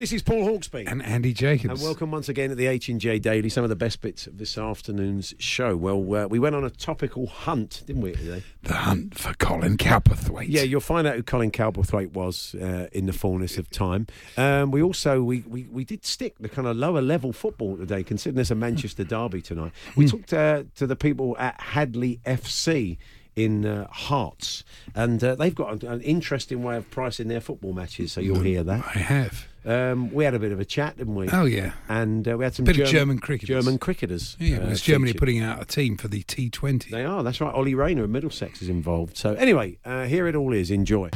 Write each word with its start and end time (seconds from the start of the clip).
This 0.00 0.12
is 0.12 0.22
Paul 0.22 0.44
Hawksby. 0.46 0.84
And 0.86 1.02
Andy 1.02 1.32
Jacobs. 1.32 1.72
And 1.72 1.82
welcome 1.82 2.12
once 2.12 2.28
again 2.28 2.52
at 2.52 2.56
the 2.56 2.68
H&J 2.68 3.18
Daily, 3.18 3.48
some 3.48 3.64
of 3.64 3.68
the 3.68 3.74
best 3.74 4.00
bits 4.00 4.28
of 4.28 4.38
this 4.38 4.56
afternoon's 4.56 5.34
show. 5.40 5.76
Well, 5.76 6.14
uh, 6.14 6.28
we 6.28 6.38
went 6.38 6.54
on 6.54 6.62
a 6.62 6.70
topical 6.70 7.26
hunt, 7.26 7.82
didn't 7.84 8.02
we, 8.02 8.12
today? 8.12 8.44
The 8.62 8.74
hunt 8.74 9.18
for 9.18 9.34
Colin 9.34 9.76
Cowperthwaite. 9.76 10.46
Yeah, 10.50 10.62
you'll 10.62 10.80
find 10.80 11.04
out 11.08 11.16
who 11.16 11.24
Colin 11.24 11.50
Cowperthwaite 11.50 12.12
was 12.12 12.54
uh, 12.54 12.86
in 12.92 13.06
the 13.06 13.12
fullness 13.12 13.58
of 13.58 13.70
time. 13.70 14.06
Um, 14.36 14.70
we 14.70 14.82
also, 14.82 15.20
we, 15.20 15.40
we, 15.48 15.64
we 15.64 15.84
did 15.84 16.04
stick 16.06 16.36
the 16.38 16.48
kind 16.48 16.68
of 16.68 16.76
lower 16.76 17.02
level 17.02 17.32
football 17.32 17.76
today, 17.76 18.04
considering 18.04 18.36
there's 18.36 18.52
a 18.52 18.54
Manchester 18.54 19.02
derby 19.16 19.42
tonight. 19.42 19.72
We 19.96 20.04
Hmm. 20.04 20.10
talked 20.10 20.32
uh, 20.32 20.62
to 20.76 20.86
the 20.86 20.94
people 20.96 21.36
at 21.40 21.60
Hadley 21.60 22.20
FC 22.24 22.98
in 23.38 23.64
uh, 23.64 23.86
Hearts, 23.90 24.64
and 24.94 25.22
uh, 25.22 25.34
they've 25.36 25.54
got 25.54 25.82
an, 25.82 25.88
an 25.88 26.00
interesting 26.02 26.62
way 26.62 26.76
of 26.76 26.90
pricing 26.90 27.28
their 27.28 27.40
football 27.40 27.72
matches, 27.72 28.12
so 28.12 28.20
you'll 28.20 28.40
hear 28.40 28.62
that. 28.64 28.84
I 28.94 28.98
have. 28.98 29.46
Um, 29.64 30.10
we 30.12 30.24
had 30.24 30.34
a 30.34 30.38
bit 30.38 30.50
of 30.50 30.60
a 30.60 30.64
chat, 30.64 30.96
didn't 30.96 31.14
we? 31.14 31.28
Oh, 31.30 31.44
yeah. 31.44 31.72
And 31.88 32.26
uh, 32.26 32.38
we 32.38 32.44
had 32.44 32.54
some 32.54 32.64
Bit 32.64 32.78
of 32.78 32.86
German, 32.86 32.92
German 32.92 33.18
cricketers. 33.18 33.48
German 33.48 33.78
cricketers. 33.78 34.36
Yeah, 34.40 34.58
uh, 34.58 34.70
it's 34.70 34.80
Germany 34.80 35.10
featured. 35.10 35.20
putting 35.20 35.40
out 35.42 35.60
a 35.60 35.64
team 35.66 35.96
for 35.96 36.08
the 36.08 36.22
T20. 36.22 36.90
They 36.90 37.04
are. 37.04 37.22
That's 37.22 37.40
right. 37.40 37.54
Ollie 37.54 37.74
Rayner 37.74 38.04
of 38.04 38.10
Middlesex 38.10 38.62
is 38.62 38.68
involved. 38.68 39.16
So 39.16 39.34
anyway, 39.34 39.78
uh, 39.84 40.04
here 40.04 40.26
it 40.26 40.34
all 40.34 40.52
is. 40.52 40.70
Enjoy. 40.70 41.10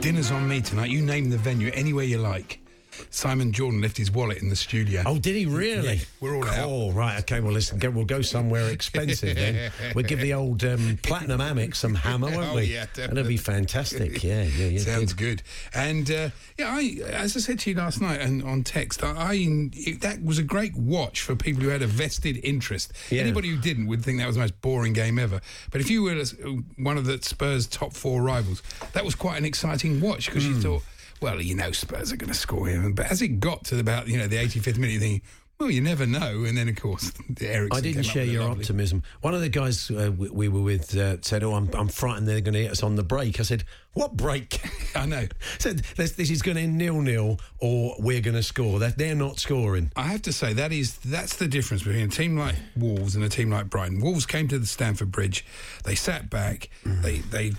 Dinner's 0.00 0.30
on 0.30 0.46
me 0.48 0.60
tonight. 0.60 0.90
You 0.90 1.02
name 1.02 1.30
the 1.30 1.38
venue 1.38 1.72
anywhere 1.74 2.04
you 2.04 2.18
like. 2.18 2.60
Simon 3.10 3.52
Jordan 3.52 3.80
left 3.80 3.96
his 3.96 4.10
wallet 4.10 4.38
in 4.38 4.48
the 4.48 4.56
studio. 4.56 5.02
Oh, 5.06 5.18
did 5.18 5.34
he 5.36 5.46
really? 5.46 5.94
Yeah, 5.96 6.04
we're 6.20 6.36
all 6.36 6.44
out. 6.48 6.66
Oh, 6.68 6.92
right. 6.92 7.18
Okay. 7.20 7.40
Well, 7.40 7.52
listen. 7.52 7.78
Go, 7.78 7.90
we'll 7.90 8.04
go 8.04 8.22
somewhere 8.22 8.68
expensive 8.70 9.34
then. 9.34 9.70
We'll 9.94 10.04
give 10.04 10.20
the 10.20 10.34
old 10.34 10.64
um, 10.64 10.98
platinum 11.02 11.40
Amex 11.40 11.76
some 11.76 11.94
hammer, 11.94 12.30
won't 12.30 12.46
Oh, 12.52 12.56
we? 12.56 12.64
yeah, 12.64 12.86
That'll 12.94 13.24
be 13.24 13.36
fantastic. 13.36 14.22
Yeah, 14.22 14.42
yeah, 14.44 14.66
yeah. 14.66 14.78
Sounds 14.78 15.12
good. 15.12 15.42
And 15.74 16.10
uh, 16.10 16.30
yeah, 16.58 16.68
I, 16.74 17.00
as 17.12 17.36
I 17.36 17.40
said 17.40 17.58
to 17.60 17.70
you 17.70 17.76
last 17.76 18.00
night 18.00 18.20
and 18.20 18.42
on 18.42 18.62
text, 18.62 19.02
I, 19.02 19.10
I 19.10 19.34
it, 19.72 20.00
that 20.02 20.22
was 20.22 20.38
a 20.38 20.42
great 20.42 20.74
watch 20.76 21.22
for 21.22 21.34
people 21.36 21.62
who 21.62 21.68
had 21.68 21.82
a 21.82 21.86
vested 21.86 22.38
interest. 22.44 22.92
Yeah. 23.10 23.22
Anybody 23.22 23.48
who 23.48 23.56
didn't 23.58 23.86
would 23.86 24.02
think 24.04 24.18
that 24.18 24.26
was 24.26 24.36
the 24.36 24.40
most 24.42 24.60
boring 24.60 24.92
game 24.92 25.18
ever. 25.18 25.40
But 25.70 25.80
if 25.80 25.90
you 25.90 26.02
were 26.02 26.12
uh, 26.20 26.24
one 26.76 26.96
of 26.98 27.04
the 27.06 27.20
Spurs' 27.22 27.66
top 27.66 27.92
four 27.94 28.22
rivals, 28.22 28.62
that 28.92 29.04
was 29.04 29.14
quite 29.14 29.38
an 29.38 29.44
exciting 29.44 30.00
watch 30.00 30.26
because 30.26 30.44
Hmm. 30.44 30.52
you 30.52 30.60
thought, 30.60 30.82
well, 31.20 31.40
you 31.40 31.54
know, 31.54 31.72
Spurs 31.72 32.12
are 32.12 32.16
going 32.16 32.32
to 32.32 32.38
score 32.38 32.68
here. 32.68 32.90
But 32.90 33.10
as 33.10 33.22
it 33.22 33.40
got 33.40 33.64
to 33.66 33.78
about 33.78 34.08
you 34.08 34.18
know 34.18 34.26
the 34.26 34.36
85th 34.36 34.78
minute, 34.78 34.92
you 34.94 35.00
think. 35.00 35.22
Well, 35.58 35.70
you 35.70 35.80
never 35.80 36.04
know, 36.04 36.44
and 36.44 36.54
then 36.54 36.68
of 36.68 36.76
course, 36.76 37.10
Eriksen 37.40 37.70
I 37.72 37.80
didn't 37.80 38.02
share 38.02 38.26
your 38.26 38.42
lovely- 38.42 38.64
optimism. 38.64 39.02
One 39.22 39.32
of 39.34 39.40
the 39.40 39.48
guys 39.48 39.90
uh, 39.90 40.12
we, 40.14 40.28
we 40.28 40.48
were 40.48 40.60
with 40.60 40.94
uh, 40.94 41.16
said, 41.22 41.42
"Oh, 41.42 41.54
I'm, 41.54 41.70
I'm 41.72 41.88
frightened 41.88 42.28
they're 42.28 42.42
going 42.42 42.52
to 42.52 42.64
hit 42.64 42.72
us 42.72 42.82
on 42.82 42.94
the 42.96 43.02
break." 43.02 43.40
I 43.40 43.42
said, 43.42 43.64
"What 43.94 44.18
break?" 44.18 44.60
I 44.94 45.06
know. 45.06 45.26
said, 45.58 45.78
this, 45.96 46.12
"This 46.12 46.28
is 46.28 46.42
going 46.42 46.58
to 46.58 46.62
end 46.62 46.76
nil 46.76 47.00
nil, 47.00 47.40
or 47.58 47.96
we're 47.98 48.20
going 48.20 48.34
to 48.36 48.42
score." 48.42 48.80
That 48.80 48.98
they're 48.98 49.14
not 49.14 49.40
scoring. 49.40 49.90
I 49.96 50.08
have 50.08 50.20
to 50.22 50.32
say 50.32 50.52
that 50.52 50.72
is 50.72 50.98
that's 50.98 51.36
the 51.36 51.48
difference 51.48 51.84
between 51.84 52.04
a 52.04 52.08
team 52.08 52.36
like 52.36 52.56
Wolves 52.76 53.16
and 53.16 53.24
a 53.24 53.30
team 53.30 53.48
like 53.48 53.70
Brighton. 53.70 54.02
Wolves 54.02 54.26
came 54.26 54.48
to 54.48 54.58
the 54.58 54.66
Stamford 54.66 55.10
Bridge, 55.10 55.42
they 55.84 55.94
sat 55.94 56.28
back, 56.28 56.68
they 56.84 57.20
they 57.20 57.52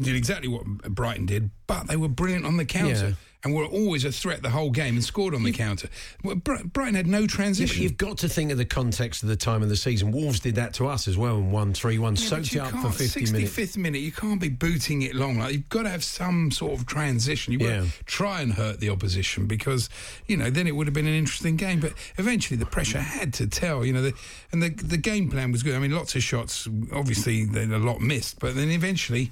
did 0.00 0.16
exactly 0.16 0.48
what 0.48 0.64
Brighton 0.66 1.26
did, 1.26 1.50
but 1.66 1.86
they 1.88 1.96
were 1.96 2.08
brilliant 2.08 2.44
on 2.46 2.56
the 2.56 2.64
counter. 2.64 3.08
Yeah. 3.08 3.14
And 3.46 3.54
were 3.54 3.66
always 3.66 4.06
a 4.06 4.10
threat 4.10 4.40
the 4.40 4.48
whole 4.48 4.70
game 4.70 4.94
and 4.94 5.04
scored 5.04 5.34
on 5.34 5.42
the 5.42 5.52
counter. 5.52 5.90
Well, 6.22 6.36
Bri- 6.36 6.62
Brighton 6.64 6.94
had 6.94 7.06
no 7.06 7.20
Yeah, 7.20 7.26
transition. 7.26 7.82
you've 7.82 7.98
got 7.98 8.16
to 8.20 8.28
think 8.30 8.50
of 8.50 8.56
the 8.56 8.64
context 8.64 9.22
of 9.22 9.28
the 9.28 9.36
time 9.36 9.62
of 9.62 9.68
the 9.68 9.76
season. 9.76 10.12
Wolves 10.12 10.40
did 10.40 10.54
that 10.54 10.72
to 10.76 10.86
us 10.86 11.06
as 11.06 11.18
well 11.18 11.36
and 11.36 11.52
won 11.52 11.74
3 11.74 11.98
1, 11.98 12.16
Yeah, 12.16 12.22
soaked 12.26 12.54
you 12.54 12.62
it 12.62 12.64
up 12.64 12.70
for 12.70 12.76
can't- 12.80 12.94
50 12.94 13.20
minutes. 13.32 13.52
65th 13.52 13.76
minute, 13.76 13.98
you 14.00 14.12
can't 14.12 14.40
be 14.40 14.48
booting 14.48 15.02
it 15.02 15.14
long. 15.14 15.36
Like 15.38 15.52
you've 15.52 15.68
got 15.68 15.82
to 15.82 15.90
have 15.90 16.02
some 16.02 16.50
sort 16.52 16.72
of 16.72 16.86
transition. 16.86 17.52
You've 17.52 17.60
got 17.60 17.68
Yeah. 17.68 17.80
to 17.82 18.04
try 18.06 18.40
and 18.40 18.54
hurt 18.54 18.80
the 18.80 18.88
opposition 18.88 19.44
because 19.46 19.90
you 20.26 20.38
know 20.38 20.48
then 20.48 20.66
it 20.66 20.74
would 20.74 20.86
have 20.86 20.94
been 20.94 21.06
an 21.06 21.12
interesting 21.12 21.56
game. 21.56 21.80
But 21.80 21.92
eventually 22.16 22.56
the 22.56 22.64
pressure 22.64 23.00
had 23.00 23.34
to 23.34 23.46
tell. 23.46 23.84
You 23.84 23.92
know, 23.92 24.00
the, 24.04 24.14
and 24.52 24.62
the 24.62 24.70
the 24.70 24.96
game 24.96 25.28
plan 25.30 25.52
was 25.52 25.62
good. 25.62 25.74
I 25.74 25.80
mean, 25.80 25.90
lots 25.90 26.16
of 26.16 26.22
shots. 26.22 26.66
Obviously, 26.94 27.42
a 27.42 27.66
lot 27.78 28.00
missed, 28.00 28.40
but 28.40 28.54
then 28.56 28.70
eventually. 28.70 29.30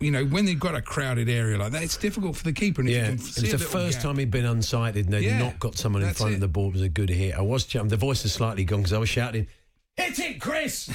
You 0.00 0.10
know, 0.10 0.24
when 0.24 0.44
they've 0.44 0.58
got 0.58 0.74
a 0.74 0.82
crowded 0.82 1.28
area 1.28 1.58
like 1.58 1.72
that, 1.72 1.82
it's 1.82 1.96
difficult 1.96 2.36
for 2.36 2.44
the 2.44 2.52
keeper. 2.52 2.80
And 2.82 2.90
Yeah, 2.90 3.04
can 3.06 3.14
it 3.14 3.20
see 3.20 3.42
was 3.42 3.54
a 3.54 3.56
the 3.58 3.64
first 3.64 3.98
gap- 3.98 4.02
time 4.04 4.18
he'd 4.18 4.30
been 4.30 4.44
unsighted 4.44 5.04
and 5.04 5.12
they'd 5.12 5.24
Yeah, 5.24 5.38
not 5.38 5.58
got 5.58 5.76
someone 5.76 6.02
in 6.02 6.12
front 6.14 6.32
it. 6.32 6.34
of 6.36 6.40
the 6.40 6.48
ball. 6.48 6.68
It 6.68 6.72
was 6.74 6.82
a 6.82 6.88
good 6.88 7.10
hit. 7.10 7.34
I 7.36 7.40
was, 7.42 7.66
the 7.66 7.96
voice 7.96 8.22
has 8.22 8.32
slightly 8.32 8.64
gone 8.64 8.80
because 8.80 8.92
I 8.92 8.98
was 8.98 9.08
shouting, 9.08 9.46
Hit 9.96 10.18
it, 10.18 10.40
Chris! 10.40 10.90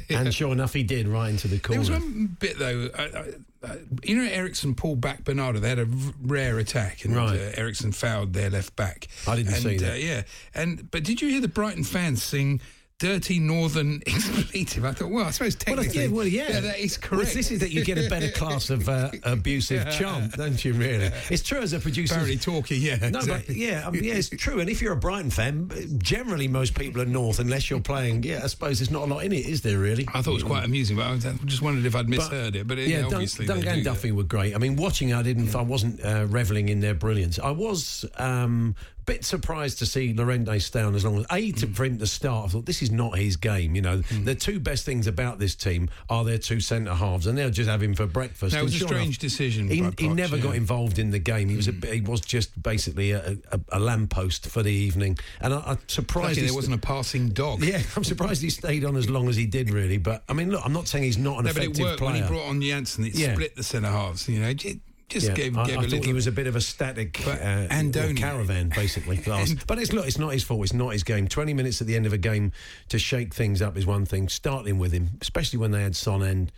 and 0.10 0.34
sure 0.34 0.52
enough, 0.52 0.74
he 0.74 0.82
did 0.82 1.08
right 1.08 1.30
into 1.30 1.48
the 1.48 1.58
corner. 1.58 1.82
There 1.82 1.92
was 1.96 2.02
one 2.04 2.36
bit 2.38 2.58
though. 2.58 2.90
Uh, 2.94 3.08
uh, 3.14 3.24
uh, 3.66 3.76
you 4.02 4.16
know, 4.16 4.30
Eriksen 4.30 4.74
pulled 4.74 5.00
back 5.00 5.24
Bernardo. 5.24 5.60
They 5.60 5.70
had 5.70 5.78
a 5.78 5.88
rare 6.20 6.58
attack, 6.58 7.06
and 7.06 7.16
Right. 7.16 7.40
uh, 7.40 7.52
Eriksen 7.54 7.92
fouled 7.92 8.34
their 8.34 8.50
left 8.50 8.76
back. 8.76 9.08
I 9.26 9.36
didn't 9.36 9.54
and, 9.54 9.62
see 9.62 9.76
that. 9.78 9.92
Uh, 9.92 9.96
yeah, 9.96 10.22
and 10.54 10.90
but 10.90 11.04
did 11.04 11.22
you 11.22 11.30
hear 11.30 11.40
the 11.40 11.48
Brighton 11.48 11.84
fans 11.84 12.22
sing? 12.22 12.60
Dirty 13.00 13.40
Northern 13.40 14.00
expletive. 14.06 14.84
I 14.84 14.92
thought, 14.92 15.10
well, 15.10 15.26
I 15.26 15.30
suppose 15.32 15.56
Well, 15.66 15.76
technically, 15.76 16.02
yeah, 16.04 16.08
well, 16.08 16.26
yeah. 16.26 16.60
that 16.60 16.78
is 16.78 16.98
Well, 17.00 17.10
correct. 17.18 17.34
this 17.34 17.50
is 17.50 17.58
that 17.58 17.70
you 17.72 17.84
get 17.84 17.98
a 17.98 18.08
better 18.08 18.30
class 18.30 18.70
of 18.70 18.88
uh, 18.88 19.10
abusive 19.24 19.90
chant, 19.90 20.32
don't 20.36 20.64
you, 20.64 20.74
really? 20.74 21.10
It's 21.28 21.42
true 21.42 21.58
as 21.58 21.72
a 21.72 21.80
producer. 21.80 22.14
Apparently 22.14 22.36
talky, 22.38 22.76
yeah. 22.76 22.96
No, 22.96 23.10
but 23.10 23.16
exactly. 23.22 23.54
yeah, 23.56 23.84
I 23.86 23.90
mean, 23.90 24.04
yeah, 24.04 24.14
it's 24.14 24.28
true. 24.30 24.60
And 24.60 24.70
if 24.70 24.80
you're 24.80 24.92
a 24.92 24.96
Brighton 24.96 25.30
fan, 25.30 25.70
generally 25.98 26.46
most 26.46 26.74
people 26.76 27.02
are 27.02 27.06
North, 27.06 27.40
unless 27.40 27.68
you're 27.68 27.80
playing. 27.80 28.22
Yeah, 28.22 28.40
I 28.44 28.46
suppose 28.46 28.78
there's 28.78 28.92
not 28.92 29.02
a 29.02 29.12
lot 29.12 29.24
in 29.24 29.32
it, 29.32 29.44
is 29.46 29.60
there? 29.62 29.78
Really? 29.78 30.06
I 30.14 30.22
thought 30.22 30.30
it 30.30 30.34
was 30.34 30.44
quite 30.44 30.64
amusing, 30.64 30.96
but 30.96 31.06
I 31.06 31.10
was- 31.12 31.24
just 31.46 31.62
wondered 31.62 31.84
if 31.86 31.96
I'd 31.96 32.08
misheard 32.08 32.54
it. 32.54 32.66
But 32.68 32.78
yeah, 32.78 32.86
yeah, 32.86 33.02
Dun- 33.02 33.14
obviously, 33.14 33.46
Duncan 33.46 33.64
do 33.64 33.70
and 33.70 33.80
that. 33.80 33.90
Duffy 33.90 34.12
were 34.12 34.22
great. 34.22 34.54
I 34.54 34.58
mean, 34.58 34.76
watching, 34.76 35.12
I 35.12 35.22
didn't, 35.22 35.54
I 35.56 35.62
wasn't 35.62 36.02
uh, 36.04 36.26
reveling 36.28 36.68
in 36.68 36.78
their 36.80 36.94
brilliance. 36.94 37.40
I 37.40 37.50
was 37.50 38.04
um, 38.18 38.76
bit 39.06 39.24
surprised 39.24 39.78
to 39.80 39.86
see 39.86 40.12
Llorente 40.14 40.58
stay 40.60 40.80
on 40.82 40.94
as 40.94 41.04
long 41.04 41.18
as 41.18 41.26
a 41.30 41.52
to, 41.52 41.66
for 41.68 41.84
him 41.84 41.98
to 41.98 42.06
start. 42.06 42.46
I 42.46 42.48
thought 42.48 42.66
this 42.66 42.82
is 42.82 42.90
not 42.90 43.18
his 43.18 43.36
game. 43.36 43.74
You 43.74 43.82
know, 43.82 43.98
Mm. 43.98 44.24
the 44.24 44.34
two 44.34 44.58
best 44.60 44.84
things 44.84 45.06
about 45.06 45.38
this 45.38 45.54
team 45.54 45.88
are 46.08 46.24
their 46.24 46.38
two 46.38 46.60
centre 46.60 46.94
halves, 46.94 47.26
and 47.26 47.36
they'll 47.38 47.50
just 47.50 47.68
have 47.70 47.82
him 47.82 47.94
for 47.94 48.06
breakfast. 48.06 48.54
That 48.54 48.62
was 48.64 48.74
a 48.74 48.78
strange 48.84 49.16
enough, 49.16 49.18
decision 49.18 49.68
He, 49.68 49.84
he 49.98 50.08
never 50.08 50.36
got 50.36 50.48
yeah. 50.48 50.52
Mm. 50.54 50.56
involved 50.56 50.98
in 50.98 51.10
the 51.10 51.18
game. 51.18 51.48
He 51.48 51.56
was 51.56 51.68
a, 51.68 51.72
he 51.72 52.00
was 52.00 52.20
just 52.20 52.60
basically 52.62 53.12
a, 53.12 53.36
a, 53.52 53.60
a 53.70 53.80
lamppost 53.80 54.46
for 54.48 54.62
the 54.62 54.72
evening, 54.72 55.18
and 55.40 55.54
I, 55.54 55.60
I'm 55.66 55.78
surprised 55.88 56.38
he 56.38 56.46
there 56.46 56.54
wasn't 56.54 56.74
a 56.76 56.78
passing 56.78 57.30
dog. 57.30 57.62
yeah, 57.64 57.80
I'm 57.96 58.04
surprised 58.04 58.42
he 58.42 58.50
stayed 58.50 58.84
on 58.84 58.96
as 58.96 59.08
long 59.08 59.28
as 59.28 59.36
he 59.36 59.46
did, 59.46 59.70
really. 59.70 59.98
But 59.98 60.24
I 60.28 60.32
mean, 60.32 60.50
look, 60.50 60.62
I'm 60.64 60.72
not 60.72 60.88
saying 60.88 61.04
he's 61.04 61.18
not 61.18 61.38
an 61.38 61.44
No, 61.46 61.52
but 61.52 61.62
it 61.62 61.64
effective 61.66 61.84
worked 61.84 61.98
player. 61.98 62.12
when 62.12 62.22
he 62.22 62.28
brought 62.28 62.46
on 62.48 62.60
Janssen. 62.62 63.04
It 63.04 63.14
Yeah. 63.14 63.34
split 63.34 63.56
the 63.56 63.62
centre 63.62 63.88
halves. 63.88 64.28
You 64.28 64.40
know, 64.40 64.52
ju- 64.54 64.80
just 65.08 65.28
Yeah, 65.28 65.34
gave, 65.34 65.56
I, 65.58 65.66
gave 65.66 65.78
I 65.78 65.80
a 65.80 65.84
little. 65.84 66.02
he 66.04 66.12
was 66.12 66.26
a 66.26 66.32
bit 66.32 66.46
of 66.46 66.56
a 66.56 66.60
static 66.60 67.20
But 67.24 67.40
uh, 67.40 67.68
Andone- 67.68 68.16
caravan, 68.16 68.70
basically. 68.74 69.20
but 69.66 69.78
it's 69.78 69.92
look, 69.92 70.06
it's 70.06 70.18
not 70.18 70.32
his 70.32 70.42
fault. 70.44 70.62
It's 70.64 70.72
not 70.72 70.92
his 70.92 71.02
game. 71.04 71.28
Twenty 71.28 71.54
minutes 71.54 71.80
at 71.80 71.86
the 71.86 71.96
end 71.96 72.06
of 72.06 72.12
a 72.12 72.18
game 72.18 72.52
to 72.88 72.98
shake 72.98 73.34
things 73.34 73.60
up 73.62 73.76
is 73.76 73.86
one 73.86 74.04
thing. 74.06 74.28
Starting 74.28 74.78
with 74.78 74.92
him, 74.92 75.10
especially 75.20 75.58
when 75.58 75.70
they 75.70 75.82
had 75.82 75.94
Son 75.96 76.22
and 76.22 76.50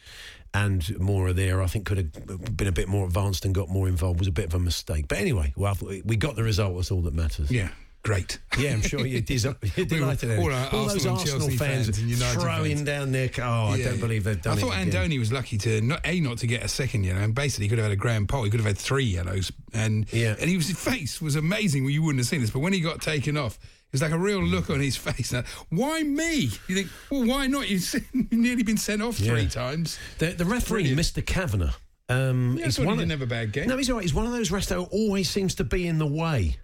and 0.55 0.81
Moura 0.99 1.35
there, 1.35 1.61
I 1.61 1.67
think 1.67 1.85
could 1.87 1.99
have 1.99 2.57
been 2.57 2.69
a 2.69 2.73
bit 2.73 2.89
more 2.89 3.05
advanced 3.07 3.45
and 3.45 3.55
got 3.55 3.69
more 3.69 3.89
involved. 3.89 4.21
Was 4.21 4.29
a 4.29 4.33
bit 4.33 4.47
of 4.47 4.55
a 4.55 4.59
mistake. 4.59 5.07
But 5.09 5.19
anyway, 5.19 5.53
well, 5.57 5.77
we 6.05 6.17
got 6.17 6.37
the 6.37 6.43
result. 6.45 6.77
That's 6.77 6.91
all 6.91 7.03
that 7.03 7.15
matters. 7.15 7.51
Yeah. 7.51 7.69
Great. 8.07 8.39
Yeah, 8.57 8.73
I'm 8.75 8.83
sure 8.83 9.05
you're, 9.05 9.21
dis- 9.21 9.45
you're 9.77 9.85
delighted. 9.87 10.39
all 10.39 10.87
those 10.87 11.05
Arsenal 11.07 11.51
fans, 11.51 11.89
fans 11.99 12.33
throwing 12.35 12.85
down 12.85 13.11
their. 13.11 13.29
Oh, 13.39 13.43
I 13.73 13.77
Yeah. 13.77 13.87
don't 13.91 14.01
believe 14.01 14.23
they've 14.23 14.41
done 14.41 14.57
it. 14.59 14.63
I 14.63 14.65
thought. 14.65 14.75
Andone 14.75 15.19
was 15.19 15.33
lucky 15.33 15.59
to 15.59 15.81
not 15.81 16.01
a 16.05 16.21
not 16.21 16.39
to 16.39 16.47
get 16.47 16.63
a 16.63 16.69
second 16.69 17.03
yellow, 17.05 17.21
and 17.21 17.35
basically 17.35 17.65
he 17.65 17.69
could 17.69 17.79
have 17.79 17.87
had 17.87 17.93
a 17.93 17.97
Graham 17.97 18.29
Poll. 18.29 18.45
He 18.45 18.51
could 18.51 18.61
have 18.61 18.67
had 18.67 18.79
three 18.79 19.05
yellows, 19.05 19.51
and 19.75 20.07
Yeah. 20.13 20.37
and 20.39 20.49
he 20.49 20.57
was 20.57 20.69
his 20.69 20.79
face 20.79 21.21
was 21.21 21.35
amazing. 21.35 21.83
Well, 21.83 21.91
you 21.91 22.03
wouldn't 22.03 22.21
have 22.21 22.29
seen 22.29 22.41
this, 22.43 22.51
but 22.51 22.61
when 22.61 22.73
he 22.73 22.81
got 22.81 23.03
taken 23.03 23.37
off. 23.37 23.59
It 23.89 23.93
was 23.93 24.03
like 24.03 24.11
a 24.11 24.19
real 24.19 24.43
look 24.43 24.69
on 24.69 24.81
his 24.81 24.97
face. 25.09 25.33
Now, 25.33 25.45
why 25.71 26.03
me? 26.03 26.51
You 26.69 26.75
think, 26.75 26.89
well, 27.09 27.25
why 27.25 27.47
not? 27.47 27.69
You've 27.71 28.05
nearly 28.33 28.65
been 28.65 28.77
sent 28.77 29.01
off 29.01 29.17
three 29.17 29.43
Yeah. 29.43 29.49
times. 29.49 29.97
The, 30.19 30.33
the 30.33 30.45
referee, 30.45 30.83
Brilliant. 30.93 31.01
Mr. 31.01 31.25
Kavanagh. 31.25 31.71
Um, 32.09 32.57
Yeah, 32.59 32.67
is 32.67 32.77
thought 32.77 32.83
he 32.83 32.87
one 32.89 32.99
didn't 32.99 33.13
of- 33.13 33.21
have 33.21 33.29
a 33.29 33.31
bad 33.31 33.53
game. 33.53 33.69
No, 33.69 33.77
he's 33.77 33.89
all 33.89 33.97
right. 33.97 34.03
He's 34.03 34.13
one 34.13 34.27
of 34.27 34.33
those 34.33 34.51
refs 34.51 34.69
that 34.69 34.79
always 34.79 35.31
seems 35.31 35.55
to 35.57 35.65
be 35.65 35.87
in 35.87 35.99
the 35.99 36.07
way. 36.07 36.57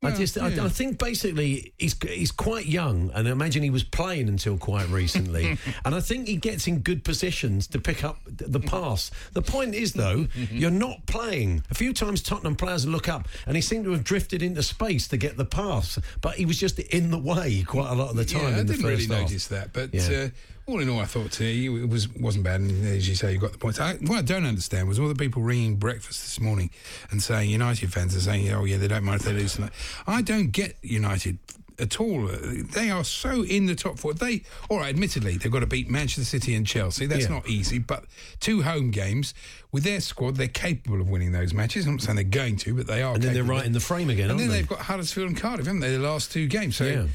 I 0.00 0.12
just, 0.12 0.36
yeah. 0.36 0.44
I, 0.44 0.66
I 0.66 0.68
think 0.68 0.96
basically 0.98 1.72
he's 1.76 1.96
he's 2.04 2.30
quite 2.30 2.66
young, 2.66 3.10
and 3.14 3.26
I 3.26 3.32
imagine 3.32 3.64
he 3.64 3.70
was 3.70 3.82
playing 3.82 4.28
until 4.28 4.56
quite 4.56 4.88
recently. 4.90 5.58
and 5.84 5.92
I 5.92 6.00
think 6.00 6.28
he 6.28 6.36
gets 6.36 6.68
in 6.68 6.78
good 6.80 7.02
positions 7.02 7.66
to 7.68 7.80
pick 7.80 8.04
up 8.04 8.20
the 8.26 8.60
pass. 8.60 9.10
The 9.32 9.42
point 9.42 9.74
is, 9.74 9.94
though, 9.94 10.28
you're 10.52 10.70
not 10.70 11.04
playing. 11.06 11.64
A 11.70 11.74
few 11.74 11.92
times 11.92 12.22
Tottenham 12.22 12.54
players 12.54 12.86
look 12.86 13.08
up, 13.08 13.26
and 13.46 13.56
he 13.56 13.60
seemed 13.60 13.86
to 13.86 13.90
have 13.90 14.04
drifted 14.04 14.40
into 14.40 14.62
space 14.62 15.08
to 15.08 15.16
get 15.16 15.36
the 15.36 15.44
pass, 15.44 15.98
but 16.20 16.36
he 16.36 16.46
was 16.46 16.58
just 16.58 16.78
in 16.78 17.10
the 17.10 17.18
way 17.18 17.64
quite 17.66 17.90
a 17.90 17.94
lot 17.94 18.10
of 18.10 18.16
the 18.16 18.24
time. 18.24 18.42
Yeah, 18.42 18.48
I 18.48 18.52
the 18.62 18.64
didn't 18.74 18.82
first 18.82 18.84
really 18.84 19.06
half. 19.06 19.22
notice 19.28 19.48
that, 19.48 19.72
but 19.72 19.92
Yeah. 19.92 20.26
uh, 20.26 20.28
all 20.68 20.80
in 20.80 20.88
all, 20.88 21.00
I 21.00 21.04
thought 21.06 21.40
it 21.40 21.88
was 21.88 22.08
wasn't 22.14 22.44
bad. 22.44 22.60
And 22.60 22.86
as 22.86 23.08
you 23.08 23.14
say, 23.14 23.32
you 23.32 23.38
got 23.38 23.52
the 23.52 23.58
points. 23.58 23.80
I, 23.80 23.94
what 23.94 24.18
I 24.18 24.22
don't 24.22 24.44
understand 24.46 24.86
was 24.88 24.98
all 24.98 25.08
the 25.08 25.14
people 25.14 25.42
ringing 25.42 25.76
breakfast 25.76 26.20
this 26.22 26.40
morning 26.40 26.70
and 27.10 27.22
saying 27.22 27.50
United 27.50 27.92
fans 27.92 28.14
are 28.14 28.20
saying, 28.20 28.52
"Oh 28.52 28.64
yeah, 28.64 28.76
they 28.76 28.88
don't 28.88 29.04
mind 29.04 29.20
if 29.20 29.26
they 29.26 29.32
lose 29.32 29.54
tonight." 29.54 29.72
I 30.06 30.22
don't 30.22 30.52
get 30.52 30.76
United 30.82 31.38
at 31.80 32.00
all. 32.00 32.26
They 32.26 32.90
are 32.90 33.04
so 33.04 33.44
in 33.44 33.66
the 33.66 33.74
top 33.76 34.00
four. 34.00 34.12
They, 34.12 34.42
all 34.68 34.78
right, 34.78 34.88
admittedly, 34.88 35.36
they've 35.38 35.50
got 35.52 35.60
to 35.60 35.66
beat 35.66 35.88
Manchester 35.88 36.24
City 36.24 36.54
and 36.56 36.66
Chelsea. 36.66 37.06
That's 37.06 37.24
Yeah. 37.26 37.34
not 37.34 37.48
easy, 37.48 37.78
but 37.78 38.04
two 38.40 38.62
home 38.62 38.90
games 38.90 39.32
with 39.70 39.84
their 39.84 40.00
squad, 40.00 40.34
they're 40.36 40.48
capable 40.48 41.00
of 41.00 41.08
winning 41.08 41.30
those 41.30 41.54
matches. 41.54 41.86
I'm 41.86 41.92
not 41.92 42.02
saying 42.02 42.16
they're 42.16 42.24
going 42.24 42.56
to, 42.56 42.74
but 42.74 42.88
they 42.88 43.00
are. 43.00 43.14
And 43.14 43.22
then 43.22 43.32
they're 43.32 43.44
right 43.44 43.64
in 43.64 43.72
the 43.72 43.80
frame 43.80 44.10
again. 44.10 44.24
And 44.24 44.32
aren't 44.32 44.40
then 44.40 44.48
they? 44.48 44.56
they've 44.56 44.68
got 44.68 44.80
Huddersfield 44.80 45.28
and 45.28 45.36
Cardiff, 45.36 45.66
haven't 45.66 45.80
they? 45.80 45.92
The 45.92 46.00
last 46.00 46.32
two 46.32 46.48
games. 46.48 46.74
So 46.76 46.84
Yeah. 46.84 47.06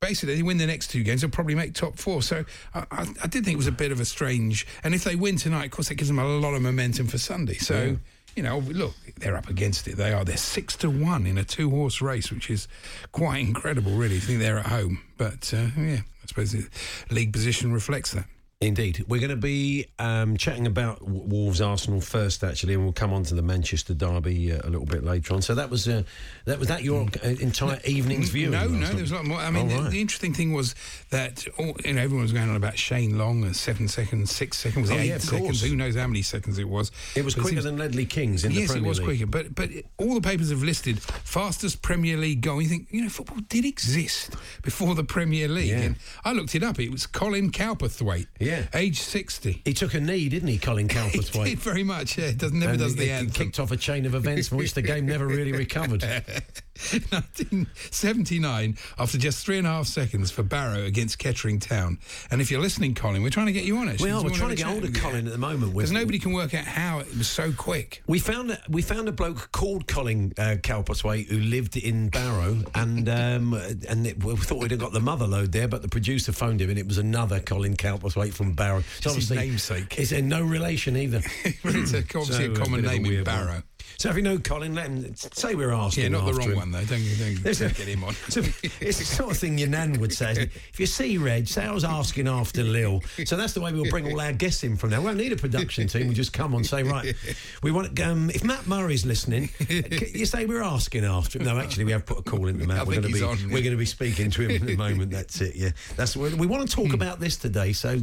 Basically, 0.00 0.34
they 0.34 0.42
win 0.42 0.56
the 0.56 0.66
next 0.66 0.88
two 0.88 1.02
games, 1.02 1.20
they'll 1.20 1.30
probably 1.30 1.54
make 1.54 1.74
top 1.74 1.96
four. 1.96 2.22
So 2.22 2.44
I, 2.74 2.84
I, 2.90 3.06
I 3.22 3.26
did 3.26 3.44
think 3.44 3.54
it 3.54 3.58
was 3.58 3.66
a 3.66 3.72
bit 3.72 3.92
of 3.92 4.00
a 4.00 4.04
strange. 4.04 4.66
And 4.82 4.94
if 4.94 5.04
they 5.04 5.14
win 5.14 5.36
tonight, 5.36 5.66
of 5.66 5.70
course, 5.70 5.90
it 5.90 5.96
gives 5.96 6.08
them 6.08 6.18
a 6.18 6.24
lot 6.24 6.54
of 6.54 6.62
momentum 6.62 7.06
for 7.06 7.18
Sunday. 7.18 7.54
So. 7.54 7.96
You 8.36 8.44
know, 8.44 8.58
look, 8.60 8.94
they're 9.18 9.36
up 9.36 9.48
against 9.48 9.88
it. 9.88 9.96
They 9.96 10.12
are. 10.12 10.24
They're 10.24 10.36
six 10.36 10.76
to 10.76 10.88
one 10.88 11.26
in 11.26 11.36
a 11.36 11.42
two-horse 11.42 12.00
race, 12.00 12.30
which 12.30 12.48
is 12.48 12.68
quite 13.10 13.38
incredible, 13.38 13.90
really. 13.90 14.14
If 14.14 14.22
you 14.22 14.28
think 14.28 14.40
they're 14.40 14.60
at 14.60 14.66
home, 14.66 15.02
but 15.16 15.52
uh, 15.52 15.66
yeah, 15.76 15.98
I 16.22 16.26
suppose 16.26 16.52
the 16.52 16.64
league 17.10 17.32
position 17.32 17.72
reflects 17.72 18.12
that. 18.12 18.26
Indeed. 18.64 19.06
We're 19.08 19.20
going 19.20 19.30
to 19.30 19.36
be 19.36 19.86
um, 19.98 20.36
chatting 20.36 20.66
about 20.66 21.00
Wolves 21.00 21.62
Arsenal 21.62 22.02
first, 22.02 22.44
actually, 22.44 22.74
and 22.74 22.82
we'll 22.84 22.92
come 22.92 23.10
on 23.10 23.22
to 23.24 23.34
the 23.34 23.40
Manchester 23.40 23.94
derby 23.94 24.52
uh, 24.52 24.60
a 24.64 24.68
little 24.68 24.84
bit 24.84 25.02
later 25.02 25.32
on. 25.32 25.40
So 25.40 25.54
that 25.54 25.70
was 25.70 25.88
uh, 25.88 26.02
that 26.44 26.58
was 26.58 26.68
that 26.68 26.82
your 26.82 27.08
uh, 27.24 27.28
entire 27.40 27.80
evening's 27.86 28.28
view? 28.28 28.50
No, 28.50 28.68
no, 28.68 28.86
there 28.88 29.00
was 29.00 29.12
a 29.12 29.14
lot 29.14 29.24
more. 29.24 29.38
I 29.38 29.50
mean, 29.50 29.64
Oh, 29.72 29.76
the, 29.76 29.82
right. 29.84 29.90
the 29.90 30.00
interesting 30.02 30.34
thing 30.34 30.52
was 30.52 30.74
that 31.08 31.46
all, 31.58 31.74
you 31.86 31.94
know 31.94 32.02
everyone 32.02 32.24
was 32.24 32.34
going 32.34 32.50
on 32.50 32.56
about 32.56 32.76
Shane 32.76 33.16
Long, 33.16 33.50
seven 33.54 33.88
seconds, 33.88 34.30
six 34.30 34.58
seconds, 34.58 34.90
Oh, 34.90 34.94
eight 34.94 35.08
yeah, 35.08 35.16
seconds. 35.16 35.62
Who 35.62 35.74
knows 35.74 35.96
how 35.96 36.06
many 36.06 36.20
seconds 36.20 36.58
it 36.58 36.68
was? 36.68 36.92
It 37.16 37.24
was 37.24 37.34
But 37.34 37.40
quicker 37.44 37.62
seems- 37.62 37.64
than 37.64 37.78
Ledley 37.78 38.04
King's 38.04 38.44
in 38.44 38.52
the 38.52 38.66
Premier 38.66 38.76
yes, 38.76 38.76
it 38.76 38.86
was 38.86 38.98
League. 38.98 39.06
quicker. 39.06 39.26
But 39.26 39.54
but 39.54 39.70
all 39.96 40.12
the 40.12 40.20
papers 40.20 40.50
have 40.50 40.62
listed 40.62 41.00
fastest 41.00 41.80
Premier 41.80 42.18
League 42.18 42.42
goal. 42.42 42.60
You 42.60 42.68
think 42.68 42.88
you 42.90 43.04
know 43.04 43.08
football 43.08 43.38
did 43.48 43.64
exist 43.64 44.34
before 44.60 44.94
the 44.94 45.04
Premier 45.04 45.48
League? 45.48 45.70
Yeah. 45.70 45.78
And 45.80 45.96
I 46.26 46.32
looked 46.34 46.54
it 46.54 46.62
up. 46.62 46.78
It 46.78 46.90
was 46.92 47.06
Colin 47.06 47.50
Cowperthwaite. 47.50 48.26
Yeah. 48.38 48.49
Age 48.74 49.00
sixty. 49.00 49.62
He 49.64 49.72
took 49.74 49.94
a 49.94 50.00
knee, 50.00 50.28
didn't 50.28 50.48
he, 50.48 50.58
Colin 50.58 50.88
He 50.90 50.94
Cowperthwaite? 50.96 51.44
did 51.44 51.58
very 51.60 51.82
much. 51.84 52.18
Yeah, 52.18 52.32
does 52.36 52.52
never 52.52 52.72
And 52.72 52.78
does 52.80 52.92
he- 52.94 52.98
the 53.00 53.04
he 53.06 53.10
anthem. 53.10 53.32
kicked 53.32 53.60
off 53.60 53.70
a 53.70 53.76
chain 53.76 54.06
of 54.06 54.14
events 54.14 54.48
from 54.48 54.58
which 54.58 54.74
the 54.74 54.82
game 54.82 55.06
never 55.06 55.26
really 55.26 55.52
recovered. 55.52 56.02
1979 56.92 58.76
after 58.98 59.18
just 59.18 59.44
three 59.44 59.58
and 59.58 59.66
a 59.66 59.70
half 59.70 59.86
seconds 59.86 60.30
for 60.30 60.42
Barrow 60.42 60.82
against 60.84 61.18
Kettering 61.18 61.58
Town. 61.58 61.98
And 62.30 62.40
if 62.40 62.50
you're 62.50 62.60
listening, 62.60 62.94
Colin, 62.94 63.22
we're 63.22 63.30
trying 63.30 63.46
to 63.46 63.52
get 63.52 63.64
you 63.64 63.76
on 63.78 63.88
it. 63.88 64.00
We 64.00 64.10
are. 64.10 64.22
We're 64.22 64.30
trying 64.30 64.50
to 64.50 64.56
get 64.56 64.66
hold 64.66 64.84
of 64.84 64.94
Colin 64.94 65.26
at 65.26 65.32
the 65.32 65.38
moment. 65.38 65.74
Because 65.74 65.92
nobody 65.92 66.18
can 66.18 66.32
work 66.32 66.54
out 66.54 66.64
how 66.64 66.98
it 67.00 67.16
was 67.16 67.28
so 67.28 67.52
quick. 67.52 68.02
We 68.06 68.18
found 68.18 68.50
a, 68.52 68.58
we 68.68 68.82
found 68.82 69.08
a 69.08 69.12
bloke 69.12 69.52
called 69.52 69.86
Colin 69.86 70.32
uh, 70.38 70.56
Cowperthwaite 70.62 71.26
who 71.28 71.38
lived 71.38 71.76
in 71.76 72.08
Barrow, 72.08 72.58
and 72.74 73.08
um, 73.08 73.54
and 73.88 74.06
it, 74.06 74.22
we 74.22 74.36
thought 74.36 74.58
we'd 74.58 74.70
have 74.70 74.80
got 74.80 74.92
the 74.92 75.00
mother 75.00 75.26
load 75.26 75.52
there, 75.52 75.68
but 75.68 75.82
the 75.82 75.88
producer 75.88 76.32
phoned 76.32 76.60
him, 76.60 76.70
and 76.70 76.78
it 76.78 76.86
was 76.86 76.98
another 76.98 77.40
Colin 77.40 77.76
Cowperthwaite 77.76 78.32
from 78.34 78.52
Barrow. 78.54 78.82
So 79.00 79.10
It's 79.10 79.28
his 79.28 79.30
namesake. 79.30 79.98
It's 79.98 80.12
in 80.12 80.28
no 80.28 80.42
relation 80.42 80.96
either. 80.96 81.20
it's 81.44 81.92
a, 81.92 81.98
obviously 81.98 82.46
So, 82.46 82.52
a 82.52 82.54
common 82.56 82.84
a 82.84 82.88
name 82.88 83.06
in 83.06 83.24
Barrow. 83.24 83.52
one. 83.52 83.62
So 84.00 84.08
if 84.08 84.16
you 84.16 84.22
know 84.22 84.38
Colin, 84.38 84.74
let 84.74 84.86
him 84.86 85.14
say 85.14 85.54
we're 85.54 85.72
asking. 85.72 86.04
Yeah, 86.04 86.08
not 86.08 86.24
the 86.24 86.32
wrong 86.32 86.52
him. 86.52 86.56
one, 86.56 86.70
though. 86.70 86.82
Don't, 86.86 87.02
don't, 87.18 87.42
don't 87.42 87.76
get 87.76 87.86
him 87.86 88.02
on. 88.02 88.14
It's, 88.30 88.36
it's 88.80 88.98
the 88.98 89.04
sort 89.04 89.32
of 89.32 89.36
thing 89.36 89.58
your 89.58 89.68
nan 89.68 90.00
would 90.00 90.14
say. 90.14 90.48
If 90.72 90.80
you 90.80 90.86
see 90.86 91.18
Reg, 91.18 91.46
say 91.46 91.66
I 91.66 91.72
was 91.72 91.84
asking 91.84 92.26
after 92.26 92.62
Lil. 92.62 93.02
So 93.26 93.36
that's 93.36 93.52
the 93.52 93.60
way 93.60 93.74
we'll 93.74 93.90
bring 93.90 94.10
all 94.10 94.18
our 94.18 94.32
guests 94.32 94.64
in 94.64 94.78
from 94.78 94.88
now. 94.88 95.00
We 95.00 95.04
won't 95.04 95.18
need 95.18 95.32
a 95.32 95.36
production 95.36 95.86
team. 95.86 96.06
We'll 96.06 96.16
just 96.16 96.32
come 96.32 96.54
on 96.54 96.60
and 96.60 96.66
say, 96.66 96.82
right, 96.82 97.14
we 97.62 97.72
want. 97.72 98.00
Um, 98.00 98.30
if 98.30 98.42
Matt 98.42 98.66
Murray's 98.66 99.04
listening, 99.04 99.50
you 99.68 100.24
say 100.24 100.46
we're 100.46 100.62
asking 100.62 101.04
after 101.04 101.38
him. 101.38 101.44
No, 101.44 101.58
actually, 101.58 101.84
we 101.84 101.92
have 101.92 102.06
put 102.06 102.20
a 102.20 102.22
call 102.22 102.46
into 102.46 102.66
Matt. 102.66 102.86
We're 102.86 103.02
going 103.02 103.12
to 103.12 103.12
be 103.12 103.22
on, 103.22 103.36
we're 103.50 103.58
yeah. 103.58 103.64
going 103.64 103.72
to 103.72 103.76
be 103.76 103.84
speaking 103.84 104.30
to 104.30 104.48
him 104.48 104.66
in 104.66 104.74
a 104.74 104.78
moment. 104.78 105.10
That's 105.10 105.42
it. 105.42 105.54
Yeah, 105.56 105.72
that's 105.96 106.16
we 106.16 106.46
want 106.46 106.66
to 106.66 106.74
talk 106.74 106.94
about 106.94 107.20
this 107.20 107.36
today. 107.36 107.74
So. 107.74 108.00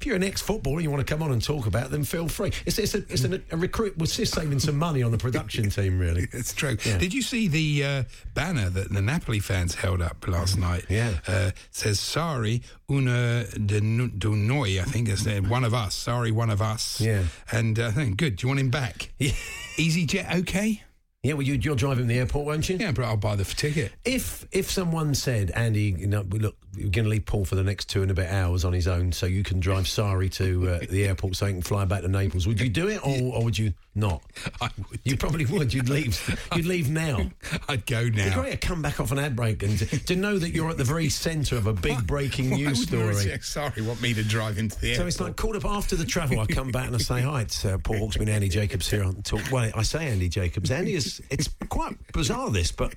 If 0.00 0.06
you're 0.06 0.16
an 0.16 0.24
ex-footballer 0.24 0.76
and 0.76 0.84
you 0.84 0.90
want 0.90 1.06
to 1.06 1.14
come 1.14 1.22
on 1.22 1.30
and 1.30 1.44
talk 1.44 1.66
about 1.66 1.90
them, 1.90 2.04
feel 2.04 2.26
free. 2.26 2.52
It's, 2.64 2.78
it's, 2.78 2.94
a, 2.94 2.98
it's 3.10 3.24
an, 3.24 3.44
a 3.50 3.56
recruit. 3.58 3.98
We're 3.98 4.06
just 4.06 4.32
saving 4.32 4.58
some 4.58 4.78
money 4.78 5.02
on 5.02 5.12
the 5.12 5.18
production 5.18 5.68
team, 5.70 5.98
really. 5.98 6.26
It's 6.32 6.54
true. 6.54 6.78
Yeah. 6.86 6.96
Did 6.96 7.12
you 7.12 7.20
see 7.20 7.48
the 7.48 7.84
uh, 7.84 8.04
banner 8.32 8.70
that 8.70 8.90
the 8.90 9.02
Napoli 9.02 9.40
fans 9.40 9.74
held 9.74 10.00
up 10.00 10.26
last 10.26 10.56
night? 10.56 10.86
Yeah. 10.88 11.18
Uh, 11.28 11.50
says, 11.70 12.00
sorry, 12.00 12.62
una 12.90 13.44
de, 13.44 14.08
de 14.08 14.28
noi, 14.30 14.80
I 14.80 14.84
think 14.84 15.10
it's 15.10 15.26
uh, 15.26 15.42
one 15.46 15.64
of 15.64 15.74
us. 15.74 15.94
Sorry, 15.94 16.30
one 16.30 16.48
of 16.48 16.62
us. 16.62 16.98
Yeah. 16.98 17.24
And 17.52 17.78
uh, 17.78 17.88
I 17.88 17.90
think, 17.90 18.16
good. 18.16 18.36
Do 18.36 18.46
you 18.46 18.48
want 18.48 18.60
him 18.60 18.70
back? 18.70 19.10
Yeah. 19.18 19.32
EasyJet, 19.76 20.34
okay? 20.40 20.82
Yeah, 21.22 21.34
well, 21.34 21.42
you, 21.42 21.54
you'll 21.54 21.76
drive 21.76 21.98
him 21.98 22.08
to 22.08 22.14
the 22.14 22.18
airport, 22.18 22.46
won't 22.46 22.68
you? 22.70 22.78
Yeah, 22.78 22.92
but 22.92 23.04
I'll 23.04 23.18
buy 23.18 23.36
the 23.36 23.44
ticket. 23.44 23.92
If 24.06 24.46
if 24.52 24.70
someone 24.70 25.14
said, 25.14 25.50
Andy, 25.50 25.94
you 25.98 26.06
know, 26.06 26.22
look, 26.22 26.56
we're 26.76 26.88
going 26.88 27.04
to 27.04 27.10
leave 27.10 27.26
Paul 27.26 27.44
for 27.44 27.54
the 27.56 27.62
next 27.62 27.88
two 27.88 28.02
and 28.02 28.10
a 28.10 28.14
bit 28.14 28.30
hours 28.30 28.64
on 28.64 28.72
his 28.72 28.86
own, 28.86 29.12
so 29.12 29.26
you 29.26 29.42
can 29.42 29.60
drive 29.60 29.84
Sarri 29.84 30.30
to 30.34 30.68
uh, 30.68 30.78
the 30.88 31.06
airport 31.06 31.36
so 31.36 31.46
he 31.46 31.52
can 31.52 31.62
fly 31.62 31.84
back 31.84 32.02
to 32.02 32.08
Naples, 32.08 32.46
would 32.46 32.60
you 32.60 32.68
do 32.68 32.88
it 32.88 33.04
or, 33.04 33.34
or 33.34 33.44
would 33.44 33.58
you 33.58 33.74
not? 33.94 34.22
I 34.60 34.70
would. 34.88 35.00
You 35.04 35.16
probably 35.16 35.46
would. 35.46 35.74
You'd 35.74 35.88
leave. 35.88 36.38
You'd 36.54 36.66
leave 36.66 36.90
now. 36.90 37.30
I'd 37.68 37.86
go 37.86 38.02
now. 38.04 38.22
It'd 38.22 38.34
be 38.34 38.40
great 38.40 38.60
to 38.60 38.66
come 38.68 38.82
back 38.82 39.00
off 39.00 39.10
an 39.12 39.18
ad 39.18 39.34
break 39.34 39.62
and 39.62 39.78
to, 39.78 40.04
to 40.06 40.16
know 40.16 40.38
that 40.38 40.50
you're 40.50 40.70
at 40.70 40.76
the 40.76 40.84
very 40.84 41.08
centre 41.08 41.56
of 41.56 41.66
a 41.66 41.72
big 41.72 42.06
breaking 42.06 42.50
Why 42.50 42.56
news 42.56 42.82
story. 42.82 43.38
Sorry, 43.40 43.82
want 43.82 44.00
me 44.00 44.14
to 44.14 44.22
drive 44.22 44.58
into 44.58 44.78
the 44.78 44.92
airport? 44.92 45.02
So 45.02 45.06
it's 45.06 45.20
like 45.20 45.36
called 45.36 45.56
up 45.56 45.64
after 45.64 45.96
the 45.96 46.04
travel. 46.04 46.40
I 46.40 46.46
come 46.46 46.70
back 46.70 46.86
and 46.86 46.94
I 46.94 46.98
say 46.98 47.20
hi. 47.20 47.42
It's 47.42 47.64
uh, 47.64 47.78
Paul 47.78 47.96
Hawksby 47.96 48.20
and 48.20 48.30
Andy 48.30 48.48
Jacobs 48.48 48.88
here 48.88 49.04
on 49.04 49.22
talk. 49.22 49.42
Well, 49.50 49.70
I 49.74 49.82
say 49.82 50.08
Andy 50.08 50.28
Jacobs. 50.28 50.70
Andy 50.70 50.94
is. 50.94 51.20
It's 51.30 51.48
quite 51.68 51.96
bizarre 52.12 52.50
this, 52.50 52.72
but 52.72 52.94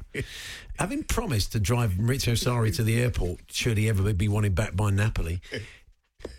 having 0.80 1.04
promised 1.04 1.52
to 1.54 1.60
drive 1.60 1.92
Maurizio 1.92 2.34
Sarri 2.34 2.76
to 2.76 2.84
the 2.84 3.00
airport, 3.02 3.40
should 3.52 3.78
he 3.78 3.90
ever 3.90 4.14
be 4.14 4.28
wanted 4.28 4.56
back 4.56 4.76
by 4.76 4.90
Napoli. 4.92 5.42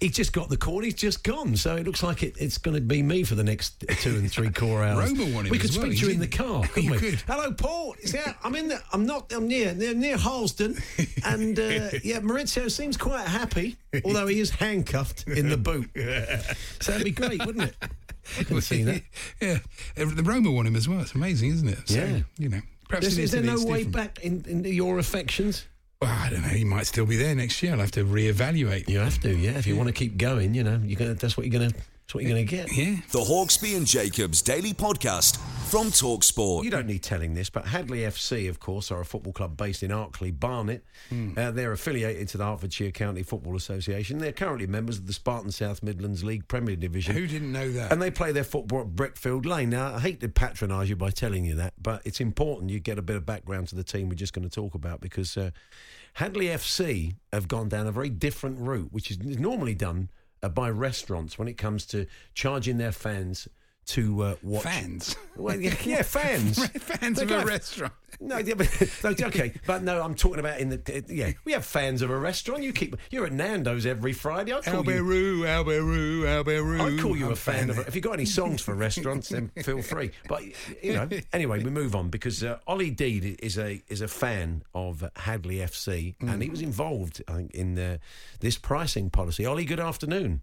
He 0.01 0.09
just 0.09 0.33
got 0.33 0.49
the 0.49 0.57
call. 0.57 0.81
He's 0.83 0.95
just 0.95 1.23
gone. 1.25 1.57
So 1.57 1.77
it 1.77 1.85
looks 1.85 2.03
like 2.03 2.23
it, 2.23 2.37
it's 2.41 2.57
going 2.57 2.75
to 2.75 2.81
be 2.81 3.03
me 3.03 3.23
for 3.23 3.35
the 3.35 3.45
next 3.45 3.85
two 4.01 4.15
and 4.17 4.33
three 4.33 4.49
core 4.49 4.83
hours. 4.83 5.11
Roma 5.13 5.35
want 5.35 5.47
him 5.47 5.51
we 5.51 5.59
could 5.59 5.69
as 5.69 5.77
well. 5.79 5.87
speak 5.89 6.01
to 6.01 6.07
you 6.07 6.13
in 6.15 6.21
the 6.21 6.27
car, 6.27 6.67
couldn't 6.73 6.91
we? 6.91 6.97
could. 6.99 7.21
Hello, 7.27 7.53
Paul. 7.53 7.95
Yeah, 8.03 8.33
I'm 8.43 8.55
in 8.55 8.69
the. 8.69 8.81
I'm 8.95 9.05
not. 9.05 9.31
I'm 9.31 9.47
near 9.47 9.75
near, 9.75 9.93
near 9.93 10.17
Harlesden, 10.17 10.81
and 11.27 11.59
uh, 11.59 11.91
yeah, 12.03 12.21
Maurizio 12.21 12.71
seems 12.71 12.97
quite 12.97 13.27
happy, 13.27 13.77
although 14.07 14.27
he 14.27 14.41
is 14.41 14.49
handcuffed 14.49 15.29
in 15.29 15.51
the 15.51 15.59
boot. 15.59 15.91
So 16.81 16.93
that'd 16.93 17.05
be 17.05 17.11
great, 17.11 17.45
wouldn't 17.45 17.65
it? 17.69 17.77
I 18.41 18.45
can 18.45 18.63
see 18.63 18.85
that. 18.85 19.03
yeah, 19.43 19.59
the 19.97 20.23
Roma 20.23 20.51
want 20.51 20.67
him 20.67 20.77
as 20.77 20.89
well. 20.89 21.01
It's 21.01 21.15
amazing, 21.15 21.51
isn't 21.51 21.69
it? 21.69 21.89
So, 21.91 21.97
Yeah. 21.97 22.21
you 22.39 22.49
know. 22.49 22.61
Perhaps 23.01 23.07
Is, 23.07 23.19
is 23.19 23.31
there 23.33 23.43
no 23.43 23.63
way 23.65 23.85
different. 23.85 23.93
back 23.93 24.25
in, 24.25 24.45
into 24.47 24.73
your 24.73 24.99
affections? 24.99 25.67
Well, 26.01 26.11
I 26.11 26.31
don't 26.31 26.43
know. 26.43 26.49
He 26.49 26.65
might 26.65 26.87
still 26.87 27.07
be 27.07 27.17
there 27.17 27.35
next 27.35 27.63
year. 27.63 27.73
I'll 27.73 27.81
have 27.81 27.91
to 27.93 28.05
reevaluate. 28.05 28.89
You 28.89 29.01
have 29.01 29.21
to, 29.23 29.35
yeah. 29.35 29.53
If 29.53 29.67
you 29.67 29.75
want 29.75 29.89
to 29.89 29.93
keep 29.93 30.17
going, 30.17 30.55
you 30.55 30.63
know, 30.63 30.81
you're 30.85 30.99
gonna. 30.99 31.15
That's 31.15 31.37
what 31.37 31.47
you're 31.47 31.59
gonna. 31.61 31.73
That's 32.05 32.17
what 32.17 32.25
you're 32.25 32.33
going 32.35 32.47
to 32.47 32.57
get. 32.57 32.77
Yeah. 32.77 32.97
The 33.13 33.21
Hawksby 33.21 33.77
and 33.79 33.87
Jacobs 33.87 34.43
Daily 34.43 34.75
Podcast 34.75 35.39
from 35.71 35.87
Talksport. 35.87 36.63
You 36.63 36.71
don't 36.71 36.87
need 36.87 37.03
telling 37.03 37.33
this, 37.33 37.49
but 37.49 37.67
Hadley 37.67 38.01
FC, 38.01 38.47
of 38.51 38.61
course, 38.61 38.91
are 38.91 39.01
a 39.01 39.07
football 39.07 39.33
club 39.33 39.57
based 39.57 39.83
in 39.83 39.91
Arkley, 39.91 40.39
Barnet. 40.39 40.85
Uh, 41.11 41.51
they're 41.51 41.73
affiliated 41.73 42.29
to 42.29 42.39
the 42.39 42.45
Hertfordshire 42.45 42.91
County 42.91 43.23
Football 43.23 43.57
Association. 43.57 44.19
They're 44.19 44.33
currently 44.33 44.67
members 44.67 44.99
of 44.99 45.07
the 45.07 45.15
Spartan 45.15 45.51
South 45.51 45.83
Midlands 45.83 46.23
League 46.23 46.47
Premier 46.47 46.77
Division. 46.77 47.15
Who 47.15 47.27
didn't 47.27 47.51
know 47.51 47.73
that? 47.73 47.91
And 47.91 48.03
they 48.03 48.11
play 48.11 48.33
their 48.33 48.45
football 48.45 48.83
at 48.83 48.89
Brickfield 48.89 49.47
Lane. 49.47 49.71
Now, 49.71 49.95
I 49.95 50.01
hate 50.01 50.21
to 50.21 50.29
patronise 50.29 50.91
you 50.91 50.97
by 50.97 51.11
telling 51.11 51.47
you 51.47 51.55
that, 51.55 51.73
but 51.81 52.03
it's 52.05 52.21
important 52.21 52.71
you 52.71 52.81
get 52.81 52.99
a 52.99 53.03
bit 53.03 53.17
of 53.17 53.25
background 53.25 53.69
to 53.69 53.77
the 53.77 53.85
team 53.85 54.11
we're 54.11 54.15
just 54.15 54.35
going 54.35 54.47
to 54.47 54.55
talk 54.55 54.75
about 54.75 55.01
because 55.01 55.39
uh, 55.39 55.51
Hadley 56.13 56.47
FC 56.47 57.15
have 57.33 57.49
gone 57.49 57.71
down 57.71 57.87
a 57.87 57.93
very 57.93 58.11
different 58.11 58.59
route, 58.59 58.93
which 58.93 59.11
is 59.11 59.19
normally 59.19 59.75
done 59.75 60.11
Uh, 60.45 60.49
by 60.51 60.69
restaurants 60.69 61.39
when 61.39 61.49
it 61.49 61.57
comes 61.57 61.87
to 61.87 62.05
charging 62.35 62.77
their 62.77 62.93
fans 62.93 63.49
to 63.87 64.23
uh, 64.23 64.35
watch. 64.43 64.65
Fans. 64.65 65.17
Well, 65.37 65.61
yeah, 65.61 65.75
yeah 65.85 66.03
fans. 66.03 66.67
Fans 66.69 67.19
They 67.19 67.25
of 67.25 67.31
a 67.31 67.45
restaurant. 67.45 67.93
No, 68.21 68.39
yeah, 68.39 68.55
but, 68.55 68.91
no, 69.03 69.27
okay, 69.27 69.53
but 69.67 69.83
no, 69.83 70.01
I'm 70.01 70.15
talking 70.15 70.39
about 70.39 70.61
in 70.61 70.69
the 70.71 71.05
yeah. 71.09 71.33
We 71.45 71.53
have 71.53 71.65
fans 71.65 72.03
of 72.03 72.11
a 72.11 72.19
restaurant. 72.19 72.63
You 72.63 72.73
keep 72.73 72.97
you're 73.11 73.27
at 73.27 73.33
Nando's 73.33 73.87
every 73.87 74.13
Friday. 74.13 74.53
I 74.53 74.61
call 74.61 74.85
you. 74.85 75.03
Alberu, 75.03 75.41
Alberu, 75.41 76.23
Alberu. 76.23 76.99
I 76.99 77.03
call 77.03 77.17
you 77.17 77.27
I'm 77.27 77.33
a 77.33 77.37
fan 77.37 77.71
of. 77.71 77.79
it. 77.79 77.89
If 77.89 77.95
you've 77.95 78.05
got 78.05 78.13
any 78.13 78.25
songs 78.25 78.63
for 78.63 78.75
restaurants, 78.75 79.29
then 79.31 79.49
feel 79.63 79.83
free. 79.83 80.13
But 80.29 80.43
you 80.83 80.95
know, 80.95 81.09
anyway, 81.33 81.63
we 81.63 81.71
move 81.71 81.95
on 81.97 82.09
because 82.09 82.43
uh, 82.45 82.59
Ollie 82.67 82.91
Deed 82.91 83.41
is 83.43 83.59
a 83.59 83.83
is 83.89 84.01
a 84.01 84.09
fan 84.09 84.63
of 84.75 85.05
Hadley 85.17 85.57
FC, 85.57 86.15
and 86.21 86.43
he 86.43 86.49
was 86.49 86.63
involved, 86.63 87.23
I 87.29 87.33
think, 87.35 87.51
in 87.53 87.79
uh, 87.79 87.99
this 88.41 88.57
pricing 88.57 89.11
policy. 89.11 89.45
Ollie, 89.45 89.65
good 89.65 89.81
afternoon. 89.81 90.43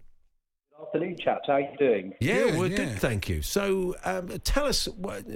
Afternoon, 0.94 1.16
chaps. 1.16 1.46
How 1.46 1.54
are 1.54 1.60
you 1.60 1.76
doing? 1.78 2.12
Yeah, 2.20 2.50
Good, 2.50 2.58
we're 2.58 2.66
yeah. 2.66 2.76
good, 2.76 2.98
thank 2.98 3.26
you. 3.26 3.40
So, 3.40 3.96
um, 4.04 4.28
tell 4.44 4.66
us, 4.66 4.86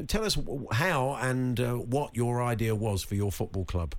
tell 0.06 0.22
us 0.22 0.36
how 0.70 1.16
and 1.18 1.58
uh, 1.58 1.72
what 1.76 2.14
your 2.14 2.42
idea 2.42 2.75
was 2.75 3.02
for 3.02 3.14
your 3.14 3.32
football 3.32 3.64
club. 3.64 3.94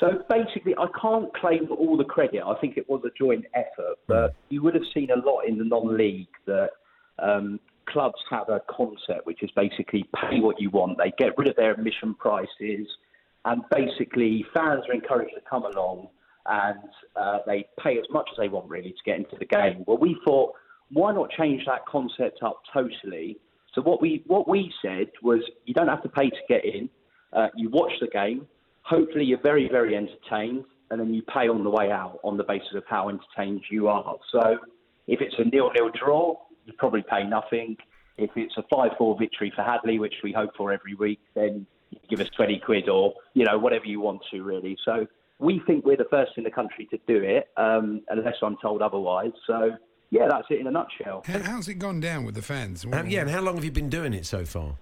So 0.00 0.24
basically, 0.30 0.74
I 0.78 0.86
can't 0.98 1.34
claim 1.34 1.68
all 1.70 1.98
the 1.98 2.04
credit. 2.04 2.42
I 2.42 2.58
think 2.62 2.78
it 2.78 2.88
was 2.88 3.02
a 3.04 3.10
joint 3.22 3.44
effort, 3.52 3.98
but 4.06 4.34
you 4.48 4.62
would 4.62 4.74
have 4.74 4.84
seen 4.94 5.10
a 5.10 5.16
lot 5.16 5.42
in 5.42 5.58
the 5.58 5.64
non-league 5.64 6.28
that 6.46 6.70
um, 7.18 7.60
clubs 7.84 8.16
have 8.30 8.48
a 8.48 8.62
concept 8.74 9.26
which 9.26 9.42
is 9.42 9.50
basically 9.54 10.08
pay 10.16 10.40
what 10.40 10.58
you 10.58 10.70
want. 10.70 10.96
They 10.96 11.12
get 11.18 11.36
rid 11.36 11.46
of 11.46 11.56
their 11.56 11.72
admission 11.72 12.14
prices, 12.14 12.88
and 13.44 13.62
basically 13.70 14.46
fans 14.54 14.84
are 14.88 14.94
encouraged 14.94 15.34
to 15.34 15.42
come 15.42 15.66
along 15.66 16.08
and 16.46 16.78
uh, 17.16 17.38
they 17.46 17.66
pay 17.82 17.98
as 17.98 18.04
much 18.10 18.28
as 18.32 18.36
they 18.38 18.48
want 18.48 18.68
really 18.68 18.90
to 18.90 19.04
get 19.04 19.16
into 19.18 19.36
the 19.38 19.46
game. 19.46 19.84
Well, 19.86 19.98
we 19.98 20.16
thought, 20.24 20.52
why 20.90 21.12
not 21.12 21.30
change 21.30 21.64
that 21.66 21.86
concept 21.86 22.42
up 22.42 22.60
totally? 22.72 23.38
So 23.74 23.82
what 23.82 24.00
we 24.00 24.22
what 24.26 24.48
we 24.48 24.72
said 24.82 25.08
was, 25.22 25.40
you 25.64 25.74
don't 25.74 25.88
have 25.88 26.02
to 26.02 26.08
pay 26.08 26.30
to 26.30 26.36
get 26.48 26.64
in. 26.64 26.88
Uh, 27.32 27.48
you 27.56 27.70
watch 27.70 27.92
the 28.00 28.06
game. 28.06 28.46
Hopefully, 28.82 29.24
you're 29.24 29.40
very 29.42 29.68
very 29.68 29.96
entertained, 29.96 30.64
and 30.90 31.00
then 31.00 31.12
you 31.12 31.22
pay 31.22 31.48
on 31.48 31.64
the 31.64 31.70
way 31.70 31.90
out 31.90 32.20
on 32.22 32.36
the 32.36 32.44
basis 32.44 32.74
of 32.74 32.84
how 32.88 33.08
entertained 33.08 33.62
you 33.70 33.88
are. 33.88 34.16
So 34.30 34.58
if 35.06 35.20
it's 35.20 35.34
a 35.38 35.44
nil-nil 35.44 35.90
draw, 35.94 36.36
you 36.64 36.72
probably 36.78 37.02
pay 37.02 37.24
nothing. 37.24 37.76
If 38.16 38.30
it's 38.36 38.54
a 38.56 38.62
5-4 38.72 39.18
victory 39.18 39.52
for 39.54 39.62
Hadley, 39.62 39.98
which 39.98 40.14
we 40.22 40.32
hope 40.32 40.50
for 40.56 40.72
every 40.72 40.94
week, 40.94 41.20
then 41.34 41.66
you 41.90 41.98
give 42.08 42.20
us 42.20 42.28
20 42.36 42.60
quid 42.60 42.88
or, 42.88 43.14
you 43.34 43.44
know, 43.44 43.58
whatever 43.58 43.86
you 43.86 44.00
want 44.00 44.22
to, 44.30 44.42
really. 44.42 44.76
So 44.84 45.06
we 45.44 45.60
think 45.66 45.84
we're 45.84 45.96
the 45.96 46.06
first 46.10 46.32
in 46.38 46.44
the 46.44 46.50
country 46.50 46.86
to 46.90 46.98
do 47.06 47.22
it, 47.22 47.48
um, 47.56 48.00
unless 48.08 48.36
I'm 48.42 48.56
told 48.62 48.80
otherwise. 48.82 49.32
So, 49.46 49.72
yeah, 50.10 50.26
that's 50.28 50.46
it 50.50 50.58
in 50.60 50.66
a 50.66 50.70
nutshell. 50.70 51.22
How- 51.26 51.38
How's 51.40 51.68
it 51.68 51.74
gone 51.74 52.00
down 52.00 52.24
with 52.24 52.34
the 52.34 52.42
fans? 52.42 52.84
Um, 52.90 53.06
yeah, 53.08 53.20
and 53.22 53.30
how 53.30 53.40
long 53.42 53.54
have 53.56 53.64
you 53.64 53.70
been 53.70 53.90
doing 53.90 54.14
it 54.14 54.24
so 54.26 54.44
far? 54.44 54.74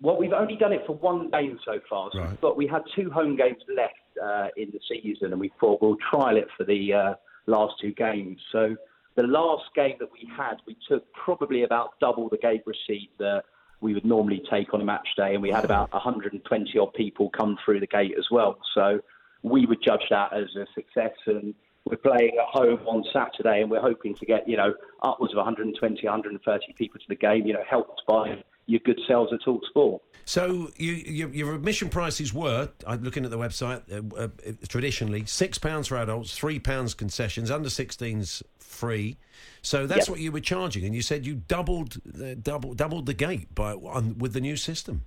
Well, 0.00 0.16
we've 0.16 0.32
only 0.32 0.56
done 0.56 0.72
it 0.72 0.82
for 0.86 0.94
one 0.96 1.30
game 1.30 1.58
so 1.64 1.80
far, 1.90 2.10
so 2.12 2.20
Right. 2.20 2.40
but 2.40 2.56
we 2.56 2.66
had 2.66 2.82
two 2.94 3.10
home 3.10 3.36
games 3.36 3.62
left 3.74 3.94
uh, 4.22 4.48
in 4.56 4.70
the 4.70 4.80
season, 4.88 5.32
and 5.32 5.40
we 5.40 5.50
thought 5.60 5.82
we'll 5.82 5.96
trial 6.10 6.36
it 6.36 6.46
for 6.56 6.64
the 6.64 6.92
uh, 6.92 7.14
last 7.46 7.74
two 7.80 7.92
games. 7.92 8.38
So 8.52 8.76
the 9.16 9.22
last 9.24 9.64
game 9.74 9.96
that 9.98 10.12
we 10.12 10.28
had, 10.36 10.56
we 10.66 10.76
took 10.88 11.04
probably 11.14 11.62
about 11.64 11.98
double 12.00 12.28
the 12.28 12.36
gate 12.38 12.62
receipt 12.66 13.10
that 13.18 13.42
we 13.80 13.94
would 13.94 14.04
normally 14.04 14.42
take 14.50 14.72
on 14.74 14.80
a 14.80 14.84
match 14.84 15.08
day, 15.16 15.34
and 15.34 15.42
we 15.42 15.50
had 15.50 15.64
about 15.64 15.92
120 15.92 16.78
odd 16.78 16.92
people 16.94 17.30
come 17.30 17.58
through 17.64 17.80
the 17.80 17.86
gate 17.86 18.14
as 18.18 18.26
well. 18.30 18.58
So 18.74 19.00
we 19.44 19.66
would 19.66 19.82
judge 19.82 20.02
that 20.10 20.32
as 20.32 20.48
a 20.56 20.66
success, 20.74 21.12
and 21.26 21.54
we're 21.84 21.98
playing 21.98 22.32
at 22.40 22.46
home 22.46 22.80
on 22.86 23.04
Saturday, 23.12 23.60
and 23.60 23.70
we're 23.70 23.80
hoping 23.80 24.14
to 24.16 24.26
get 24.26 24.48
you 24.48 24.56
know 24.56 24.74
upwards 25.02 25.32
of 25.32 25.36
120, 25.36 26.04
130 26.04 26.72
people 26.76 26.98
to 26.98 27.06
the 27.08 27.14
game. 27.14 27.46
You 27.46 27.52
know, 27.52 27.64
helped 27.68 28.02
by 28.08 28.42
your 28.66 28.80
good 28.80 28.98
sales 29.06 29.28
at 29.32 29.42
Talk 29.44 29.62
Sport. 29.66 30.02
So 30.24 30.70
you, 30.78 30.92
you, 30.92 31.28
your 31.28 31.54
admission 31.54 31.90
prices 31.90 32.32
were, 32.32 32.70
I'm 32.86 33.02
looking 33.02 33.26
at 33.26 33.30
the 33.30 33.36
website, 33.36 33.82
uh, 33.92 34.16
uh, 34.18 34.52
traditionally 34.68 35.26
six 35.26 35.58
pounds 35.58 35.88
for 35.88 35.98
adults, 35.98 36.34
three 36.34 36.58
pounds 36.58 36.94
concessions, 36.94 37.50
under 37.50 37.68
16s 37.68 38.42
free. 38.58 39.18
So 39.60 39.86
that's 39.86 40.06
Yep. 40.06 40.08
what 40.08 40.20
you 40.20 40.32
were 40.32 40.40
charging, 40.40 40.86
and 40.86 40.94
you 40.94 41.02
said 41.02 41.26
you 41.26 41.34
doubled 41.34 42.00
the, 42.06 42.34
double, 42.34 42.72
doubled 42.72 43.04
the 43.04 43.12
gate 43.12 43.54
by 43.54 43.74
on, 43.74 44.16
with 44.16 44.32
the 44.32 44.40
new 44.40 44.56
system. 44.56 45.04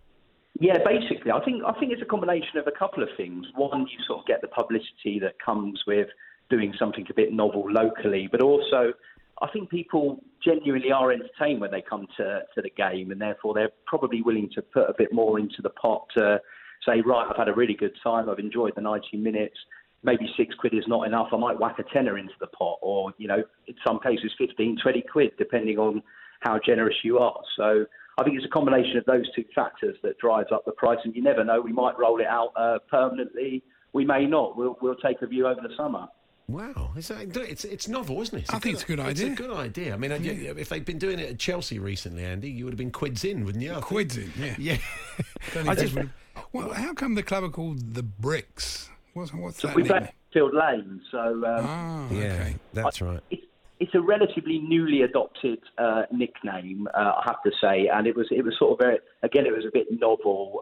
Yeah, 0.59 0.77
basically, 0.83 1.31
I 1.31 1.43
think 1.45 1.63
I 1.63 1.79
think 1.79 1.91
it's 1.91 2.01
a 2.01 2.05
combination 2.05 2.57
of 2.57 2.65
a 2.67 2.71
couple 2.71 3.03
of 3.03 3.09
things. 3.15 3.45
One, 3.55 3.81
you 3.81 4.03
sort 4.07 4.19
of 4.19 4.25
get 4.25 4.41
the 4.41 4.47
publicity 4.47 5.19
that 5.21 5.35
comes 5.43 5.79
with 5.85 6.07
doing 6.49 6.73
something 6.79 7.05
a 7.09 7.13
bit 7.13 7.31
novel 7.31 7.71
locally, 7.71 8.27
but 8.31 8.41
also 8.41 8.93
I 9.41 9.47
think 9.51 9.69
people 9.69 10.23
genuinely 10.43 10.91
are 10.91 11.11
entertained 11.11 11.61
when 11.61 11.71
they 11.71 11.81
come 11.87 12.07
to, 12.17 12.41
to 12.55 12.61
the 12.61 12.71
game, 12.71 13.11
and 13.11 13.21
therefore 13.21 13.53
they're 13.53 13.71
probably 13.85 14.21
willing 14.21 14.49
to 14.55 14.61
put 14.61 14.89
a 14.89 14.93
bit 14.97 15.13
more 15.13 15.39
into 15.39 15.61
the 15.61 15.69
pot 15.69 16.07
to 16.17 16.39
say, 16.85 17.01
right, 17.05 17.27
I've 17.29 17.37
had 17.37 17.49
a 17.49 17.53
really 17.53 17.75
good 17.75 17.93
time, 18.03 18.29
I've 18.29 18.39
enjoyed 18.39 18.73
the 18.75 18.81
90 18.81 19.17
minutes. 19.17 19.57
Maybe 20.03 20.27
six 20.37 20.55
quid 20.55 20.73
is 20.73 20.85
not 20.87 21.07
enough. 21.07 21.29
I 21.33 21.37
might 21.37 21.59
whack 21.59 21.79
a 21.79 21.83
tenner 21.93 22.17
into 22.17 22.33
the 22.39 22.47
pot, 22.47 22.79
or 22.81 23.13
you 23.17 23.27
know, 23.27 23.43
in 23.67 23.75
some 23.85 23.99
cases, 23.99 24.31
15, 24.37 24.77
20 24.81 25.03
quid, 25.11 25.31
depending 25.37 25.77
on 25.77 26.01
how 26.41 26.59
generous 26.63 26.95
you 27.03 27.17
are. 27.17 27.39
So 27.57 27.85
I 28.17 28.23
think 28.23 28.35
it's 28.35 28.45
a 28.45 28.49
combination 28.49 28.97
of 28.97 29.05
those 29.05 29.25
two 29.35 29.45
factors 29.53 29.95
that 30.03 30.17
drives 30.17 30.51
up 30.51 30.65
the 30.65 30.71
price. 30.71 30.97
And 31.03 31.15
you 31.15 31.21
never 31.21 31.43
know, 31.43 31.61
we 31.61 31.71
might 31.71 31.97
roll 31.99 32.19
it 32.19 32.25
out 32.27 32.51
uh, 32.55 32.79
permanently. 32.89 33.63
We 33.93 34.05
may 34.05 34.25
not. 34.25 34.57
We'll 34.57 34.77
we'll 34.81 34.95
take 34.95 35.21
a 35.21 35.27
view 35.27 35.47
over 35.47 35.61
the 35.61 35.73
summer. 35.77 36.07
Wow, 36.49 36.91
it's 36.95 37.09
it's, 37.11 37.65
it's 37.65 37.87
novel, 37.89 38.21
isn't 38.21 38.39
it? 38.39 38.53
I 38.53 38.59
think 38.59 38.75
it's 38.75 38.83
a 38.83 38.87
good 38.87 38.99
idea. 39.01 39.27
It's 39.31 39.39
a 39.39 39.43
good 39.43 39.51
idea. 39.55 39.93
I 39.93 39.97
mean, 39.97 40.11
uh, 40.13 40.15
you- 40.15 40.55
if 40.57 40.69
they'd 40.69 40.85
been 40.85 40.97
doing 40.97 41.19
it 41.19 41.29
at 41.29 41.39
Chelsea 41.39 41.77
recently, 41.77 42.23
Andy, 42.23 42.49
you 42.49 42.63
would 42.63 42.71
have 42.73 42.77
been 42.77 42.91
quids 42.91 43.25
in, 43.25 43.43
wouldn't 43.43 43.63
you? 43.63 43.73
Quids 43.81 44.15
in, 44.17 44.31
yeah. 44.39 44.55
Yeah. 44.57 44.77
I 45.69 45.75
just- 45.75 45.93
would've- 45.95 46.09
well, 46.53 46.71
how 46.73 46.93
come 46.93 47.15
the 47.15 47.23
club 47.23 47.43
are 47.43 47.49
called 47.49 47.93
the 47.95 48.03
Bricks? 48.03 48.89
What's, 49.13 49.33
what's 49.33 49.59
So 49.59 49.67
that? 49.67 49.75
we 49.75 49.83
play 49.83 49.95
nickname? 49.99 50.13
Field 50.31 50.53
Lane. 50.53 51.01
So 51.11 51.19
um, 51.19 51.43
Ah, 51.67 52.07
yeah, 52.11 52.23
okay. 52.33 52.55
that's 52.73 53.01
right. 53.01 53.19
it's 53.29 53.43
it's 53.79 53.93
a 53.95 54.01
relatively 54.01 54.59
newly 54.59 55.03
adopted 55.03 55.59
uh, 55.77 56.03
nickname, 56.11 56.87
uh, 56.93 57.13
I 57.17 57.23
have 57.25 57.43
to 57.43 57.51
say, 57.61 57.89
and 57.93 58.07
it 58.07 58.15
was 58.15 58.27
it 58.31 58.43
was 58.43 58.55
sort 58.57 58.73
of 58.73 58.79
very 58.79 58.99
again 59.23 59.45
it 59.45 59.55
was 59.55 59.65
a 59.65 59.71
bit 59.71 59.87
novel 59.91 60.61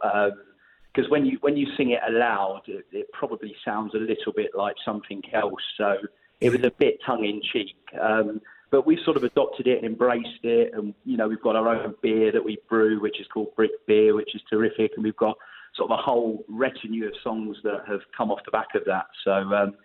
because 0.93 1.09
when 1.09 1.25
you 1.25 1.37
when 1.41 1.57
you 1.57 1.67
sing 1.77 1.91
it 1.91 1.99
aloud, 2.07 2.63
it, 2.67 2.85
it 2.91 3.11
probably 3.11 3.55
sounds 3.63 3.93
a 3.93 3.97
little 3.97 4.33
bit 4.35 4.51
like 4.55 4.75
something 4.83 5.21
else. 5.33 5.61
So 5.77 5.97
it 6.41 6.49
was 6.49 6.63
a 6.63 6.71
bit 6.71 6.99
tongue 7.05 7.25
in 7.25 7.41
cheek. 7.41 7.75
Um, 7.99 8.41
but 8.71 8.85
we 8.85 8.99
sort 9.05 9.15
of 9.15 9.23
adopted 9.23 9.67
it 9.67 9.77
and 9.77 9.85
embraced 9.85 10.43
it, 10.43 10.73
and 10.73 10.93
you 11.05 11.17
know 11.17 11.27
we've 11.27 11.41
got 11.41 11.55
our 11.55 11.69
own 11.69 11.95
beer 12.01 12.31
that 12.31 12.43
we 12.43 12.57
brew, 12.69 12.99
which 12.99 13.19
is 13.19 13.27
called 13.33 13.55
Brick 13.55 13.71
Beer, 13.87 14.15
which 14.15 14.35
is 14.35 14.41
terrific, 14.49 14.91
and 14.95 15.03
we've 15.03 15.15
got 15.15 15.37
sort 15.75 15.91
of 15.91 15.99
a 15.99 16.01
whole 16.01 16.43
retinue 16.49 17.07
of 17.07 17.13
songs 17.23 17.57
that 17.63 17.83
have 17.87 18.01
come 18.17 18.31
off 18.31 18.39
the 18.45 18.51
back 18.51 18.75
of 18.75 18.83
that. 18.85 19.05
So 19.23 19.31
um, 19.31 19.75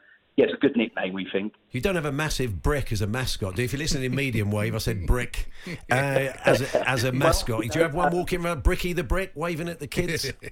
yeah, 0.40 0.46
it's 0.46 0.54
a 0.54 0.56
good 0.56 0.74
nickname, 0.74 1.12
we 1.12 1.28
think. 1.30 1.52
You 1.70 1.82
don't 1.82 1.96
have 1.96 2.06
a 2.06 2.12
massive 2.12 2.62
brick 2.62 2.92
as 2.92 3.02
a 3.02 3.06
mascot, 3.06 3.56
do 3.56 3.62
you? 3.62 3.66
If 3.66 3.72
you're 3.74 3.78
listening 3.78 4.04
in 4.04 4.14
medium 4.14 4.50
wave, 4.50 4.74
I 4.74 4.78
said 4.78 5.06
brick 5.06 5.50
uh, 5.90 5.94
as, 5.94 6.62
a, 6.62 6.88
as 6.88 7.04
a 7.04 7.12
mascot. 7.24 7.60
Do 7.60 7.78
you 7.78 7.82
have 7.82 7.94
one 7.94 8.10
walking 8.10 8.42
around, 8.42 8.62
Bricky 8.62 8.94
the 8.94 9.04
Brick, 9.04 9.32
waving 9.34 9.68
at 9.68 9.80
the 9.80 9.86
kids? 9.86 10.30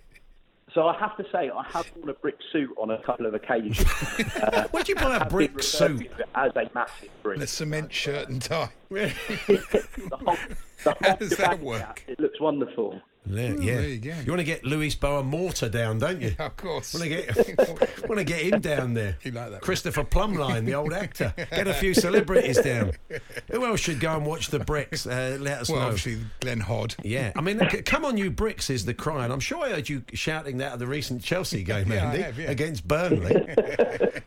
So 0.75 0.87
I 0.87 0.97
have 0.99 1.17
to 1.17 1.25
say, 1.33 1.51
I 1.51 1.65
have 1.73 1.91
worn 1.97 2.11
a 2.11 2.13
brick 2.13 2.37
suit 2.53 2.69
on 2.77 2.91
a 2.91 3.03
couple 3.03 3.25
of 3.25 3.33
occasions. 3.33 3.85
Uh, 4.43 4.69
Where'd 4.69 4.87
you 4.87 4.95
buy 4.95 5.17
a 5.17 5.25
brick 5.25 5.63
suit? 5.63 6.11
As 6.35 6.53
a 6.55 6.71
massive 6.75 7.09
brick. 7.23 7.37
And 7.37 7.43
a 7.43 7.47
cement 7.47 7.93
shirt 7.93 8.29
and 8.29 8.41
tie. 8.41 8.69
the 8.91 9.09
whole, 10.25 10.37
the 10.85 10.93
whole 10.93 10.97
How 11.01 11.17
does 11.17 11.31
that 11.31 11.53
shebang, 11.53 11.63
work? 11.63 12.05
It 12.07 12.21
looks 12.21 12.39
wonderful. 12.39 13.01
Yeah, 13.31 13.55
Oh, 13.59 13.61
yeah. 13.61 13.75
there 13.77 13.89
you 13.89 13.99
go. 13.99 14.15
want 14.29 14.39
to 14.41 14.45
get 14.45 14.65
Luis 14.65 14.95
Boa 14.95 15.23
Mortar 15.23 15.69
down, 15.69 15.99
don't 15.99 16.21
you? 16.21 16.35
Of 16.39 16.57
course. 16.57 16.95
Want 16.95 17.05
to 17.05 17.09
get, 17.11 17.37
want 18.09 18.19
to 18.19 18.25
get 18.25 18.41
him 18.43 18.61
down 18.61 18.95
there. 18.95 19.17
You 19.23 19.33
like 19.33 19.47
that 19.47 19.53
one? 19.53 19.61
Christopher 19.61 20.05
Plumline, 20.05 20.65
the 20.65 20.75
old 20.75 20.93
actor. 20.93 21.35
Get 21.51 21.67
a 21.69 21.75
few 21.75 21.95
celebrities 21.95 22.59
down. 22.59 22.93
Who 23.51 23.65
else 23.67 23.81
should 23.81 24.01
go 24.01 24.15
and 24.17 24.25
watch 24.27 24.49
the 24.49 24.59
bricks? 24.61 25.07
Uh, 25.07 25.37
let 25.41 25.61
us 25.61 25.69
well, 25.71 25.81
know. 25.81 25.87
obviously 25.87 26.19
Glenn 26.41 26.61
Hodd. 26.61 26.95
Yeah, 27.03 27.33
I 27.37 27.41
mean, 27.41 27.59
come 27.85 28.05
on, 28.05 28.17
you 28.17 28.31
bricks 28.31 28.71
is 28.71 28.85
the 28.85 28.95
cry, 28.95 29.25
and 29.25 29.33
I'm 29.33 29.41
sure 29.41 29.65
I 29.65 29.71
heard 29.71 29.89
you 29.89 30.03
shouting 30.15 30.59
that 30.59 30.73
at 30.75 30.79
the 30.79 30.87
recent 30.87 31.23
Chelsea 31.23 31.63
game, 31.63 31.91
Yeah, 31.93 32.05
I 32.05 32.07
Andy, 32.07 32.23
have, 32.23 32.39
yeah. 32.39 32.51
against 32.51 32.87
Burnley. 32.89 33.35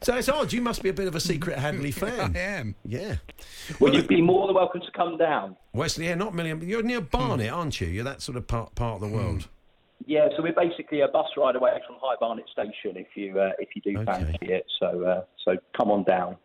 so 0.01 0.15
it's 0.15 0.29
odd. 0.29 0.51
You 0.53 0.61
must 0.61 0.83
be 0.83 0.89
a 0.89 0.93
bit 0.93 1.07
of 1.07 1.15
a 1.15 1.19
secret 1.19 1.57
Hadley 1.57 1.91
fan. 1.91 2.35
I 2.35 2.39
am. 2.39 2.75
Yeah, 2.85 3.15
Well, 3.79 3.93
you'd 3.93 4.07
be 4.07 4.21
more 4.21 4.47
than 4.47 4.55
welcome 4.55 4.81
to 4.81 4.91
come 4.91 5.17
down. 5.17 5.55
Wesley. 5.73 6.05
Yeah, 6.07 6.15
not 6.15 6.33
million. 6.35 6.59
You're 6.67 6.83
near 6.83 6.99
Barnet, 6.99 7.49
aren't 7.49 7.79
you? 7.79 7.87
You're 7.87 8.03
that 8.03 8.21
sort 8.21 8.37
of 8.37 8.45
part 8.45 8.75
part 8.75 8.90
of 8.95 9.01
the 9.01 9.07
world. 9.07 9.47
Yeah, 10.05 10.29
so 10.35 10.43
we're 10.43 10.53
basically 10.53 11.01
a 11.01 11.07
bus 11.07 11.27
ride 11.37 11.55
away 11.55 11.71
from 11.85 11.97
High 12.01 12.15
Barnet 12.19 12.45
Station 12.51 12.97
if 12.97 13.07
you 13.15 13.39
uh, 13.39 13.51
if 13.59 13.69
you 13.75 13.81
do 13.81 13.99
Okay. 13.99 14.05
fancy 14.05 14.37
it. 14.41 14.65
So 14.79 15.03
uh, 15.05 15.23
so 15.45 15.57
come 15.77 15.91
on 15.91 16.03
down. 16.03 16.37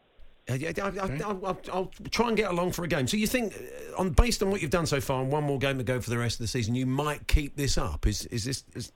Uh, 0.48 0.54
yeah, 0.54 0.70
I, 0.80 0.88
I, 0.88 1.06
I, 1.06 1.20
I'll, 1.24 1.60
I'll 1.72 1.90
try 2.10 2.28
and 2.28 2.36
get 2.36 2.50
along 2.50 2.70
for 2.70 2.84
a 2.84 2.88
game. 2.88 3.08
So 3.08 3.16
you 3.16 3.26
think, 3.26 3.52
uh, 3.54 4.00
on 4.00 4.10
based 4.10 4.42
on 4.42 4.50
what 4.50 4.62
you've 4.62 4.70
done 4.70 4.86
so 4.86 5.00
far, 5.00 5.22
and 5.22 5.32
one 5.32 5.44
more 5.44 5.58
game 5.58 5.78
to 5.78 5.84
go 5.84 6.00
for 6.00 6.10
the 6.10 6.18
rest 6.18 6.36
of 6.36 6.44
the 6.44 6.48
season, 6.48 6.74
you 6.74 6.86
might 6.86 7.26
keep 7.26 7.56
this 7.56 7.78
up? 7.78 8.06
Is 8.06 8.26
is 8.26 8.44
this? 8.44 8.64
Is, 8.74 8.92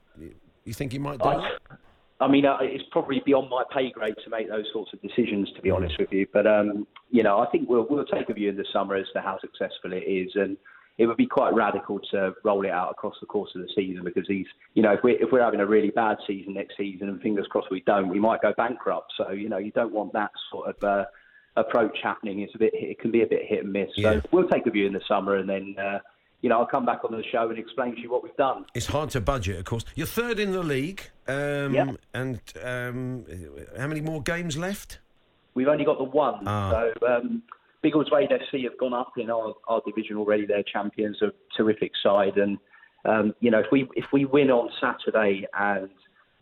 you 0.65 0.75
think 0.75 0.93
you 0.93 1.01
might 1.01 1.19
do 1.19 1.29
I, 1.29 1.47
it? 1.47 1.53
I 2.21 2.29
mean, 2.29 2.45
uh, 2.45 2.59
it's 2.61 2.85
probably 2.93 3.23
beyond 3.25 3.49
my 3.49 3.65
pay 3.75 3.91
grade 3.91 4.15
to 4.25 4.31
make 4.31 4.49
those 4.49 4.67
sorts 4.73 4.93
of 4.93 5.01
decisions, 5.01 5.51
to 5.57 5.63
be 5.63 5.71
honest 5.71 5.95
with 5.99 6.13
you. 6.13 6.27
But 6.33 6.47
um, 6.47 6.87
you 7.11 7.23
know, 7.23 7.39
I 7.39 7.47
think 7.47 7.69
we'll 7.69 7.87
we'll 7.89 8.05
take 8.05 8.29
a 8.29 8.35
view 8.35 8.51
in 8.51 8.57
the 8.57 8.67
summer 8.73 8.95
as 8.95 9.07
to 9.15 9.21
how 9.21 9.39
successful 9.41 9.93
it 9.93 10.05
is, 10.07 10.31
and 10.35 10.57
it 11.01 11.07
would 11.07 11.17
be 11.17 11.27
quite 11.27 11.55
radical 11.55 11.99
to 12.11 12.35
roll 12.45 12.63
it 12.65 12.71
out 12.71 12.91
across 12.91 13.15
the 13.21 13.27
course 13.27 13.51
of 13.55 13.63
the 13.63 13.69
season 13.75 14.05
because 14.05 14.27
these, 14.29 14.47
you 14.75 14.83
know, 14.83 14.93
if 14.93 15.01
we're 15.03 15.21
if 15.25 15.33
we're 15.33 15.43
having 15.43 15.61
a 15.61 15.67
really 15.67 15.91
bad 15.91 16.19
season 16.27 16.53
next 16.55 16.77
season, 16.77 17.09
and 17.09 17.21
fingers 17.23 17.47
crossed 17.51 17.71
we 17.71 17.81
don't, 17.87 18.09
we 18.09 18.21
might 18.21 18.43
go 18.43 18.53
bankrupt. 18.57 19.11
So 19.17 19.31
you 19.31 19.49
know, 19.49 19.57
you 19.59 19.73
don't 19.73 19.93
want 19.93 20.13
that 20.13 20.31
sort 20.53 20.69
of. 20.69 20.85
Uh, 20.85 21.05
approach 21.57 21.99
happening 22.01 22.41
it's 22.41 22.55
a 22.55 22.59
bit 22.59 22.71
it 22.73 22.99
can 23.01 23.11
be 23.11 23.23
a 23.23 23.27
bit 23.27 23.43
hit 23.45 23.65
and 23.65 23.73
miss 23.73 23.89
so 23.97 24.13
Yeah. 24.13 24.21
we'll 24.31 24.47
take 24.49 24.67
a 24.69 24.71
view 24.71 24.87
in 24.87 24.93
the 24.93 25.01
summer 25.09 25.35
and 25.35 25.49
then 25.49 25.75
uh, 25.79 25.99
you 26.43 26.49
know 26.49 26.61
I'll 26.61 26.65
come 26.75 26.87
back 26.87 27.01
on 27.05 27.11
the 27.11 27.25
show 27.33 27.51
and 27.51 27.59
explain 27.59 27.97
to 27.97 28.01
you 28.01 28.09
what 28.09 28.23
we've 28.23 28.37
done 28.37 28.67
It's 28.73 28.87
hard 28.87 29.11
to 29.11 29.21
budget, 29.21 29.59
of 29.59 29.65
course. 29.65 29.85
You're 29.97 30.07
third 30.07 30.39
in 30.39 30.53
the 30.53 30.63
league, 30.63 31.03
um, 31.27 31.75
Yeah. 31.75 31.91
and 32.15 32.41
um, 32.63 33.25
how 33.77 33.89
many 33.89 34.01
more 34.01 34.23
games 34.23 34.57
left? 34.57 35.01
We've 35.55 35.67
only 35.69 35.85
got 35.85 35.99
the 35.99 36.05
one. 36.05 36.45
Ah. 36.47 36.71
So 36.71 37.07
um, 37.07 37.43
Biggleswade 37.85 38.31
FC 38.31 38.65
have 38.65 38.79
gone 38.79 38.93
up 38.93 39.13
in 39.17 39.31
our, 39.31 39.55
our 39.69 39.81
division 39.87 40.17
already. 40.17 40.47
They're 40.47 40.63
champions, 40.63 41.21
a 41.23 41.33
terrific 41.57 41.93
side, 42.03 42.37
and 42.37 42.59
um, 43.05 43.35
you 43.41 43.51
know 43.51 43.61
if 43.61 43.67
we 43.73 43.89
if 43.97 44.05
we 44.13 44.27
win 44.27 44.51
on 44.51 44.69
Saturday 44.81 45.47
and 45.59 45.89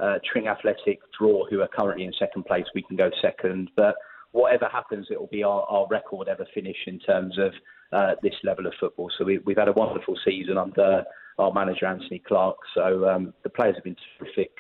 uh, 0.00 0.18
Tring 0.30 0.49
Athletic 0.49 0.99
draw, 1.18 1.47
who 1.49 1.61
are 1.61 1.68
currently 1.68 2.04
in 2.04 2.12
second 2.18 2.45
place, 2.45 2.64
we 2.75 2.83
can 2.83 2.97
go 2.97 3.11
second. 3.23 3.71
But 3.76 3.95
whatever 4.33 4.68
happens, 4.71 5.07
it 5.11 5.18
will 5.18 5.28
be 5.28 5.42
our, 5.45 5.62
our 5.62 5.87
record 5.88 6.28
ever 6.28 6.47
finish 6.54 6.76
in 6.87 6.99
terms 6.99 7.38
of 7.38 7.52
uh, 7.92 8.14
this 8.23 8.35
level 8.42 8.66
of 8.66 8.75
football. 8.78 9.11
So 9.16 9.25
we, 9.25 9.38
we've 9.38 9.57
had 9.57 9.68
a 9.68 9.73
wonderful 9.73 10.16
season 10.25 10.59
under 10.59 11.04
our 11.38 11.52
manager 11.52 11.87
Anthony 11.87 12.21
Clark. 12.26 12.57
So 12.75 13.09
um, 13.09 13.33
the 13.45 13.49
players 13.49 13.76
have 13.76 13.85
been 13.85 13.97
terrific. 14.18 14.50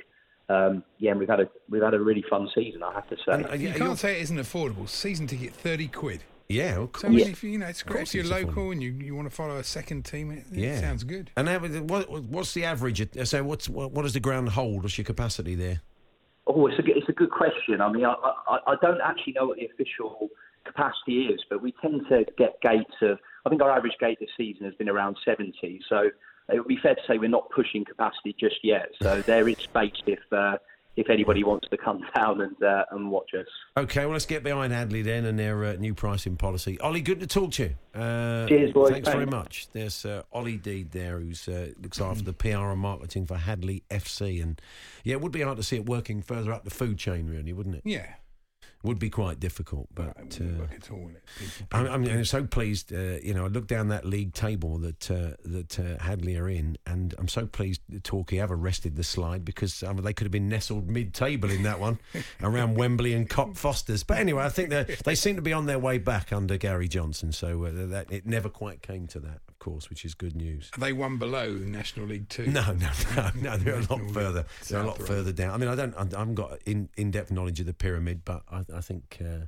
Um, 0.48 0.82
yeah, 0.98 1.10
and 1.10 1.20
we've 1.20 1.28
had 1.28 1.40
a 1.40 1.48
we've 1.68 1.82
had 1.82 1.92
a 1.94 2.00
really 2.00 2.24
fun 2.30 2.48
season, 2.54 2.82
I 2.82 2.94
have 2.94 3.08
to 3.08 3.16
say. 3.16 3.32
And, 3.32 3.46
uh, 3.46 3.54
You 3.54 3.72
can't 3.72 3.98
say 3.98 4.18
it 4.18 4.22
isn't 4.22 4.38
affordable. 4.38 4.88
Season 4.88 5.26
ticket, 5.26 5.52
30 5.52 5.88
quid. 5.88 6.24
Yeah, 6.48 6.76
of 6.76 6.92
course. 6.92 7.02
So 7.02 7.08
I 7.08 7.10
mean, 7.10 7.28
if 7.28 7.42
you, 7.44 7.50
you 7.50 7.58
know, 7.58 7.66
it's 7.66 7.82
great 7.82 7.98
course 7.98 8.14
if 8.14 8.14
you're 8.14 8.24
local 8.24 8.70
and 8.70 8.82
you, 8.82 8.92
you 8.92 9.14
want 9.14 9.28
to 9.28 9.34
follow 9.34 9.56
a 9.56 9.64
second 9.64 10.04
team. 10.04 10.30
It, 10.30 10.44
it 10.52 10.58
yeah, 10.58 10.80
sounds 10.80 11.04
good. 11.04 11.30
And 11.36 11.48
how, 11.48 11.58
what, 11.58 12.10
what's 12.10 12.54
the 12.54 12.64
average? 12.64 13.00
uh, 13.00 13.24
So 13.24 13.42
what's 13.44 13.68
what, 13.68 13.92
what 13.92 14.02
does 14.02 14.14
the 14.14 14.20
ground 14.20 14.50
hold? 14.50 14.82
What's 14.82 14.96
your 14.96 15.04
capacity 15.04 15.54
there? 15.54 15.82
Oh, 16.46 16.66
it's 16.66 16.78
a, 16.78 16.82
good- 16.82 16.96
it's 16.96 17.08
a 17.08 17.12
good 17.12 17.30
question. 17.30 17.80
I 17.80 17.92
mean, 17.92 18.06
I, 18.06 18.14
I, 18.48 18.58
I 18.66 18.74
don't 18.80 19.00
actually 19.02 19.34
know 19.34 19.46
what 19.46 19.58
the 19.58 19.66
official 19.66 20.30
capacity 20.64 21.26
is, 21.26 21.40
but 21.50 21.62
we 21.62 21.74
tend 21.82 22.02
to 22.08 22.24
get 22.38 22.60
gates 22.62 22.94
of, 23.02 23.18
I 23.44 23.50
think 23.50 23.60
our 23.60 23.70
average 23.70 23.96
gate 24.00 24.18
this 24.20 24.30
season 24.36 24.64
has 24.64 24.74
been 24.74 24.88
around 24.88 25.18
70. 25.24 25.80
So 25.88 26.08
it 26.52 26.58
would 26.58 26.66
be 26.66 26.78
fair 26.82 26.94
to 26.94 27.00
say 27.06 27.18
we're 27.18 27.28
not 27.28 27.50
pushing 27.50 27.84
capacity 27.84 28.34
just 28.40 28.56
yet. 28.62 28.88
So 29.02 29.20
there 29.26 29.46
is 29.48 29.58
space 29.58 29.92
if, 30.06 30.20
uh, 30.32 30.56
if 30.98 31.08
anybody 31.08 31.44
wants 31.44 31.68
to 31.68 31.76
come 31.76 32.00
down 32.16 32.40
and, 32.40 32.62
uh, 32.62 32.84
and 32.90 33.10
watch 33.10 33.30
us. 33.38 33.46
Okay, 33.76 34.00
well 34.00 34.12
let's 34.12 34.26
get 34.26 34.42
behind 34.42 34.72
Hadley 34.72 35.02
then 35.02 35.24
and 35.24 35.38
their 35.38 35.64
uh, 35.64 35.72
new 35.74 35.94
pricing 35.94 36.36
policy. 36.36 36.78
Ollie, 36.80 37.00
good 37.00 37.20
to 37.20 37.26
talk 37.26 37.52
to 37.52 37.62
you. 37.62 38.00
Uh, 38.00 38.46
Cheers, 38.48 38.72
boys. 38.72 38.90
Thanks 38.90 39.08
very 39.08 39.26
much. 39.26 39.68
There's 39.72 40.04
uh, 40.04 40.22
Ollie 40.32 40.56
Deed 40.56 40.90
there, 40.90 41.20
who 41.20 41.30
uh, 41.52 41.66
looks 41.80 42.00
after 42.00 42.24
the 42.24 42.32
PR 42.32 42.70
and 42.70 42.80
marketing 42.80 43.26
for 43.26 43.36
Hadley 43.36 43.84
FC, 43.90 44.42
and 44.42 44.60
yeah, 45.04 45.14
it 45.14 45.20
would 45.20 45.32
be 45.32 45.42
hard 45.42 45.56
to 45.56 45.62
see 45.62 45.76
it 45.76 45.86
working 45.86 46.20
further 46.20 46.52
up 46.52 46.64
the 46.64 46.70
food 46.70 46.98
chain, 46.98 47.28
really, 47.28 47.52
wouldn't 47.52 47.76
it? 47.76 47.82
Yeah. 47.84 48.06
Would 48.84 49.00
be 49.00 49.10
quite 49.10 49.40
difficult, 49.40 49.88
but. 49.92 50.38
Uh, 50.40 50.64
at 50.72 50.90
all, 50.92 51.10
it? 51.12 51.22
I'm, 51.72 51.86
I'm, 51.88 52.04
I'm 52.04 52.24
so 52.24 52.44
pleased. 52.44 52.92
Uh, 52.92 53.18
you 53.20 53.34
know, 53.34 53.44
I 53.44 53.48
look 53.48 53.66
down 53.66 53.88
that 53.88 54.04
league 54.04 54.34
table 54.34 54.78
that 54.78 55.10
uh, 55.10 55.30
that 55.44 55.80
uh, 55.80 56.00
Hadley 56.00 56.36
are 56.36 56.48
in, 56.48 56.78
and 56.86 57.12
I'm 57.18 57.26
so 57.26 57.46
pleased 57.46 57.80
that 57.88 58.04
Torquay 58.04 58.36
have 58.36 58.52
arrested 58.52 58.94
the 58.94 59.02
slide 59.02 59.44
because 59.44 59.82
um, 59.82 59.96
they 59.96 60.12
could 60.12 60.26
have 60.26 60.32
been 60.32 60.48
nestled 60.48 60.88
mid-table 60.88 61.50
in 61.50 61.64
that 61.64 61.80
one, 61.80 61.98
around 62.42 62.76
Wembley 62.76 63.14
and 63.14 63.28
Cockfosters. 63.28 64.06
But 64.06 64.18
anyway, 64.18 64.44
I 64.44 64.48
think 64.48 64.70
they 64.70 64.84
they 65.04 65.16
seem 65.16 65.34
to 65.34 65.42
be 65.42 65.52
on 65.52 65.66
their 65.66 65.80
way 65.80 65.98
back 65.98 66.32
under 66.32 66.56
Gary 66.56 66.86
Johnson. 66.86 67.32
So 67.32 67.64
uh, 67.64 67.70
that 67.88 68.12
it 68.12 68.26
never 68.26 68.48
quite 68.48 68.80
came 68.80 69.08
to 69.08 69.18
that, 69.20 69.40
of 69.60 69.64
course, 69.64 69.90
which 69.90 70.04
is 70.04 70.14
good 70.14 70.36
news. 70.36 70.70
Are 70.76 70.80
they 70.80 70.92
one 70.92 71.16
below 71.18 71.50
National 71.52 72.06
League 72.06 72.28
Two? 72.28 72.46
No, 72.46 72.72
no, 72.74 72.90
no, 73.16 73.30
no. 73.40 73.56
They're 73.58 73.80
a 73.80 73.92
lot 73.92 74.00
further. 74.12 74.44
They're 74.68 74.80
a 74.82 74.86
lot 74.86 74.98
further 75.02 75.32
down. 75.32 75.52
I 75.52 75.56
mean, 75.56 75.68
I 75.68 75.74
don't. 75.74 75.94
I 75.96 76.18
haven't 76.18 76.36
got 76.36 76.58
in 76.64 76.88
in 76.96 77.10
depth 77.10 77.32
knowledge 77.32 77.58
of 77.58 77.66
the 77.66 77.74
pyramid, 77.74 78.22
but 78.24 78.42
I, 78.50 78.64
I 78.74 78.80
think. 78.80 79.18
Uh, 79.20 79.46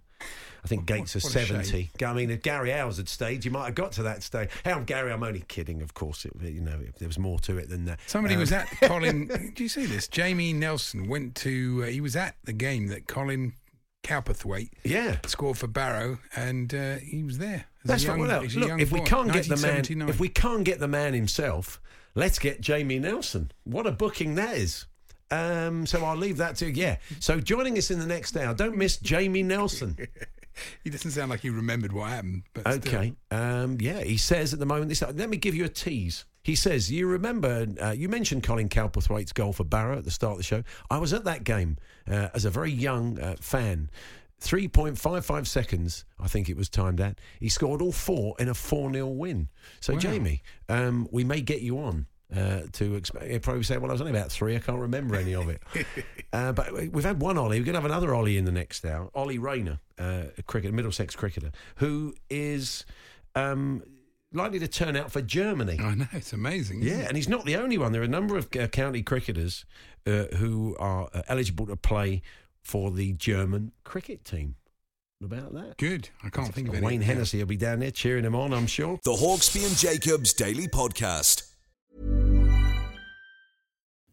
I 0.63 0.69
think 0.69 0.85
Gates 0.85 1.17
are 1.17 1.21
what 1.21 1.35
a 1.35 1.39
shame. 1.39 1.63
seventy. 1.63 1.91
I 2.05 2.13
mean, 2.13 2.31
if 2.31 2.43
Gary 2.43 2.71
Owers 2.73 2.97
had 2.99 3.09
stayed, 3.09 3.45
you 3.45 3.51
might 3.53 3.67
have 3.67 3.75
got 3.75 3.93
to 3.93 4.03
that 4.03 4.23
stage. 4.23 4.51
Hey, 4.65 4.73
I'm 4.73 4.85
Gary. 4.85 5.13
I'm 5.13 5.23
only 5.23 5.45
kidding, 5.49 5.81
of 5.81 5.95
course. 5.95 6.25
It, 6.27 6.33
you 6.43 6.61
know, 6.61 6.79
if 6.87 6.99
there 6.99 7.09
was 7.09 7.19
more 7.19 7.39
to 7.41 7.57
it 7.57 7.69
than 7.71 7.85
that. 7.87 8.01
Somebody 8.07 8.35
Um, 8.35 8.41
was 8.41 8.53
at 8.53 8.67
Colin. 8.83 9.53
do 9.55 9.63
you 9.63 9.69
see 9.71 9.87
this? 9.87 10.09
Jamie 10.09 10.53
Nelson 10.53 11.09
went 11.09 11.37
to. 11.37 11.85
Uh, 11.85 11.87
he 11.87 12.01
was 12.03 12.17
at 12.17 12.35
the 12.45 12.53
game 12.53 12.89
that 12.89 13.07
Colin 13.07 13.55
Cowperthwaite 14.03 14.71
Yeah, 14.85 15.17
scored 15.27 15.57
for 15.57 15.69
Barrow, 15.69 16.19
and 16.37 16.75
uh, 16.75 16.97
he 16.97 17.23
was 17.23 17.39
there. 17.39 17.67
That's 17.85 18.05
young, 18.05 18.21
right. 18.21 18.29
Well, 18.29 18.69
look, 18.69 18.81
if 18.81 18.93
we 18.93 19.01
boy, 19.01 19.07
can't 19.07 19.33
get 19.33 19.49
the 19.49 19.57
man, 19.57 20.09
if 20.09 20.21
we 20.21 20.29
can't 20.29 20.65
get 20.65 20.81
the 20.81 20.89
man 20.89 21.15
himself, 21.15 21.81
let's 22.15 22.39
get 22.39 22.61
Jamie 22.61 22.99
Nelson. 22.99 23.53
What 23.65 23.87
a 23.87 23.93
booking 23.93 24.35
that 24.37 24.57
is. 24.57 24.87
Um, 25.31 25.87
so 25.87 26.05
I'll 26.05 26.17
leave 26.17 26.39
that 26.39 26.57
to 26.57 26.71
yeah. 26.71 26.97
So 27.21 27.41
joining 27.41 27.79
us 27.79 27.91
in 27.91 27.99
the 27.99 28.07
next 28.07 28.37
hour, 28.37 28.53
don't 28.55 28.77
miss 28.77 28.97
Jamie 28.97 29.43
Nelson. 29.43 29.97
he 30.85 30.91
doesn't 30.91 31.13
sound 31.13 31.31
like 31.31 31.41
he 31.41 31.51
remembered 31.51 31.93
what 31.93 32.11
happened. 32.11 32.43
But. 32.53 32.67
Okay. 32.67 33.15
Um, 33.31 33.79
yeah, 33.81 34.03
he 34.03 34.17
says 34.17 34.53
at 34.53 34.59
the 34.59 34.67
moment. 34.67 34.89
This, 34.89 35.03
let 35.03 35.31
me 35.31 35.37
give 35.37 35.55
you 35.55 35.65
a 35.65 35.69
tease. 35.69 36.25
He 36.43 36.55
says, 36.55 36.91
"You 36.91 37.07
remember 37.07 37.67
uh, 37.81 37.91
you 37.91 38.09
mentioned 38.09 38.43
Colin 38.43 38.69
Cowperthwaite's 38.69 39.33
goal 39.33 39.53
for 39.53 39.65
Barrow 39.65 39.99
at 39.99 40.05
the 40.05 40.11
start 40.11 40.33
of 40.33 40.39
the 40.39 40.45
show. 40.45 40.65
I 40.91 40.99
was 40.99 41.13
at 41.13 41.25
that 41.25 41.45
game 41.45 41.77
uh, 42.11 42.29
as 42.35 42.45
a 42.45 42.51
very 42.51 42.73
young 42.73 43.19
uh, 43.21 43.37
fan. 43.41 43.91
3.55 44.41 45.47
seconds, 45.47 46.05
I 46.19 46.27
think 46.27 46.49
it 46.49 46.57
was 46.57 46.69
timed 46.69 47.01
at. 47.01 47.19
He 47.39 47.49
scored 47.49 47.83
all 47.83 47.93
four 47.93 48.35
in 48.39 48.49
a 48.49 48.55
4 48.55 48.93
0 48.93 49.07
win. 49.09 49.49
So, 49.81 49.97
Jamie, 49.97 50.43
um, 50.69 51.09
we 51.11 51.25
may 51.25 51.41
get 51.41 51.61
you 51.61 51.79
on 51.79 52.07
uh, 52.35 52.63
to 52.73 52.99
exp- 53.01 53.29
he'll 53.29 53.41
probably 53.41 53.63
say, 53.63 53.77
Well, 53.77 53.91
I 53.91 53.93
was 53.93 54.01
only 54.01 54.13
about 54.13 54.31
three. 54.31 54.57
I 54.57 54.61
can't 54.61 54.79
remember 54.79 55.17
any 55.17 55.35
of 55.35 55.49
it. 55.49 55.63
uh, 56.33 56.53
but 56.53 56.73
we've 56.93 57.05
had 57.05 57.21
one 57.21 57.37
Ollie. 57.37 57.59
We're 57.59 57.65
going 57.65 57.75
to 57.75 57.81
have 57.81 57.91
another 57.91 58.15
Ollie 58.15 58.37
in 58.37 58.45
the 58.45 58.53
next 58.53 58.85
hour. 58.85 59.11
Ollie 59.15 59.39
Rayner, 59.39 59.81
uh, 59.99 60.25
a 60.39 60.43
cricket, 60.43 60.73
Middlesex 60.73 61.15
cricketer, 61.17 61.51
who 61.77 62.15
is. 62.29 62.85
Um, 63.35 63.83
Likely 64.33 64.61
to 64.61 64.69
turn 64.69 64.95
out 64.95 65.11
for 65.11 65.21
Germany. 65.21 65.77
I 65.81 65.97
know 65.97 66.07
it's 66.13 66.33
amazing. 66.33 66.83
Yeah, 66.83 66.99
it? 66.99 67.09
and 67.09 67.17
he's 67.17 67.29
not 67.29 67.45
the 67.45 67.57
only 67.57 67.77
one. 67.77 67.91
There 67.91 68.01
are 68.01 68.05
a 68.05 68.09
number 68.09 68.37
of 68.37 68.49
uh, 68.57 68.69
county 68.69 69.03
cricketers 69.03 69.65
uh, 70.07 70.27
who 70.37 70.77
are 70.79 71.11
uh, 71.13 71.23
eligible 71.27 71.67
to 71.67 71.75
play 71.75 72.23
for 72.63 72.91
the 72.91 73.13
German 73.13 73.73
cricket 73.85 74.25
team. 74.25 74.57
What 75.19 75.39
about 75.39 75.53
that? 75.55 75.77
Good. 75.77 76.09
I 76.25 76.31
can't 76.31 76.55
think 76.55 76.69
of 76.69 76.75
any. 76.75 76.87
Wayne 76.87 77.03
Hennessy 77.03 77.39
will 77.39 77.47
be 77.47 77.57
down 77.57 77.81
there 77.81 77.91
cheering 77.91 78.25
him 78.25 78.35
on, 78.35 78.55
I'm 78.55 78.67
sure. 78.67 78.99
The 79.05 79.13
Hawksby 79.13 79.67
and 79.67 79.77
Jacobs 79.77 80.33
Daily 80.33 80.67
Podcast. 80.67 81.43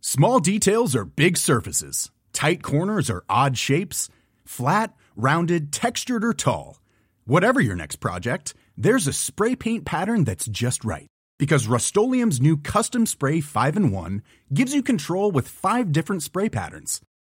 Small 0.01 0.39
details 0.39 0.95
are 0.95 1.05
big 1.05 1.37
surfaces. 1.37 2.11
Tight 2.33 2.61
corners 2.61 3.09
are 3.09 3.23
odd 3.29 3.57
shapes. 3.57 4.09
Flat, 4.45 4.93
rounded, 5.15 5.71
textured, 5.71 6.23
or 6.23 6.33
tall. 6.33 6.79
Whatever 7.25 7.59
your 7.59 7.75
next 7.75 7.97
project, 7.97 8.53
there's 8.77 9.07
a 9.07 9.13
spray 9.13 9.55
paint 9.55 9.85
pattern 9.85 10.23
that's 10.23 10.45
just 10.45 10.85
right. 10.85 11.07
Because 11.39 11.67
Rust 11.67 11.95
new 11.95 12.57
Custom 12.57 13.05
Spray 13.05 13.41
5 13.41 13.77
in 13.77 13.91
1 13.91 14.23
gives 14.53 14.73
you 14.73 14.81
control 14.81 15.31
with 15.31 15.47
five 15.47 15.91
different 15.91 16.23
spray 16.23 16.49
patterns. 16.49 17.01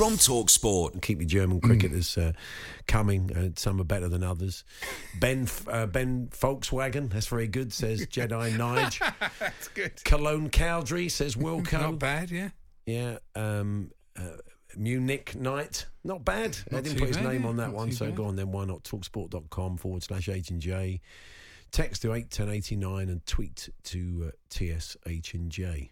from 0.00 0.14
Talksport. 0.14 1.02
Keep 1.02 1.20
your 1.20 1.28
German 1.28 1.60
cricketers 1.60 2.16
uh, 2.16 2.32
coming. 2.88 3.30
Uh, 3.36 3.50
some 3.56 3.78
are 3.82 3.84
better 3.84 4.08
than 4.08 4.22
others. 4.22 4.64
Ben 5.18 5.46
uh, 5.70 5.84
Ben 5.84 6.30
Volkswagen, 6.32 7.10
that's 7.10 7.26
very 7.26 7.46
good, 7.46 7.70
says 7.70 8.06
Jedi 8.06 8.56
Nige. 8.56 8.98
That's 9.38 9.68
good. 9.68 10.02
Cologne 10.02 10.48
Cowdrey, 10.48 11.10
says 11.10 11.36
Wilco. 11.36 11.72
Not 11.72 11.98
bad, 11.98 12.30
yeah. 12.30 12.48
Yeah. 12.86 13.18
Um, 13.34 13.90
uh, 14.18 14.38
Munich 14.74 15.34
Knight, 15.36 15.84
not 16.02 16.24
bad. 16.24 16.56
I 16.70 16.76
Not 16.76 16.84
didn't 16.84 16.98
put 16.98 17.08
his 17.08 17.18
bad, 17.18 17.26
name 17.26 17.42
yeah, 17.42 17.48
on 17.48 17.56
that 17.58 17.66
not 17.66 17.74
one, 17.74 17.92
so 17.92 18.06
bad. 18.06 18.14
go 18.14 18.24
on 18.24 18.36
then. 18.36 18.52
Why 18.52 18.64
not? 18.64 18.84
Talksport.com 18.84 19.76
forward 19.76 20.02
slash 20.02 20.30
H 20.30 20.48
and 20.48 20.62
J. 20.62 21.02
Text 21.72 22.00
to 22.02 22.14
81089 22.14 23.10
and 23.10 23.26
tweet 23.26 23.68
to 23.84 24.28
uh, 24.28 24.30
TSH 24.48 25.34
and 25.34 25.50
J. 25.50 25.90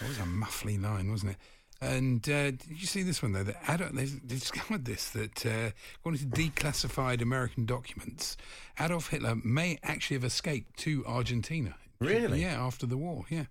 That 0.00 0.08
was 0.08 0.18
a 0.18 0.22
muffly 0.22 0.82
line, 0.82 1.10
wasn't 1.10 1.32
it? 1.32 1.38
And 1.82 2.26
uh, 2.28 2.52
did 2.52 2.68
you 2.68 2.86
see 2.86 3.02
this 3.02 3.22
one 3.22 3.32
though? 3.32 3.42
That 3.42 3.56
Adolf, 3.68 3.90
they 3.92 4.08
discovered 4.24 4.84
this 4.84 5.10
that 5.10 5.44
uh, 5.44 5.70
according 5.96 6.20
to 6.20 6.26
declassified 6.26 7.20
American 7.20 7.66
documents, 7.66 8.36
Adolf 8.78 9.08
Hitler 9.08 9.36
may 9.44 9.80
actually 9.82 10.16
have 10.16 10.24
escaped 10.24 10.78
to 10.80 11.04
Argentina. 11.06 11.74
Really? 11.98 12.42
Yeah, 12.42 12.64
after 12.64 12.86
the 12.86 12.96
war. 12.96 13.24
Yeah. 13.28 13.44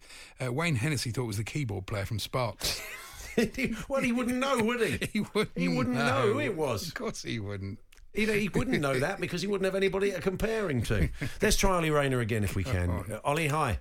Uh, 0.43 0.51
Wayne 0.53 0.75
Hennessy 0.75 1.11
thought 1.11 1.23
it 1.23 1.27
was 1.27 1.37
the 1.37 1.43
keyboard 1.43 1.85
player 1.87 2.05
from 2.05 2.19
Sparks. 2.19 2.81
well, 3.89 4.01
he 4.01 4.11
wouldn't 4.11 4.37
know, 4.37 4.61
would 4.63 4.81
he? 4.81 5.07
he 5.13 5.19
wouldn't. 5.33 5.57
He 5.57 5.67
wouldn't 5.67 5.95
know 5.95 6.33
who 6.33 6.39
it 6.39 6.55
was. 6.55 6.87
Of 6.87 6.93
course, 6.93 7.23
he 7.23 7.39
wouldn't. 7.39 7.79
He, 8.13 8.25
he 8.25 8.49
wouldn't 8.49 8.81
know 8.81 8.99
that 8.99 9.21
because 9.21 9.41
he 9.41 9.47
wouldn't 9.47 9.65
have 9.65 9.75
anybody 9.75 10.11
to 10.11 10.19
compare 10.19 10.69
him 10.69 10.81
to. 10.83 11.09
Let's 11.41 11.55
try 11.55 11.77
Ollie 11.77 11.91
Rayner 11.91 12.19
again 12.19 12.43
if 12.43 12.55
we 12.55 12.63
can. 12.63 13.19
Ollie, 13.23 13.47
hi. 13.47 13.79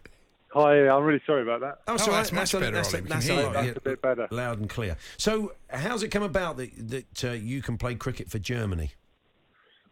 Hi, 0.52 0.88
I'm 0.88 1.04
really 1.04 1.22
sorry 1.26 1.42
about 1.42 1.60
that. 1.60 1.78
Oh, 1.86 1.94
it's 1.94 2.02
Oh, 2.02 2.10
all 2.10 2.16
that's 2.16 2.32
much 2.32 2.52
better, 2.52 2.70
That's, 2.72 2.88
Ollie. 2.92 2.98
a, 2.98 3.02
We 3.02 3.08
can 3.08 3.16
that's, 3.18 3.26
hear 3.26 3.38
a, 3.38 3.42
you. 3.46 3.52
That's 3.52 3.66
yeah, 3.66 3.72
a 3.76 3.80
bit 3.80 4.02
better. 4.02 4.28
loud 4.32 4.58
and 4.58 4.68
clear. 4.68 4.96
So, 5.16 5.52
how's 5.68 6.02
it 6.02 6.08
come 6.08 6.24
about 6.24 6.56
that 6.56 6.70
that 6.88 7.24
uh, 7.24 7.30
you 7.32 7.62
can 7.62 7.78
play 7.78 7.94
cricket 7.94 8.28
for 8.30 8.40
Germany? 8.40 8.90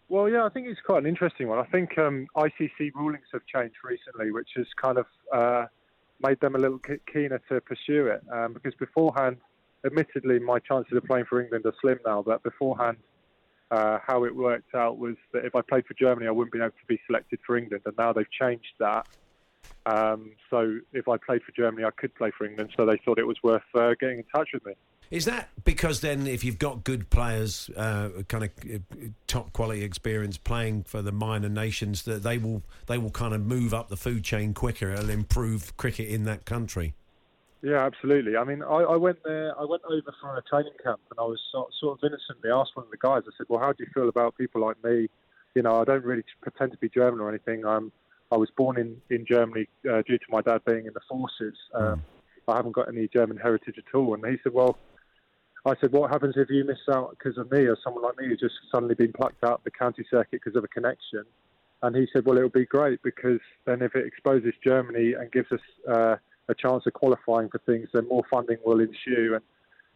Well, 0.08 0.28
yeah, 0.28 0.44
I 0.44 0.48
think 0.48 0.66
it's 0.66 0.80
quite 0.80 0.98
an 1.02 1.06
interesting 1.08 1.46
one. 1.48 1.58
I 1.58 1.64
think 1.70 1.96
um, 1.98 2.26
ICC 2.36 2.92
rulings 2.94 3.26
have 3.32 3.42
changed 3.46 3.76
recently, 3.84 4.32
which 4.32 4.48
has 4.56 4.66
kind 4.82 4.98
of 4.98 5.06
uh, 5.32 5.66
made 6.26 6.40
them 6.40 6.56
a 6.56 6.58
little 6.58 6.80
keener 7.12 7.40
to 7.50 7.60
pursue 7.60 8.06
it. 8.06 8.22
Um, 8.32 8.54
because 8.54 8.74
beforehand, 8.74 9.36
admittedly, 9.84 10.38
my 10.40 10.58
chances 10.60 10.96
of 10.96 11.04
playing 11.04 11.26
for 11.28 11.40
England 11.40 11.66
are 11.66 11.74
slim 11.80 11.98
now, 12.06 12.22
but 12.22 12.42
beforehand, 12.42 12.96
uh, 13.70 13.98
how 14.04 14.24
it 14.24 14.34
worked 14.34 14.74
out 14.74 14.96
was 14.98 15.14
that 15.32 15.44
if 15.44 15.54
I 15.54 15.60
played 15.60 15.84
for 15.86 15.94
Germany, 15.94 16.26
I 16.26 16.30
wouldn't 16.30 16.52
be 16.52 16.58
able 16.58 16.70
to 16.70 16.86
be 16.88 16.98
selected 17.06 17.38
for 17.46 17.56
England, 17.58 17.82
and 17.84 17.94
now 17.98 18.12
they've 18.14 18.30
changed 18.30 18.72
that. 18.80 19.06
Um, 19.86 20.32
so 20.50 20.78
if 20.92 21.08
I 21.08 21.16
played 21.16 21.42
for 21.42 21.52
Germany, 21.52 21.84
I 21.84 21.90
could 21.90 22.14
play 22.14 22.30
for 22.36 22.46
England. 22.46 22.70
So 22.76 22.84
they 22.84 22.98
thought 23.04 23.18
it 23.18 23.26
was 23.26 23.38
worth 23.42 23.62
uh, 23.74 23.94
getting 23.98 24.18
in 24.18 24.24
touch 24.34 24.50
with 24.52 24.64
me. 24.66 24.74
Is 25.10 25.24
that 25.24 25.48
because 25.64 26.02
then, 26.02 26.26
if 26.26 26.44
you've 26.44 26.58
got 26.58 26.84
good 26.84 27.08
players, 27.08 27.70
uh, 27.76 28.10
kind 28.28 28.44
of 28.44 28.50
uh, 28.70 28.78
top 29.26 29.54
quality 29.54 29.82
experience 29.82 30.36
playing 30.36 30.82
for 30.82 31.00
the 31.00 31.12
minor 31.12 31.48
nations, 31.48 32.02
that 32.02 32.22
they 32.22 32.36
will 32.36 32.62
they 32.86 32.98
will 32.98 33.10
kind 33.10 33.32
of 33.32 33.40
move 33.40 33.72
up 33.72 33.88
the 33.88 33.96
food 33.96 34.22
chain 34.22 34.52
quicker? 34.52 34.90
It'll 34.90 35.08
improve 35.08 35.74
cricket 35.78 36.08
in 36.08 36.24
that 36.24 36.44
country. 36.44 36.92
Yeah, 37.62 37.84
absolutely. 37.86 38.36
I 38.36 38.44
mean, 38.44 38.62
I, 38.62 38.82
I 38.82 38.96
went 38.96 39.18
there. 39.24 39.58
I 39.58 39.64
went 39.64 39.82
over 39.88 40.14
for 40.20 40.36
a 40.36 40.42
training 40.42 40.74
camp, 40.84 41.00
and 41.10 41.18
I 41.18 41.24
was 41.24 41.40
sort, 41.50 41.72
sort 41.80 41.98
of 41.98 42.04
innocently 42.06 42.50
asked 42.50 42.72
one 42.74 42.84
of 42.84 42.90
the 42.90 42.98
guys. 42.98 43.22
I 43.26 43.30
said, 43.38 43.46
"Well, 43.48 43.60
how 43.60 43.72
do 43.72 43.82
you 43.82 43.90
feel 43.94 44.10
about 44.10 44.36
people 44.36 44.60
like 44.60 44.76
me? 44.84 45.08
You 45.54 45.62
know, 45.62 45.80
I 45.80 45.84
don't 45.84 46.04
really 46.04 46.22
pretend 46.42 46.72
to 46.72 46.78
be 46.78 46.90
German 46.90 47.18
or 47.20 47.30
anything. 47.30 47.64
I'm, 47.64 47.90
I 48.30 48.36
was 48.36 48.50
born 48.56 48.78
in 48.78 49.00
in 49.10 49.26
Germany 49.26 49.68
uh, 49.90 50.02
due 50.02 50.18
to 50.18 50.24
my 50.28 50.40
dad 50.42 50.60
being 50.66 50.86
in 50.86 50.92
the 50.94 51.00
forces. 51.08 51.54
Um, 51.74 52.02
I 52.46 52.56
haven't 52.56 52.72
got 52.72 52.88
any 52.88 53.08
German 53.08 53.36
heritage 53.36 53.76
at 53.78 53.94
all." 53.94 54.14
And 54.14 54.24
he 54.26 54.38
said, 54.42 54.52
"Well." 54.52 54.78
I 55.66 55.74
said, 55.80 55.92
"What 55.92 56.10
happens 56.10 56.34
if 56.36 56.48
you 56.48 56.64
miss 56.64 56.78
out 56.90 57.10
because 57.18 57.36
of 57.36 57.50
me, 57.50 57.66
or 57.66 57.76
someone 57.82 58.04
like 58.04 58.16
me 58.16 58.28
who's 58.28 58.40
just 58.40 58.54
suddenly 58.72 58.94
been 58.94 59.12
plucked 59.12 59.42
out 59.44 59.64
the 59.64 59.70
county 59.70 60.04
circuit 60.10 60.40
because 60.42 60.56
of 60.56 60.64
a 60.64 60.68
connection?" 60.68 61.24
And 61.82 61.94
he 61.94 62.06
said, 62.12 62.24
"Well, 62.24 62.38
it'll 62.38 62.48
be 62.48 62.64
great 62.64 63.02
because 63.02 63.40
then 63.66 63.82
if 63.82 63.94
it 63.94 64.06
exposes 64.06 64.54
Germany 64.64 65.14
and 65.14 65.30
gives 65.30 65.50
us 65.52 65.60
uh, 65.86 66.16
a 66.48 66.54
chance 66.54 66.86
of 66.86 66.92
qualifying 66.94 67.48
for 67.50 67.58
things, 67.66 67.88
then 67.92 68.06
more 68.08 68.22
funding 68.30 68.58
will 68.64 68.80
ensue, 68.80 69.34
and 69.34 69.42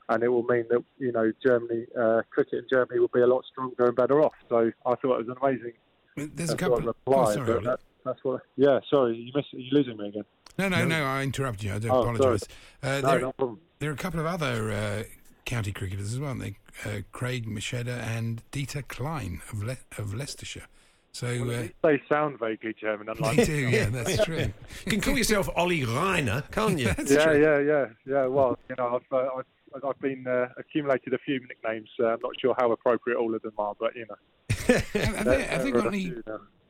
and 0.09 0.23
it 0.23 0.29
will 0.29 0.43
mean 0.43 0.67
that 0.69 0.85
you 0.99 1.13
know 1.13 1.33
Germany 1.45 1.87
uh, 1.99 2.23
cricket 2.31 2.59
in 2.59 2.67
Germany 2.69 2.99
will 2.99 3.09
be 3.09 3.21
a 3.21 3.27
lot 3.27 3.45
stronger 3.51 3.87
and 3.87 3.97
better 3.97 4.21
off." 4.21 4.35
So 4.49 4.73
I 4.85 4.95
thought 4.97 5.21
it 5.21 5.27
was 5.27 5.29
an 5.29 5.37
amazing 5.43 5.73
There's 6.17 6.51
a 6.51 6.59
sort 6.59 6.59
couple. 6.59 6.79
of 6.79 6.85
reply, 6.87 7.15
oh, 7.17 7.33
sorry, 7.33 7.47
but 7.47 7.57
Ollie. 7.57 7.65
that, 7.67 7.81
that's 8.05 8.23
what. 8.25 8.43
Yeah, 8.57 8.81
sorry, 8.91 9.17
you 9.17 9.33
miss, 9.35 9.47
you 9.53 9.69
losing 9.73 9.97
me 9.97 10.09
again. 10.09 10.25
No, 10.59 10.69
no, 10.69 10.79
no, 10.85 10.99
no 11.01 11.05
I 11.05 11.23
interrupted 11.23 11.65
you. 11.65 11.75
I 11.75 11.79
do 11.79 11.89
Oh, 11.91 12.03
apologise. 12.03 12.43
Uh, 12.83 13.01
No, 13.01 13.01
there, 13.01 13.21
no 13.21 13.33
problem. 13.33 13.61
there 13.79 13.91
are 13.91 13.95
a 13.95 13.97
couple 13.97 14.21
of 14.21 14.27
other 14.27 14.71
uh, 14.71 15.03
county 15.45 15.73
cricketers 15.73 16.13
as 16.13 16.19
well, 16.21 16.29
aren't 16.31 16.41
they? 16.43 16.57
Uh, 16.85 17.01
Craig 17.13 17.47
Macheda 17.47 17.99
and 18.03 18.43
Dieter 18.53 18.87
Klein 18.87 19.41
of, 19.53 19.63
Le- 19.63 19.77
of 19.99 20.15
Leicestershire. 20.15 20.67
So 21.15 21.27
uh, 21.27 21.69
They 21.83 22.03
sound 22.09 22.39
vaguely 22.39 22.75
German, 22.79 23.09
unlike 23.09 23.37
they 23.37 23.45
do, 23.45 23.55
yeah, 23.69 23.91
that's 23.91 24.25
true. 24.25 24.37
You 24.87 24.91
can 24.91 25.01
call 25.03 25.17
yourself 25.17 25.49
Ollie 25.55 25.83
Reiner, 25.83 26.51
can't 26.51 26.79
you? 26.79 26.87
Yeah, 27.07 27.25
true. 27.25 27.43
yeah, 27.43 27.59
yeah, 27.61 27.87
yeah. 28.07 28.27
Well, 28.27 28.59
you 28.71 28.77
know, 28.79 28.97
I've 28.99 29.13
uh, 29.17 29.29
I've, 29.39 29.85
I've 29.85 30.01
been 30.01 30.27
uh, 30.27 30.49
accumulated 30.57 31.13
a 31.13 31.19
few 31.19 31.39
nicknames. 31.41 31.91
Uh, 32.01 32.09
I'm 32.15 32.21
not 32.23 32.33
sure 32.41 32.55
how 32.59 32.73
appropriate 32.73 33.19
all 33.19 33.35
of 33.35 33.43
them 33.43 33.53
are, 33.59 33.75
but 33.79 33.95
you 33.95 34.07
know. 34.09 34.17
Have, 34.67 34.85
have 35.17 35.25
they, 35.27 35.43
have 35.43 35.63
they 35.65 35.71
got 35.71 35.85
a 35.85 35.89
any? 35.89 36.15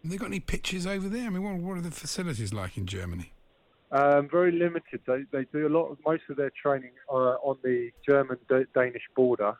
Have 0.02 0.10
they 0.10 0.16
got 0.16 0.26
any 0.26 0.40
pitches 0.40 0.86
over 0.86 1.08
there? 1.08 1.26
I 1.26 1.30
mean, 1.30 1.42
what, 1.42 1.54
what 1.56 1.78
are 1.78 1.80
the 1.80 1.90
facilities 1.90 2.52
like 2.52 2.76
in 2.76 2.86
Germany? 2.86 3.32
Um, 3.92 4.28
very 4.28 4.52
limited. 4.52 5.00
They 5.06 5.24
they 5.32 5.44
do 5.52 5.66
a 5.66 5.68
lot 5.68 5.90
of 5.90 5.98
most 6.04 6.22
of 6.30 6.36
their 6.36 6.50
training 6.50 6.92
uh, 7.10 7.36
on 7.42 7.58
the 7.62 7.90
German 8.08 8.38
Danish 8.74 9.02
border 9.14 9.54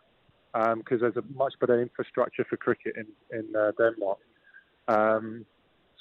because 0.52 1.00
there's 1.00 1.16
a 1.16 1.24
much 1.34 1.52
better 1.60 1.80
infrastructure 1.80 2.44
for 2.48 2.56
cricket 2.56 2.94
in 2.96 3.06
in 3.38 3.54
uh, 3.54 3.72
Denmark. 3.78 4.18
Um, 4.88 5.44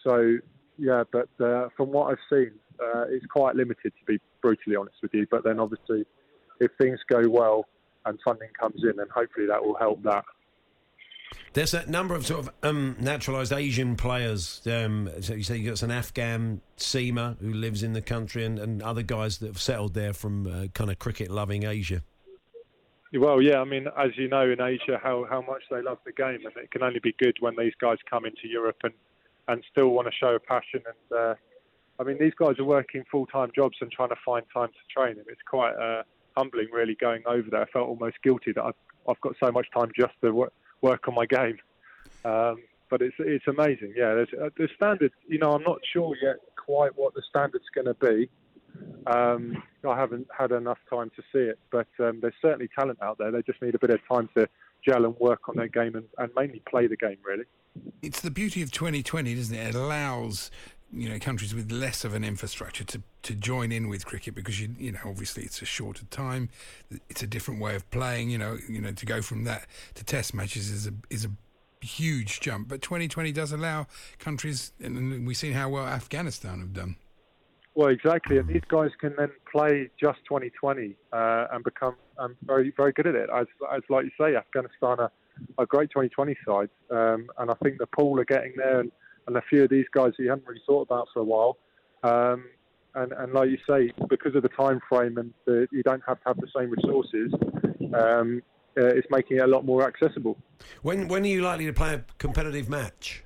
so 0.02 0.38
yeah, 0.78 1.04
but 1.12 1.30
uh, 1.44 1.68
from 1.76 1.92
what 1.92 2.12
I've 2.12 2.26
seen, 2.30 2.52
uh, 2.80 3.04
it's 3.10 3.26
quite 3.26 3.56
limited 3.56 3.92
to 4.00 4.06
be 4.08 4.18
brutally 4.42 4.78
honest 4.78 4.96
with 5.02 5.14
you. 5.14 5.28
But 5.30 5.44
then 5.44 5.60
obviously, 5.60 6.06
if 6.62 6.72
things 6.80 7.00
go 7.10 7.30
well 7.30 7.66
and 8.06 8.18
funding 8.24 8.50
comes 8.58 8.82
in, 8.84 8.96
then 8.96 9.08
hopefully 9.14 9.46
that 9.48 9.64
will 9.64 9.76
help 9.76 10.02
that. 10.04 10.24
There's 11.54 11.74
a 11.74 11.90
number 11.90 12.16
of 12.16 12.26
sort 12.26 12.40
of 12.42 12.54
um, 12.64 12.96
naturalised 13.00 13.52
Asian 13.52 13.96
players. 13.96 14.62
Um, 14.66 15.10
so 15.20 15.34
you 15.34 15.44
say 15.44 15.58
you've 15.58 15.74
got 15.74 15.84
an 15.84 15.92
Afghan 15.92 16.62
Seema 16.78 17.38
who 17.42 17.54
lives 17.54 17.84
in 17.84 17.94
the 17.94 18.02
country, 18.02 18.46
and, 18.46 18.58
and 18.58 18.82
other 18.82 19.04
guys 19.04 19.40
that 19.40 19.48
have 19.48 19.60
settled 19.60 19.94
there 19.94 20.14
from 20.14 20.48
uh, 20.48 20.68
kind 20.74 20.90
of 20.90 21.00
cricket-loving 21.00 21.64
Asia. 21.64 22.04
Well, 23.14 23.42
yeah, 23.42 23.60
I 23.60 23.66
mean, 23.66 23.88
as 23.98 24.12
you 24.16 24.30
know, 24.30 24.50
in 24.50 24.62
Asia, 24.62 24.98
how, 25.04 25.26
how 25.30 25.42
much 25.42 25.64
they 25.70 25.82
love 25.82 25.98
the 26.06 26.14
game, 26.14 26.40
and 26.46 26.56
it 26.56 26.72
can 26.72 26.82
only 26.82 27.00
be 27.00 27.14
good 27.20 27.36
when 27.42 27.56
these 27.58 27.74
guys 27.82 27.98
come 28.10 28.24
into 28.26 28.48
Europe 28.48 28.78
and, 28.84 28.94
and 29.50 29.62
still 29.70 29.90
want 29.90 30.08
to 30.08 30.14
show 30.14 30.34
a 30.34 30.40
passion. 30.40 30.82
And 30.86 31.20
uh, 31.20 31.36
I 32.00 32.04
mean, 32.04 32.18
these 32.18 32.34
guys 32.40 32.58
are 32.58 32.64
working 32.64 33.04
full 33.12 33.26
time 33.26 33.52
jobs 33.54 33.76
and 33.82 33.92
trying 33.92 34.10
to 34.10 34.16
find 34.26 34.46
time 34.54 34.70
to 34.70 34.94
train, 34.98 35.18
and 35.18 35.26
it's 35.28 35.42
quite 35.46 35.74
uh, 35.74 36.04
humbling, 36.38 36.70
really, 36.72 36.96
going 36.96 37.24
over 37.26 37.50
there. 37.52 37.64
I 37.64 37.66
felt 37.66 37.90
almost 37.90 38.16
guilty 38.24 38.54
that 38.54 38.64
I've, 38.64 38.76
I've 39.10 39.20
got 39.20 39.36
so 39.44 39.52
much 39.52 39.68
time 39.78 39.92
just 40.00 40.14
to 40.24 40.32
work, 40.32 40.54
work 40.82 41.08
on 41.08 41.16
my 41.16 41.26
game. 41.26 41.58
Um, 42.26 42.58
but 42.90 43.02
it's 43.02 43.16
it's 43.20 43.48
amazing, 43.48 43.94
yeah. 43.96 44.14
There's, 44.14 44.30
uh, 44.40 44.50
the 44.58 44.68
standard, 44.76 45.14
you 45.28 45.40
know, 45.40 45.54
I'm 45.54 45.64
not 45.64 45.80
sure 45.94 46.16
yet 46.22 46.38
quite 46.64 46.92
what 46.98 47.14
the 47.14 47.22
standard's 47.30 47.66
going 47.74 47.88
to 47.88 47.94
be. 47.94 48.30
Um, 49.08 49.64
I 49.88 49.98
haven't 49.98 50.28
had 50.38 50.52
enough 50.52 50.78
time 50.90 51.12
to 51.16 51.22
see 51.34 51.40
it, 51.40 51.60
but 51.72 51.88
um, 52.00 52.20
there's 52.22 52.34
certainly 52.42 52.70
talent 52.78 53.00
out 53.02 53.18
there. 53.18 53.32
They 53.32 53.42
just 53.42 53.62
need 53.62 53.76
a 53.76 53.80
bit 53.80 53.90
of 53.90 54.00
time 54.08 54.30
to 54.36 54.48
gel 54.86 55.06
and 55.06 55.16
work 55.20 55.50
on 55.50 55.56
their 55.56 55.68
game 55.68 55.96
and, 55.96 56.06
and 56.18 56.32
mainly 56.36 56.62
play 56.70 56.88
the 56.88 56.98
game, 56.98 57.18
really. 57.26 57.46
It's 58.02 58.22
the 58.22 58.32
beauty 58.32 58.62
of 58.62 58.72
2020, 58.72 59.34
isn't 59.34 59.56
it? 59.56 59.70
It 59.70 59.76
allows 59.76 60.52
you 60.94 61.10
know 61.10 61.20
countries 61.20 61.56
with 61.56 61.72
less 61.72 62.04
of 62.04 62.14
an 62.14 62.24
infrastructure 62.24 62.84
to, 62.84 63.02
to 63.24 63.34
join 63.34 63.72
in 63.72 63.88
with 63.88 64.06
cricket 64.06 64.36
because 64.36 64.60
you 64.60 64.76
you 64.78 64.92
know 64.92 65.00
obviously 65.06 65.44
it's 65.44 65.62
a 65.62 65.66
shorter 65.66 66.06
time, 66.06 66.50
it's 67.10 67.24
a 67.24 67.28
different 67.28 67.62
way 67.62 67.76
of 67.76 67.90
playing. 67.92 68.30
You 68.30 68.38
know 68.38 68.58
you 68.68 68.82
know 68.82 68.92
to 68.92 69.06
go 69.06 69.22
from 69.22 69.44
that 69.46 69.68
to 69.96 70.04
Test 70.04 70.34
matches 70.34 70.70
is 70.70 70.88
a 70.88 70.94
is 71.10 71.26
a 71.26 71.32
huge 71.82 72.40
jump. 72.40 72.68
But 72.68 72.82
2020 72.82 73.32
does 73.32 73.52
allow 73.52 73.88
countries, 74.20 74.72
and 74.82 75.26
we've 75.26 75.38
seen 75.38 75.54
how 75.54 75.70
well 75.70 75.86
Afghanistan 75.86 76.60
have 76.60 76.74
done. 76.74 76.96
Well, 77.74 77.88
exactly. 77.88 78.38
And 78.38 78.48
these 78.48 78.64
guys 78.68 78.90
can 79.00 79.14
then 79.18 79.32
play 79.50 79.90
just 80.00 80.20
2020 80.28 80.96
uh, 81.14 81.48
and 81.52 81.64
become 81.64 81.96
um, 82.18 82.36
very, 82.44 82.74
very 82.76 82.92
good 82.92 83.08
at 83.08 83.16
it. 83.16 83.30
As, 83.34 83.48
as 83.74 83.82
like 83.90 84.06
you 84.06 84.12
say, 84.20 84.36
Afghanistan 84.36 85.00
are 85.00 85.12
a 85.58 85.66
great 85.66 85.90
2020 85.90 86.36
side, 86.46 86.70
um, 86.90 87.28
and 87.38 87.50
I 87.50 87.54
think 87.64 87.78
the 87.78 87.88
pool 87.88 88.20
are 88.20 88.26
getting 88.26 88.54
there, 88.58 88.82
and, 88.82 88.92
and 89.32 89.38
a 89.38 89.48
few 89.50 89.64
of 89.64 89.70
these 89.70 89.86
guys 89.94 90.12
that 90.18 90.24
you 90.24 90.30
haven't 90.30 90.48
really 90.48 90.62
thought 90.66 90.82
about 90.82 91.08
for 91.14 91.20
a 91.20 91.24
while. 91.24 91.58
Um, 92.04 92.46
and, 92.96 93.14
and 93.14 93.34
like 93.34 93.50
you 93.50 93.58
say, 93.68 93.92
because 94.10 94.36
of 94.36 94.44
the 94.44 94.50
time 94.50 94.82
frame 94.90 95.18
and 95.18 95.34
the, 95.46 95.68
you 95.72 95.82
don't 95.84 96.04
have 96.06 96.22
to 96.24 96.28
have 96.28 96.38
the 96.38 96.48
same 96.56 96.70
resources, 96.70 97.34
um, 97.94 98.42
uh, 98.78 98.88
it's 98.88 99.08
making 99.10 99.38
it 99.38 99.44
a 99.44 99.48
lot 99.48 99.66
more 99.66 99.88
accessible. 99.88 100.38
When 100.82 101.08
when 101.08 101.24
are 101.24 101.28
you 101.28 101.42
likely 101.42 101.66
to 101.66 101.74
play 101.74 101.94
a 101.94 102.04
competitive 102.18 102.70
match? 102.70 103.24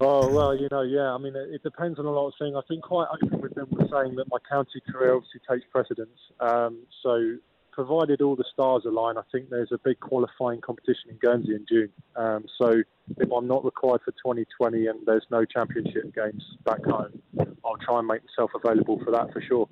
Oh 0.00 0.30
well, 0.32 0.54
you 0.54 0.68
know, 0.70 0.82
yeah. 0.82 1.12
I 1.12 1.18
mean, 1.18 1.36
it, 1.36 1.48
it, 1.54 1.62
depends 1.62 1.98
on 1.98 2.06
a 2.06 2.10
lot 2.10 2.28
of 2.28 2.34
things. 2.38 2.54
I 2.56 2.62
think 2.66 2.82
quite 2.82 3.06
open 3.22 3.40
with 3.40 3.54
them 3.54 3.68
was 3.70 3.88
saying 3.92 4.16
that 4.16 4.26
my 4.30 4.38
county 4.48 4.80
career 4.90 5.14
obviously 5.14 5.40
takes 5.48 5.64
precedence. 5.70 6.18
Um, 6.40 6.86
so, 7.02 7.36
provided 7.76 8.22
all 8.22 8.34
the 8.34 8.44
stars 8.50 8.84
align, 8.86 9.18
I 9.18 9.22
think 9.30 9.50
there's 9.50 9.70
a 9.70 9.78
big 9.84 10.00
qualifying 10.00 10.62
competition 10.62 11.10
in 11.10 11.16
Guernsey 11.18 11.54
in 11.54 11.66
June. 11.68 11.92
Um, 12.16 12.46
so, 12.58 12.82
if 13.18 13.30
I'm 13.30 13.46
not 13.46 13.64
required 13.64 14.00
for 14.02 14.12
2020 14.12 14.86
and 14.86 15.06
there's 15.06 15.26
no 15.30 15.44
championship 15.44 16.14
games 16.14 16.42
back 16.64 16.82
home, 16.84 17.20
I'll 17.64 17.76
try 17.76 17.98
and 17.98 18.08
make 18.08 18.22
myself 18.24 18.50
available 18.54 18.98
for 19.04 19.10
that 19.12 19.30
for 19.32 19.42
sure. 19.42 19.68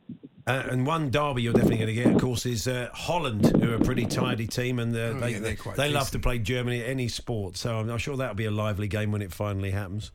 Uh, 0.47 0.63
and 0.71 0.87
one 0.87 1.11
derby 1.11 1.43
you're 1.43 1.55
definitely 1.55 1.79
going 1.79 1.89
to 1.89 1.95
get, 1.95 2.07
of 2.15 2.21
course, 2.21 2.45
is 2.45 2.69
uh, 2.69 2.91
Holland, 2.93 3.47
who 3.57 3.73
are 3.73 3.77
a 3.77 3.81
pretty 3.81 4.05
tidy 4.05 4.47
team, 4.47 4.79
and 4.79 4.95
uh, 4.95 4.99
oh, 4.99 5.15
they, 5.15 5.31
yeah, 5.31 5.39
they, 5.39 5.57
they 5.77 5.89
love 5.89 6.11
to 6.11 6.19
play 6.19 6.39
Germany 6.39 6.83
at 6.83 6.89
any 6.91 7.09
sport. 7.09 7.57
So 7.57 7.79
I'm, 7.79 7.89
I'm 7.89 7.99
sure 7.99 8.19
that'll 8.19 8.35
be 8.35 8.45
a 8.45 8.51
lively 8.51 8.87
game 8.87 9.11
when 9.11 9.23
it 9.23 9.33
finally 9.33 9.71
happens. 9.71 10.13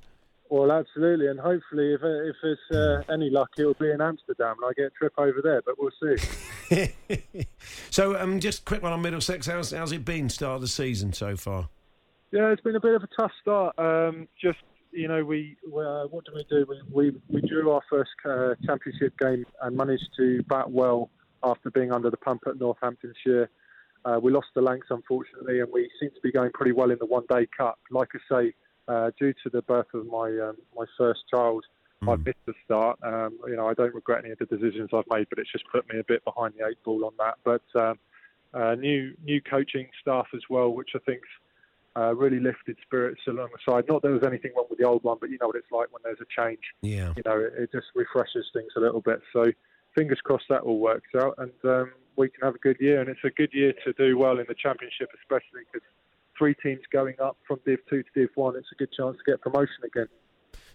Well, 0.50 0.72
absolutely, 0.72 1.28
and 1.28 1.40
hopefully, 1.40 1.94
if 1.94 2.02
if 2.04 2.36
it's 2.44 2.76
uh, 2.76 3.04
any 3.14 3.30
luck, 3.30 3.50
it'll 3.60 3.76
be 3.76 3.92
in 3.92 4.02
Amsterdam, 4.02 4.56
and 4.62 4.66
I 4.68 4.74
get 4.76 4.88
a 4.88 4.90
trip 4.90 5.14
over 5.18 5.42
there. 5.44 5.62
But 5.62 5.76
we'll 5.78 5.92
see. 6.02 6.96
so, 7.92 8.20
um, 8.20 8.40
just 8.40 8.66
quick 8.66 8.82
one 8.82 8.92
on 8.92 9.02
Middlesex. 9.04 9.46
How's 9.46 9.72
how's 9.72 9.92
it 9.92 10.04
been? 10.04 10.28
Start 10.28 10.56
of 10.56 10.62
the 10.62 10.68
season 10.68 11.14
so 11.14 11.36
far? 11.36 11.70
Yeah, 12.32 12.50
it's 12.50 12.62
been 12.62 12.76
a 12.76 12.80
bit 12.80 12.96
of 12.96 13.04
a 13.04 13.10
tough 13.16 13.32
start. 13.42 13.78
Um, 13.78 14.28
just 14.42 14.58
you 14.92 15.08
know, 15.08 15.24
we, 15.24 15.56
we 15.72 15.84
uh, 15.84 16.06
what 16.06 16.26
did 16.26 16.34
we 16.34 16.46
do? 16.50 16.66
We, 16.68 17.12
we, 17.12 17.22
we 17.28 17.48
drew 17.48 17.70
our 17.72 17.82
first 17.90 18.10
uh, 18.26 18.56
championship 18.66 19.18
game 19.20 19.46
and 19.62 19.78
managed 19.78 20.10
to 20.18 20.42
bat 20.44 20.72
well 20.72 21.10
after 21.44 21.70
being 21.70 21.92
under 21.92 22.10
the 22.10 22.18
pump 22.18 22.44
at 22.48 22.60
Northamptonshire. 22.60 23.50
Uh, 24.06 24.20
we 24.22 24.32
lost 24.32 24.48
the 24.56 24.62
Lancs, 24.62 24.88
unfortunately, 24.90 25.60
and 25.60 25.70
we 25.72 25.90
seem 26.00 26.10
to 26.10 26.22
be 26.24 26.32
going 26.32 26.52
pretty 26.54 26.72
well 26.72 26.90
in 26.90 26.98
the 27.00 27.06
One 27.06 27.26
Day 27.30 27.48
Cup. 27.56 27.80
Like 27.92 28.10
I 28.16 28.20
say, 28.34 28.54
uh, 28.90 29.12
due 29.18 29.34
to 29.44 29.50
the 29.52 29.62
birth 29.62 29.94
of 29.94 30.06
my 30.08 30.28
um, 30.40 30.58
my 30.76 30.86
first 30.98 31.22
child, 31.30 31.64
mm. 32.04 32.12
I 32.12 32.16
missed 32.18 32.46
the 32.46 32.54
start. 32.66 33.00
Um, 33.04 33.40
you 33.48 33.56
know, 33.56 33.68
I 33.68 33.74
don't 33.74 33.94
regret 33.94 34.24
any 34.26 34.32
of 34.32 34.40
the 34.40 34.46
decisions 34.46 34.90
I've 34.94 35.06
made, 35.10 35.28
but 35.30 35.40
it's 35.40 35.52
just 35.52 35.66
put 35.72 35.88
me 35.94 36.00
a 36.00 36.04
bit 36.04 36.26
behind 36.26 36.56
the 36.58 36.66
eight 36.68 36.84
ball 36.84 37.06
on 37.06 37.14
that. 37.20 37.36
But 37.44 37.62
um, 37.80 38.00
uh, 38.54 38.76
new 38.76 39.14
new 39.24 39.42
coaching 39.42 39.88
staff 40.02 40.28
as 40.34 40.42
well, 40.50 40.72
which 40.72 40.90
I 40.96 41.00
think's 41.06 41.28
uh, 41.96 42.16
really 42.16 42.40
lifted 42.40 42.78
spirits 42.82 43.22
along 43.28 43.50
the 43.52 43.72
side. 43.72 43.86
Not 43.88 44.02
that 44.02 44.08
there 44.08 44.12
was 44.12 44.24
anything 44.26 44.52
wrong 44.56 44.66
with 44.70 44.80
the 44.80 44.86
old 44.86 45.04
one, 45.04 45.18
but 45.20 45.30
you 45.30 45.38
know 45.40 45.48
what 45.48 45.56
it's 45.56 45.72
like 45.72 45.92
when 45.92 46.02
there's 46.04 46.22
a 46.22 46.42
change. 46.42 46.62
Yeah. 46.82 47.14
You 47.16 47.24
know, 47.26 47.40
it, 47.40 47.54
it 47.58 47.72
just 47.72 47.88
refreshes 47.96 48.46
things 48.54 48.72
a 48.76 48.80
little 48.80 49.02
bit. 49.02 49.22
So 49.34 49.46
fingers 49.96 50.20
crossed 50.24 50.46
that 50.50 50.62
all 50.62 50.80
works 50.80 51.10
out 51.20 51.36
and 51.38 51.52
um, 51.64 51.92
we 52.16 52.30
can 52.30 52.42
have 52.44 52.56
a 52.56 52.60
good 52.60 52.78
year. 52.80 53.02
And 53.02 53.10
it's 53.10 53.24
a 53.24 53.30
good 53.30 53.54
year 53.54 53.74
to 53.86 53.94
do 53.94 54.18
well 54.18 54.40
in 54.40 54.46
the 54.48 54.56
championship, 54.56 55.10
especially 55.22 55.66
because 55.72 55.86
three 56.40 56.56
teams 56.64 56.80
going 56.92 57.14
up 57.22 57.38
from 57.48 57.60
Div 57.66 57.78
2 57.90 58.02
to 58.02 58.10
Div 58.16 58.30
1, 58.34 58.56
it's 58.56 58.68
a 58.72 58.76
good 58.76 58.92
chance 58.98 59.16
to 59.18 59.32
get 59.32 59.42
promotion 59.42 59.76
again. 59.86 60.08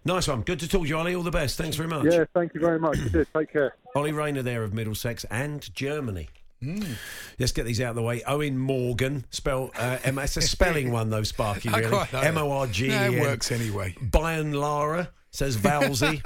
Nice 0.04 0.28
one. 0.28 0.42
Good 0.42 0.60
to 0.60 0.68
talk 0.68 0.82
to 0.82 0.88
you, 0.88 0.96
Ollie. 0.98 1.14
All 1.14 1.22
the 1.22 1.30
best. 1.30 1.56
Thanks 1.56 1.76
very 1.76 1.88
much. 1.88 2.04
Yeah, 2.04 2.24
thank 2.34 2.52
you 2.54 2.60
very 2.60 2.78
much. 2.78 2.98
Take 3.34 3.52
care. 3.52 3.74
Ollie 3.96 4.12
Rayner 4.12 4.42
there 4.42 4.62
of 4.62 4.74
Middlesex 4.74 5.24
and 5.30 5.74
Germany. 5.74 6.28
Mm. 6.62 6.96
Let's 7.38 7.52
get 7.52 7.64
these 7.64 7.80
out 7.80 7.90
of 7.90 7.96
the 7.96 8.02
way. 8.02 8.22
Owen 8.24 8.58
Morgan, 8.58 9.24
spell 9.30 9.70
uh, 9.76 9.98
M- 10.04 10.18
it's 10.18 10.36
a 10.36 10.42
spelling 10.42 10.92
one 10.92 11.10
though, 11.10 11.22
Sparky. 11.22 11.68
Really, 11.74 12.06
M 12.12 12.38
O 12.38 12.50
R 12.52 12.66
G. 12.66 12.88
it 12.90 13.20
works 13.20 13.50
anyway. 13.50 13.94
Byron 14.00 14.52
Lara 14.52 15.10
says 15.30 15.56
Valsey. 15.56 16.22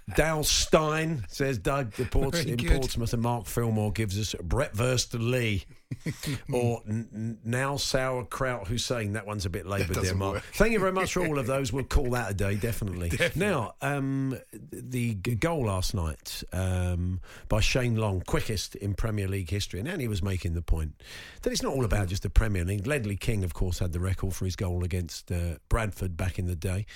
Dal 0.16 0.42
Stein 0.42 1.24
says 1.28 1.58
Doug 1.58 1.92
the 1.92 2.04
Ports- 2.04 2.40
in 2.44 2.56
Portsmouth, 2.58 3.12
and 3.12 3.22
Mark 3.22 3.46
Fillmore 3.46 3.92
gives 3.92 4.18
us 4.18 4.34
Brett 4.42 4.74
Verst 4.74 5.14
Lee. 5.14 5.64
or 6.52 6.82
n- 6.88 7.38
now 7.44 7.76
sauerkraut 7.76 8.68
Hussein. 8.68 9.12
That 9.14 9.26
one's 9.26 9.46
a 9.46 9.50
bit 9.50 9.66
laboured 9.66 9.96
there, 9.96 10.14
Mark. 10.14 10.34
Work. 10.34 10.44
Thank 10.54 10.72
you 10.72 10.78
very 10.78 10.92
much 10.92 11.12
for 11.12 11.26
all 11.26 11.38
of 11.38 11.46
those. 11.48 11.72
We'll 11.72 11.84
call 11.84 12.10
that 12.10 12.30
a 12.30 12.34
day, 12.34 12.56
definitely. 12.56 13.10
definitely. 13.10 13.40
Now, 13.40 13.74
um, 13.82 14.38
the 14.72 15.14
goal 15.14 15.66
last 15.66 15.94
night 15.94 16.42
um, 16.52 17.20
by 17.48 17.60
Shane 17.60 17.96
Long, 17.96 18.22
quickest 18.22 18.74
in 18.76 18.94
Premier 18.94 19.28
League 19.28 19.50
history, 19.50 19.80
and 19.80 19.88
Annie 19.88 20.08
was 20.08 20.22
making 20.22 20.54
the 20.54 20.62
point 20.62 21.02
that 21.42 21.52
it's 21.52 21.62
not 21.62 21.72
all 21.72 21.84
about 21.84 22.08
just 22.08 22.22
the 22.22 22.30
Premier 22.30 22.64
League. 22.64 22.86
Ledley 22.86 23.16
King, 23.16 23.44
of 23.44 23.54
course, 23.54 23.78
had 23.78 23.92
the 23.92 24.00
record 24.00 24.34
for 24.34 24.44
his 24.44 24.56
goal 24.56 24.84
against 24.84 25.30
uh, 25.30 25.56
Bradford 25.68 26.16
back 26.16 26.38
in 26.38 26.46
the 26.46 26.56
day, 26.56 26.86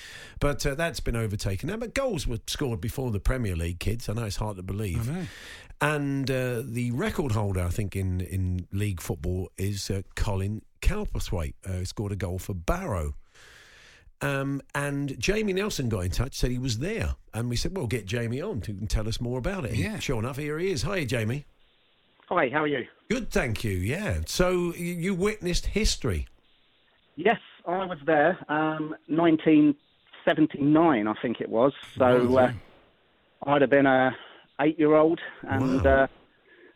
but 0.40 0.64
uh, 0.66 0.74
that's 0.74 1.00
been 1.00 1.16
overtaken 1.16 1.68
now. 1.68 1.76
But 1.76 1.94
goals 1.94 2.26
were 2.26 2.38
scored 2.46 2.80
before 2.80 3.11
the 3.11 3.20
Premier 3.20 3.57
League, 3.57 3.80
kids. 3.80 4.09
I 4.09 4.12
know 4.14 4.24
it's 4.24 4.37
hard 4.37 4.57
to 4.57 4.62
believe. 4.62 5.11
And 5.80 6.30
uh, 6.30 6.62
the 6.64 6.92
record 6.92 7.33
holder, 7.33 7.61
I 7.61 7.68
think, 7.68 7.96
in, 7.96 8.20
in 8.20 8.66
league 8.72 8.84
football 8.92 9.51
is 9.57 9.90
uh, 9.90 10.03
Colin 10.14 10.62
Cowperthwaite, 10.83 11.55
uh, 11.66 11.73
who 11.73 11.85
scored 11.85 12.12
a 12.12 12.16
goal 12.16 12.38
for 12.38 12.55
Barrow. 12.55 13.14
Um, 14.20 14.62
and 14.75 15.18
Jamie 15.18 15.53
Nelson 15.53 15.88
got 15.88 16.01
in 16.01 16.11
touch, 16.11 16.35
said 16.35 16.51
he 16.51 16.59
was 16.59 16.79
there. 16.79 17.16
And 17.33 17.49
we 17.51 17.57
said, 17.57 17.77
well, 17.77 17.87
get 17.87 18.07
Jamie 18.07 18.40
on 18.40 18.61
to 18.62 18.73
tell 18.87 19.09
us 19.09 19.20
more 19.20 19.38
about 19.38 19.64
it. 19.64 19.75
Yeah. 19.75 19.99
Sure 19.99 20.18
enough, 20.18 20.37
here 20.38 20.59
he 20.59 20.70
is. 20.70 20.83
Hi, 20.83 21.05
Jamie. 21.05 21.47
Hi, 22.29 22.49
how 22.49 22.62
are 22.62 22.66
you? 22.66 22.87
Good, 23.11 23.31
thank 23.31 23.64
you. 23.64 23.73
Yeah. 23.73 24.20
So 24.27 24.73
you 24.75 25.14
witnessed 25.14 25.66
history? 25.66 26.27
Yes, 27.16 27.40
I 27.66 27.85
was 27.85 27.99
there. 28.07 28.38
Um, 28.49 28.94
1979, 29.09 31.07
I 31.07 31.14
think 31.20 31.40
it 31.40 31.49
was. 31.49 31.73
So 31.99 32.38
uh, 32.38 32.53
I'd 33.47 33.61
have 33.61 33.70
been 33.70 33.87
a 33.87 34.16
eight-year-old, 34.61 35.20
and 35.42 35.85
wow. 35.85 36.05
uh, 36.05 36.07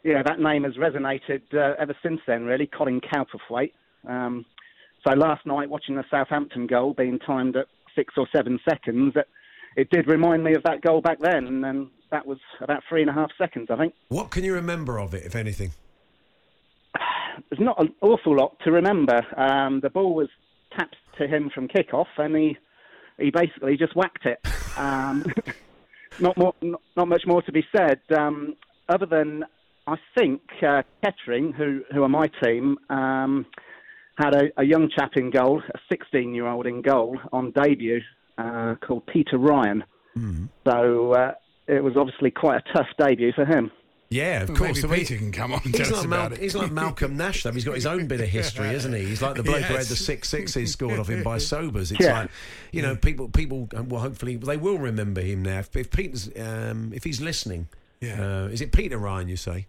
yeah, 0.04 0.22
that 0.22 0.40
name 0.40 0.64
has 0.64 0.74
resonated 0.74 1.42
uh, 1.52 1.74
ever 1.78 1.94
since 2.02 2.20
then. 2.26 2.44
Really, 2.44 2.66
Colin 2.66 3.00
Cowperthwaite. 3.00 3.72
Um, 4.08 4.44
so 5.06 5.14
last 5.14 5.46
night, 5.46 5.68
watching 5.68 5.96
the 5.96 6.04
Southampton 6.11 6.66
goal 6.66 6.94
being 6.94 7.18
timed 7.18 7.56
at 7.56 7.66
six 7.94 8.14
or 8.16 8.26
seven 8.34 8.58
seconds, 8.68 9.14
it, 9.16 9.28
it 9.76 9.90
did 9.90 10.06
remind 10.06 10.44
me 10.44 10.54
of 10.54 10.62
that 10.64 10.82
goal 10.82 11.00
back 11.00 11.18
then, 11.20 11.46
and 11.46 11.62
then 11.62 11.90
that 12.11 12.26
was 12.26 12.38
about 12.61 12.82
three 12.88 13.00
and 13.00 13.11
a 13.11 13.12
half 13.12 13.30
seconds, 13.37 13.68
I 13.70 13.76
think. 13.76 13.94
What 14.08 14.30
can 14.30 14.44
you 14.44 14.54
remember 14.54 14.98
of 14.98 15.14
it, 15.14 15.24
if 15.24 15.37
anything? 15.37 15.72
There's 17.50 17.61
not 17.61 17.80
an 17.80 17.94
awful 18.00 18.37
lot 18.37 18.56
to 18.64 18.72
remember. 18.72 19.22
Um, 19.37 19.80
the 19.80 19.90
ball 19.90 20.14
was 20.14 20.28
tapped 20.76 20.96
to 21.18 21.26
him 21.26 21.50
from 21.54 21.68
kickoff, 21.68 22.06
and 22.16 22.37
he 22.37 22.56
he 23.18 23.30
basically 23.30 23.76
just 23.76 23.96
whacked 23.96 24.26
it. 24.26 24.38
Um, 24.76 25.24
not, 26.20 26.37
more, 26.37 26.54
not, 26.62 26.80
not 26.96 27.08
much 27.08 27.22
more 27.26 27.42
to 27.42 27.52
be 27.52 27.64
said, 27.76 28.00
um, 28.16 28.54
other 28.88 29.06
than 29.06 29.44
I 29.88 29.96
think 30.18 30.40
uh, 30.62 30.83
Kettering, 31.03 31.53
who 31.53 31.83
who 31.92 32.03
are 32.03 32.09
my 32.09 32.29
team, 32.42 32.77
um, 32.90 33.46
had 34.18 34.35
a, 34.35 34.44
a, 34.57 34.64
young 34.64 34.90
chap 34.94 35.12
in 35.16 35.31
goal, 35.31 35.62
a 35.74 35.79
16 35.90 36.35
year 36.35 36.46
old 36.46 36.66
in 36.66 36.83
goal 36.83 37.18
on 37.33 37.53
debut 37.53 38.01
uh, 38.37 38.74
called 38.81 39.07
Peter 39.07 39.38
Ryan. 39.38 39.85
Mm-hmm. 40.16 40.46
So 40.66 41.12
uh, 41.12 41.33
it 41.66 41.83
was 41.83 41.96
obviously 41.96 42.31
quite 42.31 42.62
a 42.66 42.72
tough 42.72 42.88
debut 42.98 43.33
for 43.33 43.44
him. 43.44 43.70
Yeah, 44.11 44.42
of 44.42 44.48
Well, 44.48 44.59
course. 44.59 44.83
maybe 44.83 44.88
I 44.88 44.90
mean, 44.90 45.01
Peter 45.01 45.16
can 45.18 45.33
come 45.33 45.53
on 45.53 45.61
and 45.64 45.74
he's 45.77 45.87
tell 45.87 45.98
us 45.98 46.05
like 46.05 46.07
about 46.07 46.33
it. 46.33 46.38
He's 46.38 46.55
like 46.57 46.72
Malcolm 46.72 47.16
Nash, 47.18 47.42
though. 47.42 47.53
He's 47.53 47.64
got 47.66 47.74
his 47.74 47.85
own 47.85 48.07
bit 48.07 48.20
of 48.22 48.29
history, 48.29 48.68
isn't 48.70 48.92
he? 48.92 49.05
He's 49.05 49.20
like 49.20 49.37
the 49.37 49.42
bloke 49.42 49.62
who 49.64 49.74
had 49.74 49.85
the 49.87 49.96
six 49.96 50.31
sixes 50.31 50.72
scored 50.72 50.98
off 50.98 51.09
him 51.11 51.22
by 51.22 51.37
Sobers. 51.53 51.92
It's 51.92 52.01
Yeah. 52.01 52.20
like, 52.20 52.31
you 52.72 52.81
know, 52.83 52.96
people, 52.96 53.29
people. 53.29 53.68
um, 53.77 53.88
Well, 53.90 54.01
hopefully 54.01 54.37
they 54.37 54.57
will 54.57 54.79
remember 54.79 55.20
him 55.20 55.42
now. 55.42 55.59
If, 55.59 55.77
if 55.77 55.90
Peter's, 55.90 56.31
um, 56.40 56.90
if 56.94 57.05
he's 57.05 57.20
listening, 57.20 57.68
Yeah. 58.01 58.44
uh, 58.44 58.48
is 58.48 58.62
it 58.62 58.72
Peter 58.72 58.96
Ryan? 58.96 59.29
You 59.29 59.37
say? 59.37 59.66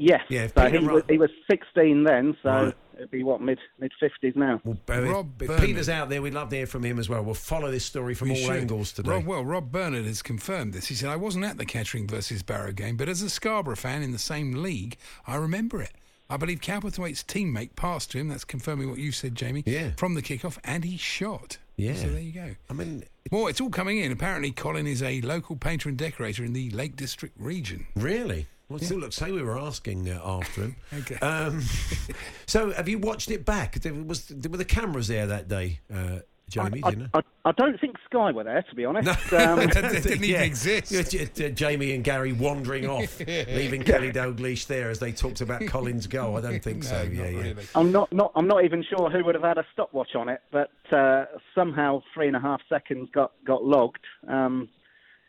Yes. 0.00 0.22
Yeah, 0.28 0.48
so 0.48 0.64
Peter 0.64 0.80
he, 0.80 0.86
Ru- 0.86 0.94
was, 0.94 1.02
he 1.08 1.18
was 1.18 1.30
16 1.50 2.02
then, 2.04 2.36
so 2.42 2.48
Right. 2.50 2.74
it'd 2.96 3.10
be 3.12 3.22
what 3.22 3.40
mid 3.40 3.58
mid 3.78 3.92
50s 4.02 4.34
now. 4.34 4.60
Well, 4.64 4.76
uh, 4.90 5.02
Rob 5.02 5.40
if, 5.40 5.48
Burnett. 5.48 5.64
Peter's 5.64 5.88
out 5.88 6.08
there, 6.08 6.20
we'd 6.20 6.34
love 6.34 6.48
to 6.50 6.56
hear 6.56 6.66
from 6.66 6.82
him 6.84 6.98
as 6.98 7.08
well. 7.08 7.22
We'll 7.22 7.34
follow 7.34 7.70
this 7.70 7.84
story 7.84 8.14
from 8.14 8.30
We 8.30 8.34
all 8.40 8.46
should. 8.48 8.56
angles 8.62 8.92
today. 8.92 9.10
Rob, 9.10 9.24
well, 9.26 9.44
Rob 9.44 9.70
Bernard 9.70 10.04
has 10.06 10.20
confirmed 10.20 10.72
this. 10.72 10.86
He 10.88 10.94
said, 10.94 11.10
I 11.10 11.16
wasn't 11.16 11.44
at 11.44 11.58
the 11.58 11.64
Kettering 11.64 12.08
versus 12.08 12.42
Barrow 12.42 12.72
game, 12.72 12.96
but 12.96 13.08
as 13.08 13.22
a 13.22 13.30
Scarborough 13.30 13.76
fan 13.76 14.02
in 14.02 14.10
the 14.12 14.18
same 14.18 14.62
league, 14.62 14.96
I 15.26 15.36
remember 15.36 15.80
it. 15.80 15.92
I 16.28 16.38
believe 16.38 16.60
Cowperthwaite's 16.60 17.22
teammate 17.22 17.76
passed 17.76 18.10
to 18.12 18.18
him. 18.18 18.28
That's 18.28 18.44
confirming 18.44 18.88
what 18.88 18.98
you 18.98 19.12
said, 19.12 19.34
Jamie. 19.34 19.62
Yeah. 19.66 19.90
From 19.98 20.14
the 20.14 20.22
kickoff, 20.22 20.58
and 20.64 20.82
he 20.82 20.96
shot. 20.96 21.58
Yeah. 21.76 21.94
So 21.94 22.08
there 22.08 22.20
you 22.20 22.32
go. 22.32 22.54
I 22.70 22.72
mean, 22.72 23.04
Well, 23.30 23.46
it's 23.48 23.60
all 23.60 23.68
coming 23.68 23.98
in. 23.98 24.10
Apparently, 24.10 24.50
Colin 24.50 24.86
is 24.86 25.02
a 25.02 25.20
local 25.20 25.54
painter 25.54 25.88
and 25.90 25.98
decorator 25.98 26.42
in 26.42 26.52
the 26.54 26.70
Lake 26.70 26.96
District 26.96 27.34
region. 27.38 27.86
really? 27.94 28.46
Well, 28.68 28.78
still, 28.78 28.98
look, 28.98 29.12
say 29.12 29.30
we 29.30 29.42
were 29.42 29.58
asking 29.58 30.08
uh, 30.08 30.20
after 30.24 30.62
him. 30.62 30.76
Okay. 31.00 31.16
Um, 31.16 31.62
so, 32.46 32.70
have 32.72 32.88
you 32.88 32.98
watched 32.98 33.30
it 33.30 33.44
back? 33.44 33.74
There 33.80 33.92
was 33.92 34.30
were 34.30 34.56
the 34.56 34.64
cameras 34.64 35.08
there 35.08 35.26
that 35.26 35.48
day, 35.48 35.80
uh, 35.92 36.20
Jamie? 36.48 36.80
I, 36.82 36.90
do 36.90 36.96
you 36.96 37.02
know? 37.04 37.08
I, 37.14 37.20
I 37.46 37.52
don't 37.52 37.78
think 37.80 37.96
Sky 38.08 38.30
were 38.30 38.44
there, 38.44 38.62
to 38.62 38.74
be 38.74 38.84
honest. 38.84 39.06
No, 39.32 39.38
Um, 39.38 39.58
That 39.70 40.02
didn't 40.02 40.24
even 40.24 40.42
exist. 40.42 40.92
Yeah, 40.92 41.02
J- 41.02 41.28
J- 41.34 41.52
Jamie 41.52 41.92
and 41.94 42.02
Gary 42.04 42.32
wandering 42.32 42.88
off, 42.88 43.18
leaving 43.20 43.82
Kenny 43.82 44.12
Dalglish 44.12 44.66
there 44.66 44.88
as 44.88 44.98
they 44.98 45.12
talked 45.12 45.40
about 45.40 45.66
Colin's 45.66 46.06
goal. 46.06 46.36
I 46.36 46.40
don't 46.40 46.62
think 46.62 46.84
so. 46.84 47.04
No, 47.04 47.10
yeah, 47.10 47.22
not 47.22 47.32
yeah. 47.32 47.40
really. 47.40 47.64
I'm 47.74 47.92
not, 47.92 48.12
not 48.12 48.32
I'm 48.34 48.46
not 48.46 48.64
even 48.64 48.82
sure 48.88 49.10
who 49.10 49.24
would 49.24 49.34
have 49.34 49.44
had 49.44 49.58
a 49.58 49.66
stopwatch 49.72 50.14
on 50.14 50.28
it, 50.28 50.40
but 50.52 50.70
uh, 50.92 51.26
somehow 51.54 52.02
three 52.14 52.28
and 52.28 52.36
a 52.36 52.40
half 52.40 52.60
seconds 52.68 53.08
got 53.12 53.32
got 53.46 53.64
logged. 53.64 54.04
Um, 54.28 54.68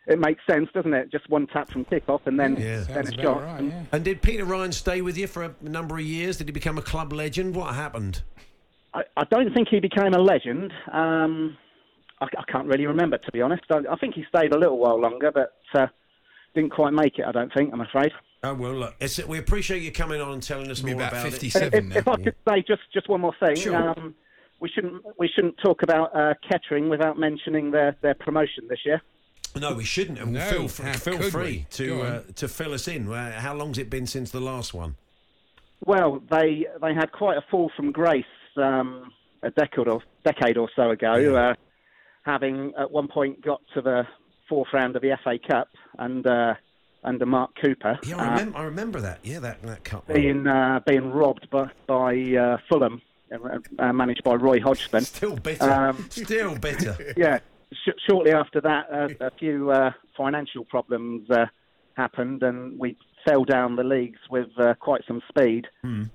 it 0.06 0.18
makes 0.18 0.40
sense, 0.48 0.68
doesn't 0.72 0.94
it? 0.94 1.10
Just 1.10 1.28
one 1.28 1.46
tap 1.48 1.70
from 1.70 1.84
kickoff 1.84 2.20
and 2.26 2.38
then 2.38 2.56
Yeah. 2.56 2.80
then 2.84 3.06
a 3.08 3.22
shot. 3.22 3.42
right, 3.42 3.58
And 3.60 3.68
yeah. 3.70 3.82
And 3.92 4.04
did 4.04 4.22
Peter 4.22 4.44
Ryan 4.44 4.72
stay 4.72 5.00
with 5.02 5.18
you 5.18 5.26
for 5.26 5.44
a 5.44 5.54
number 5.60 5.96
of 5.96 6.02
years? 6.02 6.38
Did 6.38 6.48
he 6.48 6.52
become 6.52 6.78
a 6.78 6.82
club 6.82 7.12
legend? 7.12 7.54
What 7.56 7.74
happened? 7.74 8.22
I, 8.94 9.02
I 9.16 9.24
don't 9.30 9.52
think 9.52 9.68
he 9.68 9.80
became 9.80 10.14
a 10.14 10.18
legend. 10.18 10.72
Um, 10.92 11.56
I, 12.20 12.26
I 12.26 12.50
can't 12.50 12.66
really 12.66 12.86
remember, 12.86 13.18
to 13.18 13.32
be 13.32 13.42
honest. 13.42 13.64
I, 13.70 13.78
I 13.90 13.96
think 13.96 14.14
he 14.14 14.24
stayed 14.34 14.52
a 14.54 14.58
little 14.58 14.78
while 14.78 14.98
longer, 15.00 15.30
but 15.32 15.52
uh, 15.74 15.86
didn't 16.54 16.70
quite 16.70 16.92
make 16.92 17.18
it. 17.18 17.24
I 17.26 17.32
don't 17.32 17.52
think. 17.52 17.72
I'm 17.72 17.80
afraid. 17.80 18.12
Oh 18.42 18.54
well, 18.54 18.74
look, 18.74 18.94
it's, 19.00 19.18
we 19.26 19.38
appreciate 19.38 19.82
you 19.82 19.90
coming 19.90 20.20
on 20.20 20.32
and 20.34 20.42
telling 20.42 20.70
us 20.70 20.82
more 20.82 20.94
about 20.94 21.12
about 21.12 21.26
it. 21.26 21.30
57 21.32 21.90
if, 21.90 21.96
if 21.96 22.06
now. 22.06 22.12
I 22.12 22.16
could 22.16 22.34
say 22.48 22.64
just, 22.66 22.82
just 22.92 23.08
one 23.08 23.20
more 23.22 23.34
thing, 23.44 23.56
Sure. 23.56 23.74
um, 23.76 24.14
we 24.60 24.68
shouldn't 24.68 25.02
we 25.18 25.28
shouldn't 25.34 25.56
talk 25.64 25.82
about 25.82 26.14
uh, 26.16 26.34
Kettering 26.48 26.88
without 26.88 27.18
mentioning 27.18 27.70
their, 27.72 27.96
their 28.02 28.14
promotion 28.14 28.64
this 28.68 28.78
year. 28.84 29.02
No, 29.56 29.74
we 29.74 29.84
shouldn't. 29.84 30.18
And 30.18 30.32
No, 30.32 30.40
feel, 30.40 30.68
fr- 30.68 30.92
feel 30.92 31.22
free 31.30 31.66
to 31.70 32.02
uh, 32.02 32.22
to 32.36 32.48
fill 32.48 32.74
us 32.74 32.88
in. 32.88 33.10
Uh, 33.10 33.40
how 33.40 33.54
long's 33.54 33.78
it 33.78 33.90
been 33.90 34.06
since 34.06 34.30
the 34.30 34.40
last 34.40 34.74
one? 34.74 34.96
Well, 35.84 36.22
they 36.30 36.66
they 36.80 36.94
had 36.94 37.12
quite 37.12 37.36
a 37.36 37.44
fall 37.50 37.70
from 37.76 37.92
grace 37.92 38.24
um, 38.56 39.12
a 39.42 39.50
decade 39.50 39.88
or 39.88 40.02
decade 40.24 40.56
or 40.56 40.68
so 40.74 40.90
ago, 40.90 41.34
uh, 41.36 41.54
having 42.24 42.72
at 42.78 42.90
one 42.90 43.08
point 43.08 43.42
got 43.42 43.60
to 43.74 43.80
the 43.80 44.06
fourth 44.48 44.68
round 44.72 44.96
of 44.96 45.02
the 45.02 45.16
FA 45.22 45.38
Cup 45.38 45.68
and 45.98 46.26
uh, 46.26 46.54
under 47.04 47.26
Mark 47.26 47.50
Cooper. 47.60 47.98
Yeah, 48.04 48.16
I 48.16 48.26
uh, 48.26 48.30
remember. 48.30 48.58
I 48.58 48.62
remember 48.64 49.00
that. 49.00 49.20
Yeah, 49.22 49.38
that 49.40 49.62
that 49.62 49.84
cup. 49.84 50.06
being 50.08 50.46
uh, 50.46 50.80
being 50.86 51.10
robbed 51.10 51.48
by, 51.50 51.70
by 51.86 52.16
uh, 52.36 52.58
Fulham, 52.68 53.00
managed 53.80 54.24
by 54.24 54.34
Roy 54.34 54.60
Hodgson. 54.60 55.02
Still 55.02 55.36
bitter. 55.36 55.70
Um, 55.70 56.06
Still 56.10 56.56
bitter. 56.56 57.14
yeah. 57.16 57.38
Sh- 57.72 58.00
shortly 58.08 58.32
after 58.32 58.60
that, 58.60 58.86
uh, 58.92 59.08
a 59.20 59.30
few 59.30 59.70
uh, 59.70 59.92
financial 60.16 60.64
problems 60.64 61.28
uh, 61.30 61.46
happened, 61.96 62.42
and 62.42 62.78
we 62.78 62.96
fell 63.26 63.44
down 63.44 63.76
the 63.76 63.82
leagues 63.82 64.20
with 64.30 64.48
uh, 64.58 64.74
quite 64.74 65.02
some 65.06 65.20
speed. 65.28 65.66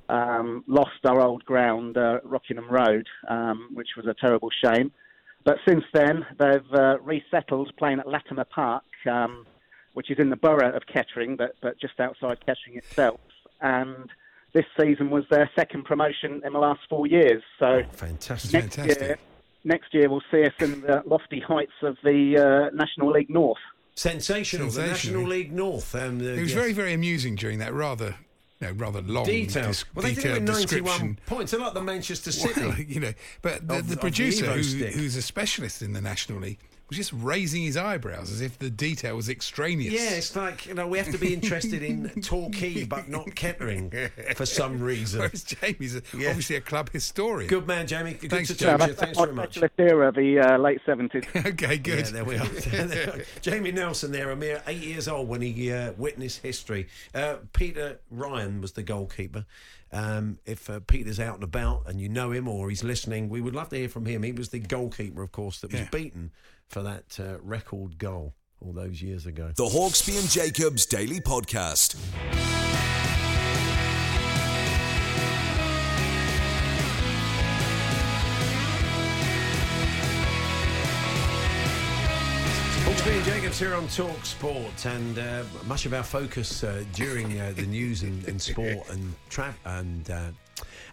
Um, 0.09 0.63
lost 0.67 1.05
our 1.05 1.19
old 1.19 1.43
ground, 1.45 1.97
uh, 1.97 2.19
Rockingham 2.23 2.69
Road, 2.69 3.07
um, 3.27 3.69
which 3.73 3.89
was 3.97 4.05
a 4.05 4.13
terrible 4.13 4.49
shame. 4.63 4.91
But 5.43 5.57
since 5.67 5.83
then, 5.93 6.25
they've 6.37 6.73
uh, 6.73 6.99
resettled 7.01 7.75
playing 7.77 7.99
at 7.99 8.07
Latimer 8.07 8.45
Park, 8.45 8.83
um, 9.09 9.45
which 9.93 10.09
is 10.11 10.19
in 10.19 10.29
the 10.29 10.35
borough 10.35 10.73
of 10.73 10.83
Kettering, 10.85 11.35
but, 11.35 11.55
but 11.61 11.79
just 11.79 11.99
outside 11.99 12.39
Kettering 12.45 12.77
itself. 12.77 13.19
And 13.59 14.09
this 14.53 14.65
season 14.79 15.09
was 15.09 15.23
their 15.29 15.49
second 15.55 15.83
promotion 15.85 16.41
in 16.45 16.53
the 16.53 16.59
last 16.59 16.81
four 16.89 17.07
years. 17.07 17.41
So 17.59 17.83
Fantastic. 17.93 18.61
Fantastic. 18.61 18.99
year, 18.99 19.17
next 19.63 19.93
year 19.93 20.09
we'll 20.09 20.23
see 20.31 20.43
us 20.43 20.53
in 20.59 20.81
the 20.81 21.03
lofty 21.05 21.39
heights 21.39 21.71
of 21.83 21.97
the 22.03 22.69
uh, 22.71 22.75
National 22.75 23.11
League 23.11 23.29
North. 23.29 23.57
Sensational. 23.95 24.67
The 24.67 24.71
Sensational. 24.73 25.21
National 25.21 25.29
League 25.37 25.51
North. 25.51 25.93
Um, 25.95 26.19
the, 26.19 26.33
It 26.33 26.41
was 26.41 26.51
yes. 26.51 26.59
very, 26.59 26.73
very 26.73 26.93
amusing 26.93 27.35
during 27.35 27.59
that 27.59 27.73
rather, 27.73 28.15
you 28.59 28.67
know, 28.67 28.73
rather 28.73 29.01
long 29.01 29.25
details. 29.25 29.79
dis- 29.83 29.85
Well, 29.95 30.03
they 30.03 30.13
did 30.13 30.25
it 30.25 30.39
detailed 30.45 30.47
with 30.47 30.49
91 30.49 30.83
description. 30.85 31.19
points. 31.25 31.51
They're 31.51 31.59
like 31.59 31.73
the 31.73 31.81
Manchester 31.83 32.31
City. 32.31 32.61
Well, 32.61 32.75
you 32.87 32.99
know, 33.01 33.13
but 33.41 33.53
the, 33.53 33.57
Of- 33.57 33.67
the 33.67 33.75
of 33.77 33.87
the 33.89 33.97
producer, 33.97 34.45
who, 34.47 34.85
who's 34.85 35.15
a 35.15 35.21
specialist 35.21 35.81
in 35.81 35.93
the 35.93 36.01
National 36.01 36.39
League, 36.39 36.59
was 36.61 36.70
just 36.91 37.11
raising 37.13 37.63
his 37.63 37.77
eyebrows 37.77 38.31
as 38.31 38.41
if 38.41 38.59
the 38.59 38.69
detail 38.69 39.15
was 39.15 39.29
extraneous. 39.29 39.93
Yeah, 39.93 40.11
it's 40.11 40.35
like 40.35 40.65
you 40.67 40.73
know 40.73 40.87
we 40.87 40.97
have 40.97 41.09
to 41.11 41.17
be 41.17 41.33
interested 41.33 41.81
in 41.83 42.09
Torquay 42.21 42.83
but 42.85 43.07
not 43.07 43.33
Kettering 43.35 43.91
for 44.35 44.45
some 44.45 44.79
reason. 44.83 45.21
Whereas 45.21 45.43
Jamie's 45.43 45.95
Yeah. 46.17 46.29
obviously 46.29 46.55
a 46.57 46.61
club 46.61 46.89
historian. 46.91 47.47
Good 47.49 47.67
man, 47.67 47.87
Jamie. 47.87 48.13
Good 48.13 48.29
Thanks, 48.29 48.49
to 48.49 48.55
Jamie. 48.55 48.77
talk 48.77 48.85
to 48.87 48.87
you. 48.91 48.93
Thanks 48.95 49.17
very 49.19 49.33
much. 49.33 49.49
specialist 49.55 49.73
era, 49.79 50.11
the 50.11 50.39
uh, 50.39 50.57
late 50.57 50.81
70s. 50.85 51.45
okay, 51.53 51.77
good. 51.77 52.05
Yeah, 52.05 52.11
there 52.11 52.25
we 52.25 52.37
are. 52.37 53.21
Jamie 53.41 53.71
Nelson 53.71 54.11
there, 54.11 54.29
a 54.31 54.35
mere 54.35 54.61
eight 54.67 54.81
years 54.83 55.07
old 55.07 55.27
when 55.27 55.41
he 55.41 55.71
uh, 55.71 55.93
witnessed 55.93 56.41
history. 56.41 56.87
Uh, 57.15 57.37
Peter 57.53 57.99
Ryan 58.09 58.61
was 58.61 58.73
the 58.73 58.83
goalkeeper. 58.83 59.45
Um, 59.93 60.39
if 60.45 60.69
uh, 60.69 60.79
Peter's 60.87 61.19
out 61.19 61.35
and 61.35 61.43
about 61.43 61.83
and 61.87 61.99
you 61.99 62.07
know 62.07 62.31
him 62.31 62.47
or 62.47 62.69
he's 62.69 62.83
listening, 62.83 63.27
we 63.29 63.41
would 63.41 63.53
love 63.55 63.69
to 63.69 63.75
hear 63.75 63.89
from 63.89 64.05
him. 64.05 64.23
He 64.23 64.31
was 64.31 64.49
the 64.49 64.59
goalkeeper, 64.59 65.21
of 65.21 65.31
course, 65.31 65.59
that 65.61 65.71
was 65.71 65.81
Yeah. 65.81 65.87
beaten 65.91 66.31
for 66.71 66.81
that 66.83 67.19
uh, 67.19 67.37
record 67.41 67.97
goal 67.97 68.33
all 68.61 68.71
those 68.71 69.01
years 69.01 69.25
ago. 69.25 69.51
The 69.55 69.65
Hawksbee 69.65 70.17
and 70.17 70.29
Jacobs 70.29 70.85
Daily 70.85 71.19
Podcast. 71.19 71.97
Hawksbee 82.85 83.17
and 83.17 83.25
Jacobs 83.25 83.59
here 83.59 83.75
on 83.75 83.87
Talk 83.89 84.25
Sport, 84.25 84.85
and 84.85 85.19
uh, 85.19 85.43
much 85.65 85.85
of 85.85 85.93
our 85.93 86.03
focus 86.03 86.63
uh, 86.63 86.85
during 86.93 87.37
uh, 87.37 87.51
the 87.53 87.65
news 87.65 88.03
and, 88.03 88.25
and 88.29 88.41
sport 88.41 88.89
and 88.89 89.13
tra- 89.29 89.55
and 89.65 90.09
uh, 90.09 90.29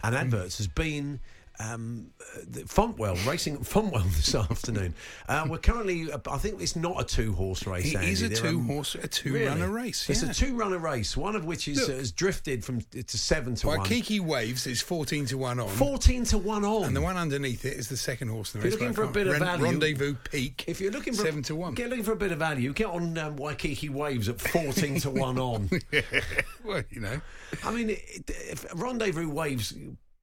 and 0.02 0.16
adverts 0.16 0.58
has 0.58 0.66
been. 0.66 1.20
Um, 1.60 2.12
uh, 2.20 2.40
the 2.48 2.60
Fontwell 2.60 3.16
racing 3.26 3.54
at 3.56 3.62
Fontwell 3.62 4.04
this 4.16 4.32
afternoon. 4.34 4.94
Uh, 5.28 5.44
we're 5.50 5.58
currently, 5.58 6.10
uh, 6.12 6.18
I 6.30 6.38
think 6.38 6.60
it's 6.62 6.76
not 6.76 7.00
a 7.00 7.04
two-horse 7.04 7.66
race. 7.66 7.94
It 7.94 8.02
is 8.04 8.22
Andy. 8.22 8.36
a 8.36 8.38
They're, 8.38 8.50
um, 8.50 8.56
two-horse, 8.66 8.94
a 8.94 9.08
two-runner 9.08 9.66
really? 9.68 9.86
race. 9.88 10.08
It's 10.08 10.22
a 10.22 10.32
two-runner 10.32 10.78
race. 10.78 11.16
One 11.16 11.34
of 11.34 11.44
which 11.44 11.66
is 11.66 11.80
Look. 11.80 11.90
uh, 11.90 11.98
has 11.98 12.12
drifted 12.12 12.64
from 12.64 12.82
to 12.92 13.18
seven 13.18 13.56
to 13.56 13.66
one. 13.66 13.78
Waikiki 13.80 14.20
Waves 14.20 14.66
is 14.68 14.80
14 14.80 15.26
to 15.26 15.38
1 15.38 15.58
on. 15.58 15.68
Fourteen 15.68 16.24
to 16.26 16.38
one 16.38 16.64
on. 16.64 16.84
And 16.84 16.96
the 16.96 17.00
one 17.00 17.16
underneath 17.16 17.64
it 17.64 17.74
is 17.76 17.88
the 17.88 17.96
second 17.96 18.28
horse 18.28 18.54
in 18.54 18.60
the 18.60 18.66
If 18.68 18.74
race. 18.74 18.80
you're 18.80 18.88
looking 18.90 19.04
for 19.04 19.10
a 19.10 19.12
bit 19.12 19.26
of 19.26 19.38
value- 19.38 19.64
Rendezvous 19.64 20.14
Peak. 20.30 20.64
If 20.68 20.80
you're 20.80 20.92
looking 20.92 21.14
for 21.14 21.24
7 21.24 21.42
to 21.44 21.56
1. 21.56 21.74
get 21.74 21.90
looking 21.90 22.04
for 22.04 22.12
a 22.12 22.16
bit 22.16 22.30
of 22.30 22.38
value, 22.38 22.72
get 22.72 22.86
on 22.86 23.18
um, 23.18 23.36
Waikiki 23.36 23.88
Waves 23.88 24.28
at 24.28 24.40
fourteen 24.40 25.00
to 25.00 25.10
one 25.10 25.38
on. 25.38 25.68
well, 26.64 26.82
you 26.90 27.00
know. 27.00 27.20
I 27.64 27.72
mean, 27.72 27.90
if 27.90 28.64
Rendezvous 28.74 29.28
Waves 29.28 29.74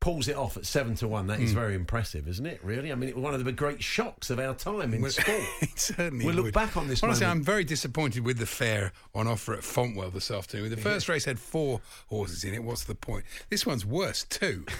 pulls 0.05 0.27
it 0.27 0.35
off 0.35 0.55
at 0.55 0.67
seven 0.67 0.93
to 0.93 1.07
one, 1.07 1.25
that 1.25 1.39
is 1.39 1.49
Hmm. 1.49 1.55
very 1.57 1.73
impressive, 1.73 2.27
isn't 2.27 2.45
it? 2.45 2.59
Really, 2.63 2.91
I 2.91 2.95
mean, 2.95 3.09
it 3.09 3.15
was 3.15 3.23
one 3.23 3.33
of 3.33 3.43
the 3.43 3.51
great 3.51 3.81
shocks 3.81 4.29
of 4.29 4.37
our 4.39 4.53
time 4.53 4.93
in 4.93 5.01
Well, 5.01 5.09
sport. 5.19 5.41
it 5.61 5.79
certainly 5.79 6.23
We'll 6.23 6.35
look 6.35 6.43
would. 6.45 6.53
back 6.53 6.77
on 6.77 6.87
this 6.87 7.01
Honestly, 7.01 7.25
moment. 7.25 7.39
I'm 7.39 7.43
very 7.43 7.63
disappointed 7.63 8.23
with 8.23 8.37
the 8.37 8.45
fare 8.45 8.91
on 9.15 9.25
offer 9.27 9.55
at 9.55 9.61
Fontwell 9.61 10.13
this 10.13 10.29
afternoon. 10.29 10.69
The 10.69 10.77
first 10.77 11.09
race 11.09 11.25
had 11.25 11.39
four 11.39 11.81
horses 12.05 12.43
in 12.43 12.53
it. 12.53 12.61
What's 12.63 12.83
the 12.83 12.93
point? 12.93 13.25
This 13.49 13.65
one's 13.65 13.83
worse, 13.83 14.25
two. 14.29 14.67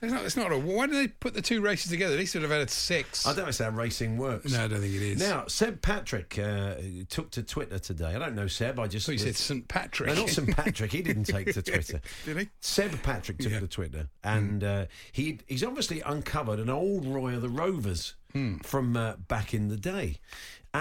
It's 0.00 0.12
not, 0.12 0.24
it's 0.24 0.36
not 0.36 0.52
a. 0.52 0.58
Why 0.58 0.86
did 0.86 0.94
they 0.96 1.08
put 1.08 1.34
the 1.34 1.42
two 1.42 1.60
races 1.60 1.90
together? 1.90 2.16
They 2.16 2.24
should 2.24 2.42
have 2.42 2.50
had 2.52 2.70
six. 2.70 3.26
I 3.26 3.30
don't 3.32 3.40
understand 3.40 3.74
how 3.74 3.80
racing 3.80 4.16
works. 4.16 4.52
No, 4.52 4.64
I 4.64 4.68
don't 4.68 4.80
think 4.80 4.94
it 4.94 5.02
is. 5.02 5.18
Now, 5.18 5.46
Seb 5.48 5.82
Patrick 5.82 6.38
uh, 6.38 6.74
took 7.08 7.30
to 7.32 7.42
Twitter 7.42 7.78
today. 7.80 8.14
I 8.14 8.18
don't 8.18 8.36
know 8.36 8.46
Seb. 8.46 8.78
I 8.78 8.86
just 8.86 9.06
So 9.06 9.12
you 9.12 9.18
said 9.18 9.34
St 9.34 9.66
Patrick. 9.66 10.08
No, 10.10 10.14
not 10.14 10.28
St 10.28 10.54
Patrick. 10.56 10.92
He 10.92 11.02
didn't 11.02 11.24
take 11.24 11.52
to 11.52 11.62
Twitter. 11.62 12.00
Did 12.24 12.36
he? 12.38 12.48
Seb 12.60 13.02
Patrick 13.02 13.38
took 13.38 13.50
Yeah. 13.52 13.60
to 13.60 13.66
Twitter, 13.66 14.08
and 14.22 14.62
uh, 14.62 14.84
he 15.10 15.40
he's 15.48 15.64
obviously 15.64 16.00
uncovered 16.02 16.60
an 16.60 16.70
old 16.70 17.04
Roy 17.04 17.34
of 17.34 17.42
the 17.42 17.48
Rovers 17.48 18.14
Hmm. 18.34 18.56
from 18.58 18.94
uh, 18.94 19.14
back 19.26 19.54
in 19.54 19.68
the 19.68 19.76
day. 19.78 20.18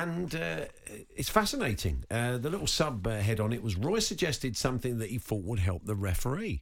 And 0.02 0.36
uh, 0.36 0.66
it's 1.16 1.30
fascinating. 1.30 2.04
Uh, 2.12 2.38
the 2.38 2.50
little 2.50 2.68
sub 2.68 3.08
uh, 3.08 3.18
head 3.20 3.40
on 3.40 3.52
it 3.52 3.64
was 3.64 3.76
Roy 3.76 4.00
suggested 4.00 4.56
something 4.56 5.00
that 5.00 5.10
he 5.10 5.18
thought 5.18 5.44
would 5.44 5.60
help 5.60 5.86
the 5.86 5.96
referee. 5.96 6.62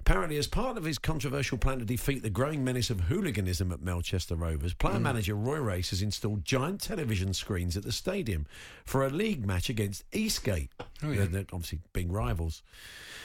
Apparently, 0.00 0.36
as 0.38 0.46
part 0.46 0.76
of 0.76 0.84
his 0.84 0.96
controversial 0.96 1.58
plan 1.58 1.80
to 1.80 1.84
defeat 1.84 2.22
the 2.22 2.30
growing 2.30 2.62
menace 2.62 2.88
of 2.88 3.00
hooliganism 3.00 3.72
at 3.72 3.82
Melchester 3.82 4.36
Rovers, 4.36 4.74
player 4.74 5.00
manager 5.00 5.34
Roy 5.34 5.58
Race 5.58 5.90
has 5.90 6.02
installed 6.02 6.44
giant 6.44 6.80
television 6.80 7.34
screens 7.34 7.76
at 7.76 7.82
the 7.82 7.90
stadium 7.92 8.46
for 8.84 9.04
a 9.04 9.10
league 9.10 9.44
match 9.44 9.68
against 9.68 10.04
Eastgate. 10.12 10.70
Oh, 11.02 11.10
yeah. 11.10 11.16
They're- 11.16 11.26
they're 11.26 11.46
obviously 11.52 11.80
being 11.92 12.12
rivals. 12.12 12.62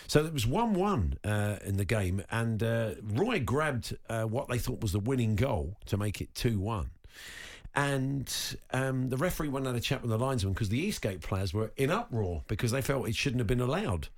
So 0.08 0.26
it 0.26 0.34
was 0.34 0.46
1 0.48 0.74
1 0.74 1.20
uh, 1.24 1.58
in 1.64 1.78
the 1.78 1.86
game, 1.86 2.24
and 2.32 2.62
uh, 2.64 2.92
Roy 3.02 3.40
grabbed 3.40 3.96
uh, 4.10 4.24
what 4.24 4.48
they 4.50 4.58
thought 4.58 4.82
was 4.82 4.92
the 4.94 5.00
winning 5.00 5.36
goal 5.36 5.78
to 5.86 5.96
make 5.98 6.22
it 6.22 6.34
2 6.36 6.60
1. 6.60 6.90
And 7.76 8.32
um, 8.72 9.10
the 9.10 9.18
referee 9.18 9.50
went 9.50 9.66
and 9.66 9.76
had 9.76 9.82
a 9.82 9.84
chat 9.84 10.02
with 10.02 10.12
the 10.12 10.18
linesman 10.18 10.54
because 10.54 10.70
the 10.70 10.80
Eastgate 10.80 11.22
players 11.22 11.54
were 11.54 11.72
in 11.76 11.90
uproar 11.90 12.44
because 12.48 12.72
they 12.72 12.82
felt 12.82 13.08
it 13.08 13.16
shouldn't 13.16 13.40
have 13.40 13.48
been 13.48 13.62
allowed. 13.62 14.10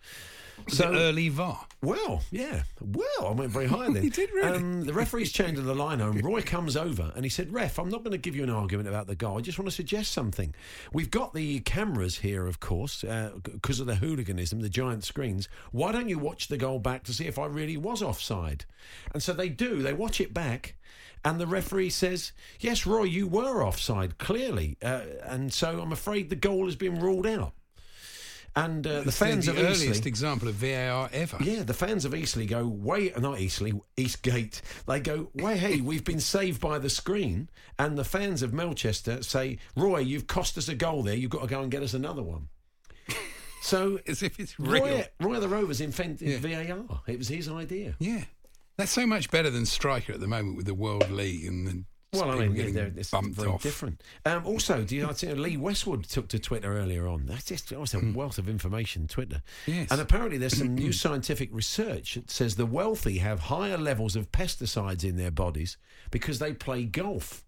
Was 0.66 0.80
it 0.80 0.86
early 0.86 1.30
VAR? 1.30 1.66
Well, 1.82 2.24
yeah. 2.32 2.64
Well, 2.82 3.28
I 3.28 3.32
went 3.32 3.52
very 3.52 3.68
high 3.68 3.90
then. 3.92 4.04
You 4.04 4.10
did 4.10 4.32
really? 4.32 4.58
Um, 4.58 4.84
the 4.84 4.94
referee's 4.94 5.32
changed 5.32 5.62
the 5.62 5.76
line 5.76 6.02
and 6.02 6.24
Roy 6.24 6.42
comes 6.42 6.78
over 6.78 7.12
and 7.16 7.26
he 7.26 7.30
said, 7.30 7.52
Ref, 7.52 7.78
I'm 7.78 7.90
not 7.90 8.04
going 8.04 8.12
to 8.14 8.18
give 8.18 8.36
you 8.36 8.44
an 8.44 8.50
argument 8.50 8.88
about 8.88 9.08
the 9.08 9.16
goal. 9.16 9.38
I 9.38 9.42
just 9.42 9.60
want 9.60 9.68
to 9.70 9.76
suggest 9.76 10.12
something. 10.12 10.56
We've 10.94 11.12
got 11.12 11.34
the 11.34 11.60
cameras 11.62 12.18
here, 12.18 12.48
of 12.48 12.60
course, 12.60 13.04
because 13.44 13.80
of 13.80 13.88
the 13.88 13.96
hooliganism, 13.96 14.62
the 14.62 14.70
giant 14.70 15.04
screens. 15.04 15.50
Why 15.72 15.92
don't 15.92 16.10
you 16.10 16.20
watch 16.20 16.48
the 16.48 16.58
goal 16.58 16.80
back 16.80 17.04
to 17.04 17.14
see 17.14 17.26
if 17.26 17.38
I 17.38 17.46
really 17.46 17.78
was 17.78 18.02
offside? 18.02 18.66
And 19.14 19.22
so 19.22 19.34
they 19.34 19.50
do. 19.50 19.82
They 19.82 19.94
watch 19.94 20.22
it 20.22 20.34
back. 20.34 20.76
And 21.26 21.40
the 21.40 21.48
referee 21.48 21.90
says, 21.90 22.32
Yes, 22.60 22.86
Roy, 22.86 23.04
you 23.04 23.28
were 23.28 23.64
offside, 23.66 24.18
clearly. 24.20 24.78
Uh, 24.82 25.02
and 25.24 25.52
so 25.52 25.82
I'm 25.82 25.92
afraid 25.92 26.30
the 26.30 26.36
goal 26.38 26.66
has 26.66 26.76
been 26.78 27.00
ruled 27.00 27.26
out. 27.28 27.54
And 28.58 28.88
uh, 28.88 29.02
the 29.02 29.12
fans 29.12 29.48
the 29.48 29.52
of 29.52 29.58
earliest 29.58 29.84
Eastleigh, 29.84 30.08
example 30.08 30.48
of 30.48 30.56
VAR 30.56 31.10
ever. 31.12 31.38
yeah, 31.44 31.64
the 31.64 31.74
fans 31.74 32.06
of 32.06 32.16
Eastleigh 32.16 32.46
go, 32.46 32.66
wait, 32.66 33.20
not 33.20 33.42
Eastleigh, 33.42 33.82
Eastgate. 33.98 34.62
They 34.88 35.02
go, 35.02 35.30
wait, 35.34 35.58
hey, 35.58 35.82
we've 35.82 36.06
been 36.06 36.22
saved 36.22 36.62
by 36.62 36.80
the 36.80 36.90
screen. 36.90 37.50
And 37.78 37.98
the 37.98 38.06
fans 38.06 38.42
of 38.42 38.54
Melchester 38.54 39.24
say, 39.24 39.58
Roy, 39.76 39.98
you've 40.00 40.28
cost 40.28 40.58
us 40.58 40.70
a 40.70 40.76
goal 40.76 41.04
there. 41.04 41.16
You've 41.16 41.32
got 41.32 41.42
to 41.42 41.48
go 41.48 41.62
and 41.64 41.70
get 41.70 41.84
us 41.84 41.94
another 41.94 42.24
one. 42.24 42.48
So, 43.62 44.00
As 44.08 44.24
if 44.24 44.40
it's 44.40 44.58
real. 44.58 44.84
Roy, 44.84 45.08
Roy 45.20 45.36
of 45.36 45.42
the 45.42 45.50
Rovers 45.50 45.82
invented 45.82 46.22
Yeah. 46.42 46.64
VAR. 46.66 47.02
It 47.08 47.18
was 47.18 47.28
his 47.28 47.50
idea. 47.50 47.96
Yeah. 48.00 48.24
That's 48.78 48.92
so 48.92 49.08
much 49.08 49.32
better 49.32 49.50
than 49.50 49.66
striker 49.66 50.14
at 50.14 50.20
the 50.20 50.28
moment 50.28 50.58
with 50.58 50.66
the 50.66 50.74
World 50.74 51.10
League 51.10 51.46
and 51.46 51.68
the 51.68 51.84
Well, 52.14 52.32
I 52.32 52.36
mean, 52.40 52.54
getting 52.54 52.74
they're, 52.74 52.92
it's 52.96 53.10
very 53.12 53.50
off. 53.50 53.62
different. 53.62 54.02
Um, 54.26 54.46
also, 54.46 54.84
do 54.84 54.96
you 54.96 55.04
know, 55.04 55.34
Lee 55.34 55.58
Westwood 55.58 56.04
took 56.06 56.28
to 56.30 56.40
Twitter 56.40 56.78
earlier 56.78 57.08
on? 57.08 57.26
That's 57.26 57.46
just 57.46 57.72
was 57.72 57.94
a 57.94 58.00
wealth 58.14 58.38
of 58.38 58.48
information. 58.50 59.08
Twitter, 59.08 59.42
Yes. 59.66 59.92
and 59.92 60.00
apparently 60.02 60.38
there's 60.38 60.58
some 60.58 60.76
new 60.76 60.92
scientific 61.04 61.50
research 61.54 62.16
that 62.16 62.30
says 62.32 62.56
the 62.56 62.66
wealthy 62.66 63.18
have 63.20 63.40
higher 63.42 63.78
levels 63.78 64.16
of 64.16 64.32
pesticides 64.32 65.04
in 65.04 65.16
their 65.18 65.32
bodies 65.32 65.78
because 66.12 66.40
they 66.40 66.54
play 66.54 66.84
golf. 66.86 67.44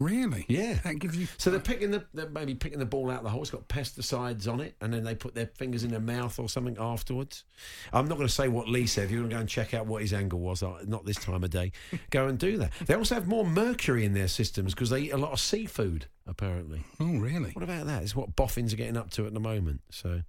Really? 0.00 0.46
Yeah. 0.48 0.78
That 0.82 0.98
gives 0.98 1.14
you. 1.14 1.28
So 1.36 1.50
they're 1.50 1.60
picking 1.60 1.90
the 1.90 2.04
they're 2.14 2.30
maybe 2.30 2.54
picking 2.54 2.78
the 2.78 2.86
ball 2.86 3.10
out 3.10 3.18
of 3.18 3.24
the 3.24 3.30
hole. 3.30 3.42
It's 3.42 3.50
got 3.50 3.68
pesticides 3.68 4.50
on 4.50 4.60
it, 4.60 4.74
and 4.80 4.92
then 4.92 5.04
they 5.04 5.14
put 5.14 5.34
their 5.34 5.46
fingers 5.46 5.84
in 5.84 5.90
their 5.90 6.00
mouth 6.00 6.38
or 6.38 6.48
something 6.48 6.78
afterwards. 6.80 7.44
I'm 7.92 8.08
not 8.08 8.16
going 8.16 8.26
to 8.26 8.32
say 8.32 8.48
what 8.48 8.66
Lee 8.66 8.86
said. 8.86 9.04
If 9.04 9.10
you 9.10 9.18
want 9.18 9.30
to 9.30 9.36
go 9.36 9.40
and 9.40 9.48
check 9.48 9.74
out 9.74 9.86
what 9.86 10.00
his 10.00 10.14
angle 10.14 10.40
was, 10.40 10.62
not 10.86 11.04
this 11.04 11.16
time 11.16 11.44
of 11.44 11.50
day, 11.50 11.72
go 12.08 12.26
and 12.26 12.38
do 12.38 12.56
that. 12.56 12.72
They 12.86 12.94
also 12.94 13.14
have 13.14 13.28
more 13.28 13.44
mercury 13.44 14.06
in 14.06 14.14
their 14.14 14.28
systems 14.28 14.74
because 14.74 14.88
they 14.88 15.02
eat 15.02 15.12
a 15.12 15.18
lot 15.18 15.32
of 15.32 15.40
seafood. 15.40 16.06
Apparently, 16.30 16.84
Oh, 17.00 17.18
really? 17.18 17.50
what 17.50 17.64
about 17.64 17.86
that? 17.86 18.02
It's 18.04 18.14
what 18.14 18.36
boffins 18.36 18.72
are 18.72 18.76
getting 18.76 18.96
up 18.96 19.10
to 19.12 19.26
at 19.26 19.34
the 19.34 19.40
moment. 19.40 19.80
So, 19.90 20.22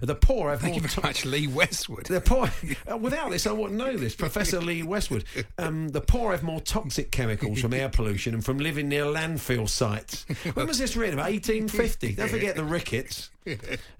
the 0.00 0.16
poor 0.16 0.50
have 0.50 0.60
Thank 0.60 0.74
more. 0.74 0.82
you 0.82 0.88
very 0.88 1.06
much, 1.08 1.24
Lee 1.24 1.46
Westwood. 1.46 2.06
the 2.06 2.20
poor, 2.20 2.50
uh, 2.90 2.96
without 2.96 3.30
this, 3.30 3.46
I 3.46 3.52
wouldn't 3.52 3.78
know 3.78 3.96
this. 3.96 4.16
Professor 4.16 4.60
Lee 4.60 4.82
Westwood. 4.82 5.24
Um, 5.56 5.88
the 5.90 6.00
poor 6.00 6.32
have 6.32 6.42
more 6.42 6.60
toxic 6.60 7.12
chemicals 7.12 7.60
from 7.60 7.72
air 7.72 7.88
pollution 7.88 8.34
and 8.34 8.44
from 8.44 8.58
living 8.58 8.88
near 8.88 9.04
landfill 9.04 9.68
sites. 9.68 10.26
When 10.54 10.66
was 10.66 10.78
this 10.78 10.96
written? 10.96 11.14
About 11.14 11.30
1850. 11.30 12.14
Don't 12.16 12.28
forget 12.28 12.56
the 12.56 12.64
rickets. 12.64 13.30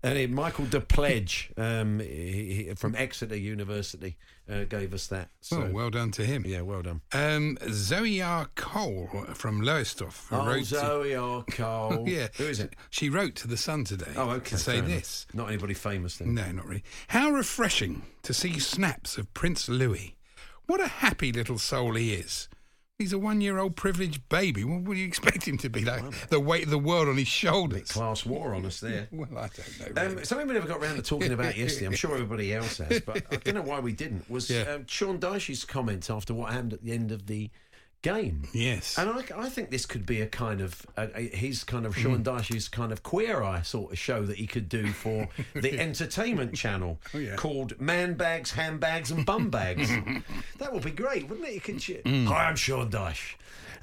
And 0.02 0.34
Michael 0.34 0.64
Depledge 0.64 1.56
um, 1.58 2.00
he, 2.00 2.64
he, 2.68 2.74
from 2.74 2.94
Exeter 2.96 3.36
University 3.36 4.16
uh, 4.50 4.64
gave 4.64 4.92
us 4.94 5.06
that. 5.08 5.30
So, 5.40 5.60
well, 5.60 5.72
well 5.72 5.90
done 5.90 6.10
to 6.12 6.24
him. 6.24 6.44
yeah, 6.46 6.60
well 6.62 6.82
done. 6.82 7.00
Um, 7.12 7.56
Zoe 7.70 8.20
R. 8.20 8.48
Cole 8.54 9.08
from 9.34 9.60
Lowestoft 9.62 10.26
Oh, 10.32 10.46
wrote. 10.46 10.58
to- 10.58 10.64
Zoe 10.64 11.14
R. 11.14 11.44
Cole. 11.50 12.04
yeah, 12.08 12.28
Who 12.36 12.44
is 12.44 12.60
it? 12.60 12.74
She 12.90 13.08
wrote 13.08 13.34
to 13.36 13.48
the 13.48 13.56
Sun 13.56 13.84
today. 13.84 14.12
Oh, 14.16 14.30
okay. 14.30 14.50
To 14.50 14.58
say 14.58 14.72
fair 14.80 14.84
enough. 14.84 14.98
this. 14.98 15.26
Not 15.34 15.48
anybody 15.48 15.74
famous 15.74 16.16
then. 16.18 16.34
No, 16.34 16.50
not 16.52 16.66
really. 16.66 16.84
How 17.08 17.30
refreshing 17.30 18.02
to 18.22 18.34
see 18.34 18.58
snaps 18.58 19.16
of 19.18 19.32
Prince 19.34 19.68
Louis. 19.68 20.16
What 20.66 20.80
a 20.80 20.86
happy 20.88 21.30
little 21.32 21.58
soul 21.58 21.94
he 21.94 22.14
is. 22.14 22.48
He's 23.00 23.12
a 23.12 23.18
one-year-old 23.18 23.74
privileged 23.74 24.28
baby. 24.28 24.62
What 24.62 24.82
would 24.82 24.96
you 24.96 25.04
expect 25.04 25.48
him 25.48 25.58
to 25.58 25.68
be 25.68 25.84
like? 25.84 26.28
The 26.28 26.38
weight 26.38 26.62
of 26.62 26.70
the 26.70 26.78
world 26.78 27.08
on 27.08 27.16
his 27.16 27.26
shoulders. 27.26 27.90
Class 27.90 28.24
war 28.24 28.54
on 28.54 28.64
us 28.66 28.78
there. 28.78 29.08
Well, 29.12 29.28
I 29.36 29.48
don't 29.48 29.96
know. 29.96 30.02
really. 30.02 30.16
Um, 30.18 30.24
something 30.24 30.46
we 30.46 30.54
never 30.54 30.68
got 30.68 30.80
around 30.80 30.94
to 30.96 31.02
talking 31.02 31.32
about 31.32 31.56
yesterday. 31.58 31.86
I'm 31.86 31.94
sure 31.96 32.12
everybody 32.14 32.54
else 32.54 32.78
has, 32.78 33.00
but 33.00 33.24
I 33.32 33.36
don't 33.36 33.54
know 33.56 33.62
why 33.62 33.80
we 33.80 33.92
didn't. 33.92 34.30
Was 34.30 34.48
Yeah. 34.48 34.62
um, 34.74 34.86
Sean 34.86 35.18
Dyche's 35.18 35.64
comment 35.64 36.08
after 36.08 36.34
what 36.34 36.52
happened 36.52 36.72
at 36.74 36.84
the 36.84 36.92
end 36.92 37.10
of 37.10 37.26
the 37.26 37.50
game? 38.04 38.42
yes. 38.52 38.96
And 38.98 39.10
I, 39.10 39.24
I 39.36 39.48
think 39.48 39.70
this 39.70 39.84
could 39.86 40.06
be 40.06 40.20
a 40.20 40.26
kind 40.28 40.60
of 40.60 40.86
uh, 40.96 41.08
his 41.16 41.64
kind 41.64 41.84
of 41.86 41.96
Sean 41.96 42.22
Dyche's 42.22 42.68
kind 42.68 42.92
of 42.92 43.02
queer 43.02 43.42
eye 43.42 43.62
sort 43.62 43.90
of 43.92 43.98
show 43.98 44.22
that 44.26 44.36
he 44.36 44.46
could 44.46 44.68
do 44.68 44.92
for 44.92 45.28
the 45.54 45.80
entertainment 45.80 46.54
channel 46.54 46.98
Oh, 47.14 47.18
yeah. 47.18 47.34
called 47.34 47.80
Man 47.80 48.14
Bags, 48.14 48.52
Handbags, 48.52 49.10
and 49.10 49.26
Bum 49.26 49.50
Bags. 49.50 49.90
that 50.58 50.72
would 50.72 50.84
be 50.84 50.90
great, 50.92 51.28
wouldn't 51.28 51.48
it? 51.48 51.54
You 51.54 51.60
could. 51.60 51.80
ch- 51.80 51.90
Mm. 52.04 52.26
Hi, 52.26 52.44
I'm 52.48 52.56
Sean 52.56 52.90
Dyche. 52.90 53.34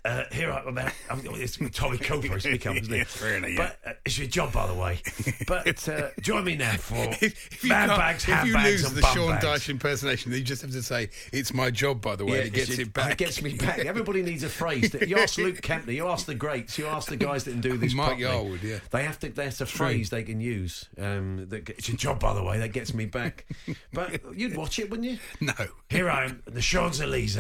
Uh, 0.04 0.24
here 0.32 0.52
I'm 0.52 0.68
about. 0.68 0.92
I'm, 1.12 1.22
it's 1.26 1.58
Tommy 1.78 2.00
Cooper. 2.00 2.36
It's 2.36 2.46
become, 2.46 2.76
isn't 2.76 2.92
it? 2.92 2.98
Yes, 2.98 3.22
really, 3.24 3.54
yeah. 3.54 3.72
But 3.84 3.90
uh, 3.92 3.94
it's 4.04 4.18
your 4.18 4.28
job, 4.28 4.52
by 4.52 4.66
the 4.66 4.74
way. 4.74 5.00
But 5.48 5.88
uh, 5.90 6.10
join 6.22 6.44
me 6.44 6.56
now 6.56 6.76
for 6.78 6.96
if, 7.24 7.64
man 7.64 7.88
bags, 7.90 8.26
if 8.28 8.46
you 8.46 8.58
lose 8.58 8.84
and 8.84 8.96
the 8.96 9.02
Sean 9.14 9.30
bags. 9.40 9.46
Dyche 9.46 9.70
impersonation, 9.70 10.32
you 10.32 10.42
just 10.42 10.64
have 10.64 10.72
to 10.72 10.82
say, 10.82 11.10
"It's 11.32 11.54
my 11.54 11.70
job." 11.70 12.02
By 12.02 12.16
the 12.16 12.26
way, 12.26 12.40
Yeah, 12.40 12.46
it 12.46 12.54
gets 12.54 12.80
it 12.80 12.94
back. 12.94 13.12
It 13.12 13.18
gets 13.20 13.44
me 13.44 13.54
back. 13.54 13.80
Everybody 13.86 14.24
needs 14.24 14.44
a 14.44 14.50
phrase. 14.50 14.90
That, 14.90 15.08
you 15.08 15.18
ask 15.18 15.38
Luke 15.38 15.62
Kempner, 15.62 15.94
you 15.94 16.08
ask 16.08 16.26
the 16.26 16.34
greats, 16.34 16.80
you 16.80 16.88
ask 16.88 17.08
the 17.08 17.18
guys 17.18 17.44
that 17.44 17.52
can 17.52 17.62
do 17.62 17.78
this. 17.78 17.94
Mike 17.94 18.20
properly. 18.20 18.58
Yarwood, 18.58 18.64
yeah. 18.64 18.80
They 18.90 19.04
have 19.04 19.20
to. 19.20 19.30
There's 19.30 19.62
a 19.62 19.68
phrase 19.68 20.10
they 20.10 20.24
can 20.24 20.42
use. 20.42 20.90
Um, 20.98 21.48
that, 21.50 21.70
it's 21.70 21.88
your 21.88 21.98
job, 21.98 22.20
by 22.20 22.34
the 22.34 22.44
way. 22.44 22.58
That 22.58 22.70
gets 22.74 22.94
me 22.94 23.06
back. 23.06 23.46
But 23.94 24.36
you'd 24.36 24.58
watch 24.58 24.80
it, 24.80 24.90
wouldn't 24.90 25.08
you? 25.08 25.20
no. 25.40 25.54
Here 25.90 26.10
I 26.10 26.26
am, 26.26 26.42
the 26.46 26.62
Champs 26.62 27.00
Elysees, 27.00 27.38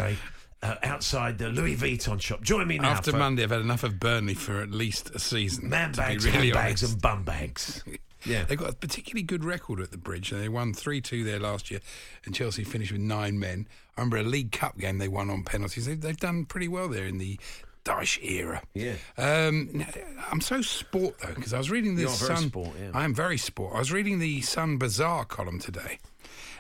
uh, 0.64 0.76
outside 0.84 1.38
the 1.38 1.49
Louis 1.49 1.76
Vuitton 1.76 2.22
shop. 2.22 2.41
Join 2.41 2.68
me 2.68 2.78
now. 2.78 2.89
After 2.91 3.12
for 3.12 3.18
Monday, 3.18 3.43
I've 3.43 3.49
had 3.51 3.62
enough 3.62 3.84
of 3.84 3.99
Burnley 3.99 4.34
for 4.36 4.62
at 4.62 4.72
least 4.72 5.09
a 5.12 5.20
season. 5.20 5.70
man 5.70 5.91
bags, 5.93 6.26
really 6.26 6.49
handbags, 6.49 6.84
honest. 6.84 6.93
and 6.93 7.01
bum 7.01 7.24
bags. 7.24 7.84
Yeah. 8.24 8.43
They 8.43 8.55
got 8.55 8.70
a 8.70 8.76
particularly 8.76 9.24
good 9.24 9.43
record 9.43 9.80
at 9.80 9.89
the 9.89 9.97
bridge. 9.97 10.30
They 10.30 10.47
won 10.47 10.76
3 10.76 11.01
2 11.01 11.24
there 11.24 11.39
last 11.39 11.72
year, 11.72 11.80
and 12.24 12.36
Chelsea 12.36 12.64
finished 12.64 12.91
with 12.91 13.01
nine 13.01 13.39
men. 13.39 13.68
I 13.97 14.01
remember 14.01 14.18
a 14.18 14.24
League 14.24 14.51
Cup 14.51 14.78
game 14.78 14.99
they 14.99 15.07
won 15.07 15.32
on 15.32 15.43
penalties. 15.43 15.88
They, 15.88 15.95
they've 15.95 16.16
done 16.16 16.45
pretty 16.45 16.68
well 16.68 16.88
there 16.88 17.07
in 17.07 17.18
the 17.18 17.39
Dyche 17.84 18.24
era. 18.24 18.62
Yeah. 18.76 18.93
Um, 19.18 19.84
I'm 20.32 20.39
so 20.39 20.62
sport, 20.62 21.18
though, 21.18 21.34
because 21.34 21.51
I 21.51 21.57
was 21.57 21.72
reading 21.72 21.95
the 21.95 22.03
You 22.03 22.09
are 22.09 22.16
very 22.16 22.36
Sun. 22.38 22.49
sport, 22.49 22.70
yeah. 22.80 22.91
I 22.93 23.05
am 23.05 23.16
very 23.16 23.39
sport. 23.39 23.74
I 23.76 23.80
was 23.80 23.91
reading 23.91 24.20
the 24.20 24.41
Sun 24.41 24.78
Bizarre 24.78 25.26
column 25.26 25.57
today, 25.57 25.97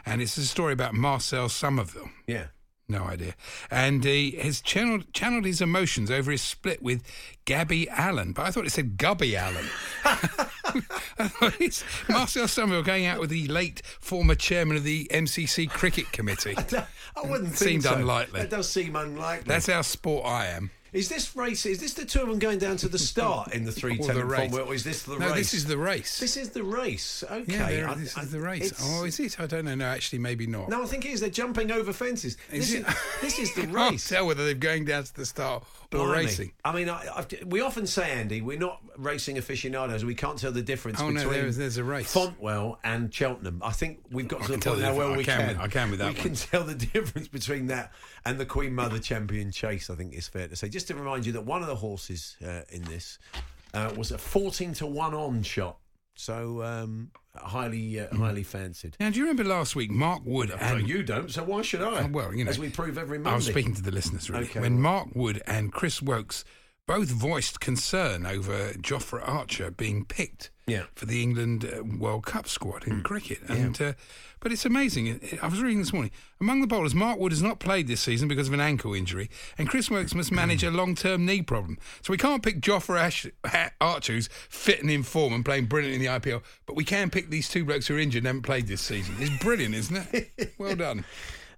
and 0.03 0.19
it's 0.19 0.35
a 0.37 0.45
story 0.47 0.73
about 0.73 0.95
Marcel 0.95 1.47
Somerville. 1.47 2.09
Yeah. 2.25 2.45
No 2.91 3.05
idea. 3.05 3.35
And 3.71 4.03
he 4.03 4.31
has 4.31 4.61
channeled, 4.61 5.11
channeled 5.13 5.45
his 5.45 5.61
emotions 5.61 6.11
over 6.11 6.29
his 6.29 6.41
split 6.41 6.83
with 6.83 7.01
Gabby 7.45 7.89
Allen. 7.89 8.33
But 8.33 8.45
I 8.45 8.51
thought 8.51 8.65
it 8.65 8.71
said 8.71 8.97
Gubby 8.97 9.35
Allen. 9.35 9.65
It's 11.59 11.83
Marcel 12.07 12.47
Somerville 12.47 12.81
going 12.83 13.05
out 13.05 13.19
with 13.19 13.29
the 13.29 13.45
late 13.47 13.81
former 13.99 14.35
chairman 14.35 14.77
of 14.77 14.83
the 14.83 15.05
MCC 15.11 15.69
Cricket 15.69 16.11
Committee. 16.13 16.55
I 17.15 17.21
wouldn't 17.27 17.49
think 17.49 17.57
Seemed 17.57 17.83
so. 17.83 17.95
unlikely. 17.95 18.39
That 18.41 18.49
does 18.49 18.69
seem 18.69 18.95
unlikely. 18.95 19.45
That's 19.47 19.67
how 19.67 19.81
sport 19.81 20.25
I 20.25 20.47
am. 20.47 20.71
Is 20.93 21.07
this 21.07 21.33
race? 21.37 21.65
Is 21.65 21.79
this 21.79 21.93
the 21.93 22.03
two 22.03 22.19
of 22.21 22.27
them 22.27 22.37
going 22.37 22.59
down 22.59 22.75
to 22.77 22.89
the 22.89 22.99
start 22.99 23.53
in 23.53 23.63
the 23.63 23.71
three 23.79 23.97
ten 23.97 24.11
Or 24.11 24.13
the 24.19 24.25
race. 24.25 24.53
Or 24.53 24.73
is 24.73 24.83
this 24.83 25.03
the 25.03 25.11
race? 25.13 25.19
no, 25.21 25.27
race? 25.27 25.35
this 25.35 25.53
is 25.53 25.65
the 25.65 25.77
race. 25.77 26.19
This 26.19 26.35
is 26.37 26.49
the 26.49 26.63
race. 26.63 27.23
Okay. 27.31 27.77
yeah, 27.79 27.91
I- 27.91 27.95
this 27.95 28.17
I- 28.17 28.23
is 28.23 28.31
the 28.31 28.41
race. 28.41 28.73
Oh, 28.83 29.05
is 29.05 29.19
it? 29.19 29.39
I 29.39 29.45
don't 29.45 29.63
know. 29.65 29.75
No, 29.75 29.85
actually, 29.85 30.19
maybe 30.19 30.47
not. 30.47 30.67
No, 30.67 30.83
I 30.83 30.85
think 30.87 31.05
it 31.05 31.11
is. 31.11 31.21
They're 31.21 31.29
jumping 31.29 31.71
over 31.71 31.93
fences. 31.93 32.35
Is 32.51 32.71
this, 32.73 32.81
it? 32.81 32.87
Is, 32.87 32.95
this 33.21 33.39
is 33.39 33.55
the 33.55 33.61
race. 33.67 33.75
I 33.75 33.89
can't 33.89 34.07
tell 34.07 34.27
whether 34.27 34.43
they're 34.43 34.53
going 34.53 34.83
down 34.83 35.05
to 35.05 35.15
the 35.15 35.25
start 35.25 35.63
or 35.93 36.09
racing. 36.09 36.51
I 36.63 36.71
mean, 36.73 36.89
I, 36.89 37.05
I've, 37.15 37.27
we 37.45 37.61
often 37.61 37.85
say, 37.87 38.11
Andy, 38.11 38.41
we're 38.41 38.57
not 38.59 38.81
racing 38.97 39.37
aficionados. 39.37 40.05
We 40.05 40.15
can't 40.15 40.37
tell 40.37 40.51
the 40.51 40.61
difference 40.61 40.99
Oh, 41.01 41.09
no, 41.09 41.15
between 41.21 41.33
there 41.33 41.45
is- 41.47 41.57
there's 41.57 41.77
a 41.77 41.83
race. 41.83 42.13
Fontwell 42.13 42.77
and 42.83 43.13
Cheltenham. 43.13 43.61
I 43.63 43.71
think 43.71 43.99
we've 44.11 44.27
got 44.27 44.41
I 44.43 44.45
to 44.45 44.51
the 44.53 44.57
point 44.59 44.79
now 44.81 44.95
where 44.95 45.11
we 45.11 45.19
I 45.19 45.23
can 45.23 45.55
can. 45.55 45.57
I 45.61 45.67
can 45.67 45.89
with 45.91 45.99
that 45.99 46.09
We 46.09 46.13
one. 46.15 46.23
can 46.23 46.35
tell 46.35 46.63
the 46.63 46.75
difference 46.93 47.27
between 47.27 47.67
that 47.67 47.91
and 48.25 48.39
the 48.39 48.45
Queen 48.45 48.73
Mother 48.73 48.99
Champion 48.99 49.51
Chase. 49.51 49.89
I 49.89 49.95
think 49.95 50.13
it's 50.13 50.27
fair 50.27 50.47
to 50.47 50.55
say. 50.55 50.69
Just 50.69 50.87
to 50.87 50.95
remind 50.95 51.25
you 51.25 51.33
that 51.33 51.45
one 51.45 51.61
of 51.61 51.67
the 51.67 51.75
horses 51.75 52.37
uh, 52.45 52.61
in 52.69 52.83
this. 52.83 53.19
uh, 53.73 53.91
was 53.97 54.11
a 54.11 54.17
14 54.17 54.73
to 54.75 54.85
1 54.85 55.13
on 55.13 55.43
shot. 55.43 55.77
So 56.15 56.61
um, 56.63 57.09
highly 57.35 57.99
uh, 57.99 58.13
highly 58.15 58.43
fancied. 58.43 58.97
Now, 58.99 59.09
do 59.09 59.17
you 59.17 59.23
remember 59.23 59.43
last 59.43 59.75
week, 59.75 59.91
Mark 59.91 60.21
Wood 60.25 60.49
No, 60.49 60.55
and 60.55 60.87
you 60.87 61.03
don't, 61.03 61.31
so 61.31 61.43
why 61.43 61.61
should 61.61 61.81
I? 61.81 62.05
Well, 62.07 62.33
you 62.33 62.43
know, 62.43 62.49
As 62.49 62.59
we 62.59 62.69
prove 62.69 62.97
every 62.97 63.17
Monday. 63.17 63.31
I 63.31 63.35
was 63.35 63.45
speaking 63.45 63.73
to 63.75 63.81
the 63.81 63.91
listeners 63.91 64.29
really. 64.29 64.45
Okay, 64.45 64.59
when 64.59 64.73
right. 64.73 64.81
Mark 64.81 65.07
Wood 65.13 65.41
and 65.47 65.71
Chris 65.71 66.01
Woakes 66.01 66.43
both 66.87 67.09
voiced 67.09 67.59
concern 67.59 68.25
over 68.25 68.71
Jofra 68.73 69.27
Archer 69.27 69.71
being 69.71 70.03
picked 70.05 70.51
Yeah. 70.71 70.83
for 70.95 71.05
the 71.05 71.21
England 71.21 71.65
uh, 71.65 71.83
World 71.83 72.25
Cup 72.25 72.47
squad 72.47 72.87
in 72.87 73.01
cricket, 73.03 73.39
and 73.47 73.79
uh, 73.81 73.93
but 74.39 74.51
it's 74.51 74.65
amazing. 74.65 75.19
I 75.41 75.47
was 75.47 75.61
reading 75.61 75.79
this 75.79 75.93
morning 75.93 76.11
among 76.39 76.61
the 76.61 76.67
bowlers, 76.67 76.95
Mark 76.95 77.19
Wood 77.19 77.31
has 77.31 77.43
not 77.43 77.59
played 77.59 77.87
this 77.87 78.01
season 78.01 78.27
because 78.27 78.47
of 78.47 78.53
an 78.53 78.59
ankle 78.59 78.93
injury, 78.95 79.29
and 79.57 79.69
Chris 79.69 79.89
Woakes 79.89 80.15
must 80.15 80.31
manage 80.31 80.63
a 80.69 80.71
long-term 80.71 81.25
knee 81.25 81.41
problem. 81.43 81.77
So 82.01 82.11
we 82.11 82.17
can't 82.17 82.41
pick 82.41 82.61
Jofra 82.61 82.99
Ash- 82.99 83.27
Ha- 83.45 83.71
Archer, 83.79 84.13
who's 84.13 84.27
fit 84.49 84.81
and 84.81 84.89
in 84.89 85.03
form 85.03 85.33
and 85.33 85.45
playing 85.45 85.65
brilliant 85.65 85.95
in 85.95 86.01
the 86.01 86.07
IPL, 86.07 86.41
but 86.65 86.75
we 86.75 86.83
can 86.83 87.09
pick 87.11 87.29
these 87.29 87.47
two 87.49 87.63
blokes 87.65 87.87
who 87.87 87.95
are 87.95 87.99
injured 87.99 88.21
and 88.21 88.27
haven't 88.27 88.41
played 88.43 88.67
this 88.67 88.81
season. 88.81 89.15
It's 89.19 89.43
brilliant, 89.43 89.75
isn't 89.75 90.07
it? 90.13 90.53
Well 90.57 90.75
done. 90.75 91.05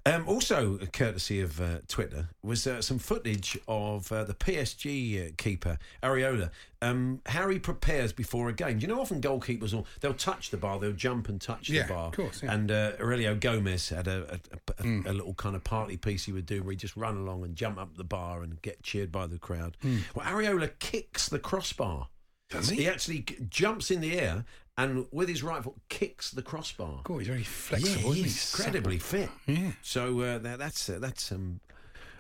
Um, 0.06 0.28
also, 0.28 0.78
courtesy 0.92 1.40
of 1.40 1.62
uh, 1.62 1.78
Twitter, 1.88 2.28
was 2.42 2.68
uh, 2.68 2.82
some 2.82 3.00
footage 3.00 3.58
of 3.70 4.12
uh, 4.12 4.26
the 4.26 4.34
PSG 4.34 5.28
uh, 5.28 5.32
keeper 5.38 5.78
Areola. 6.04 6.50
Um, 6.82 7.22
how 7.28 7.48
he 7.48 7.58
prepares 7.58 8.12
before 8.12 8.50
a 8.50 8.54
game. 8.54 8.80
You 8.80 8.88
know, 8.88 9.00
often 9.00 9.22
goalkeepers 9.22 9.74
will 9.74 9.88
they'll 10.02 10.14
touch 10.14 10.50
the 10.50 10.58
bar, 10.58 10.78
they'll 10.80 10.92
jump 10.92 11.30
and 11.30 11.40
touch 11.40 11.70
Yeah, 11.70 11.84
the 11.88 11.94
bar. 11.94 12.08
of 12.08 12.14
course, 12.16 12.44
yeah. 12.44 12.52
And 12.54 12.70
uh, 12.70 12.92
Heurelho 12.98 13.40
Gomes 13.40 13.88
had 13.88 14.08
a, 14.10 14.34
a, 14.34 14.40
a, 14.80 14.84
Mm. 14.84 15.06
a 15.08 15.14
little 15.14 15.36
kind 15.36 15.56
of 15.56 15.64
party 15.64 15.96
piece 15.96 16.26
he 16.26 16.34
would 16.34 16.46
do 16.46 16.62
where 16.64 16.72
he'd 16.72 16.80
just 16.80 16.98
run 16.98 17.16
along 17.16 17.46
and 17.46 17.56
jump 17.56 17.78
up 17.80 17.96
the 17.96 18.04
bar 18.04 18.44
and 18.44 18.62
get 18.62 18.84
cheered 18.84 19.12
by 19.14 19.26
the 19.28 19.38
crowd. 19.40 19.78
Mm. 19.86 20.00
Well, 20.14 20.26
Areola 20.26 20.72
kicks 20.80 21.30
the 21.30 21.40
crossbar. 21.40 22.10
Does 22.50 22.68
he? 22.70 22.82
He 22.82 22.88
actually 22.90 23.26
jumps 23.50 23.90
in 23.90 24.02
the 24.02 24.20
air 24.20 24.44
and 24.78 25.06
with 25.12 25.30
his 25.30 25.44
right 25.44 25.64
foot 25.64 25.76
kicks 25.90 26.32
the 26.32 26.42
crossbar. 26.42 27.02
God, 27.04 27.20
he's 27.20 27.28
very 27.28 27.44
flexible. 27.44 27.92
Yeah, 27.92 28.10
isn't 28.12 28.24
he's 28.24 28.54
incredibly 28.56 28.98
fit. 29.00 29.30
Yeah. 29.48 29.72
So 29.82 30.20
uh, 30.22 30.38
that, 30.40 30.60
that's 30.60 30.90
uh, 30.90 31.00
that's 31.00 31.32
um. 31.32 31.60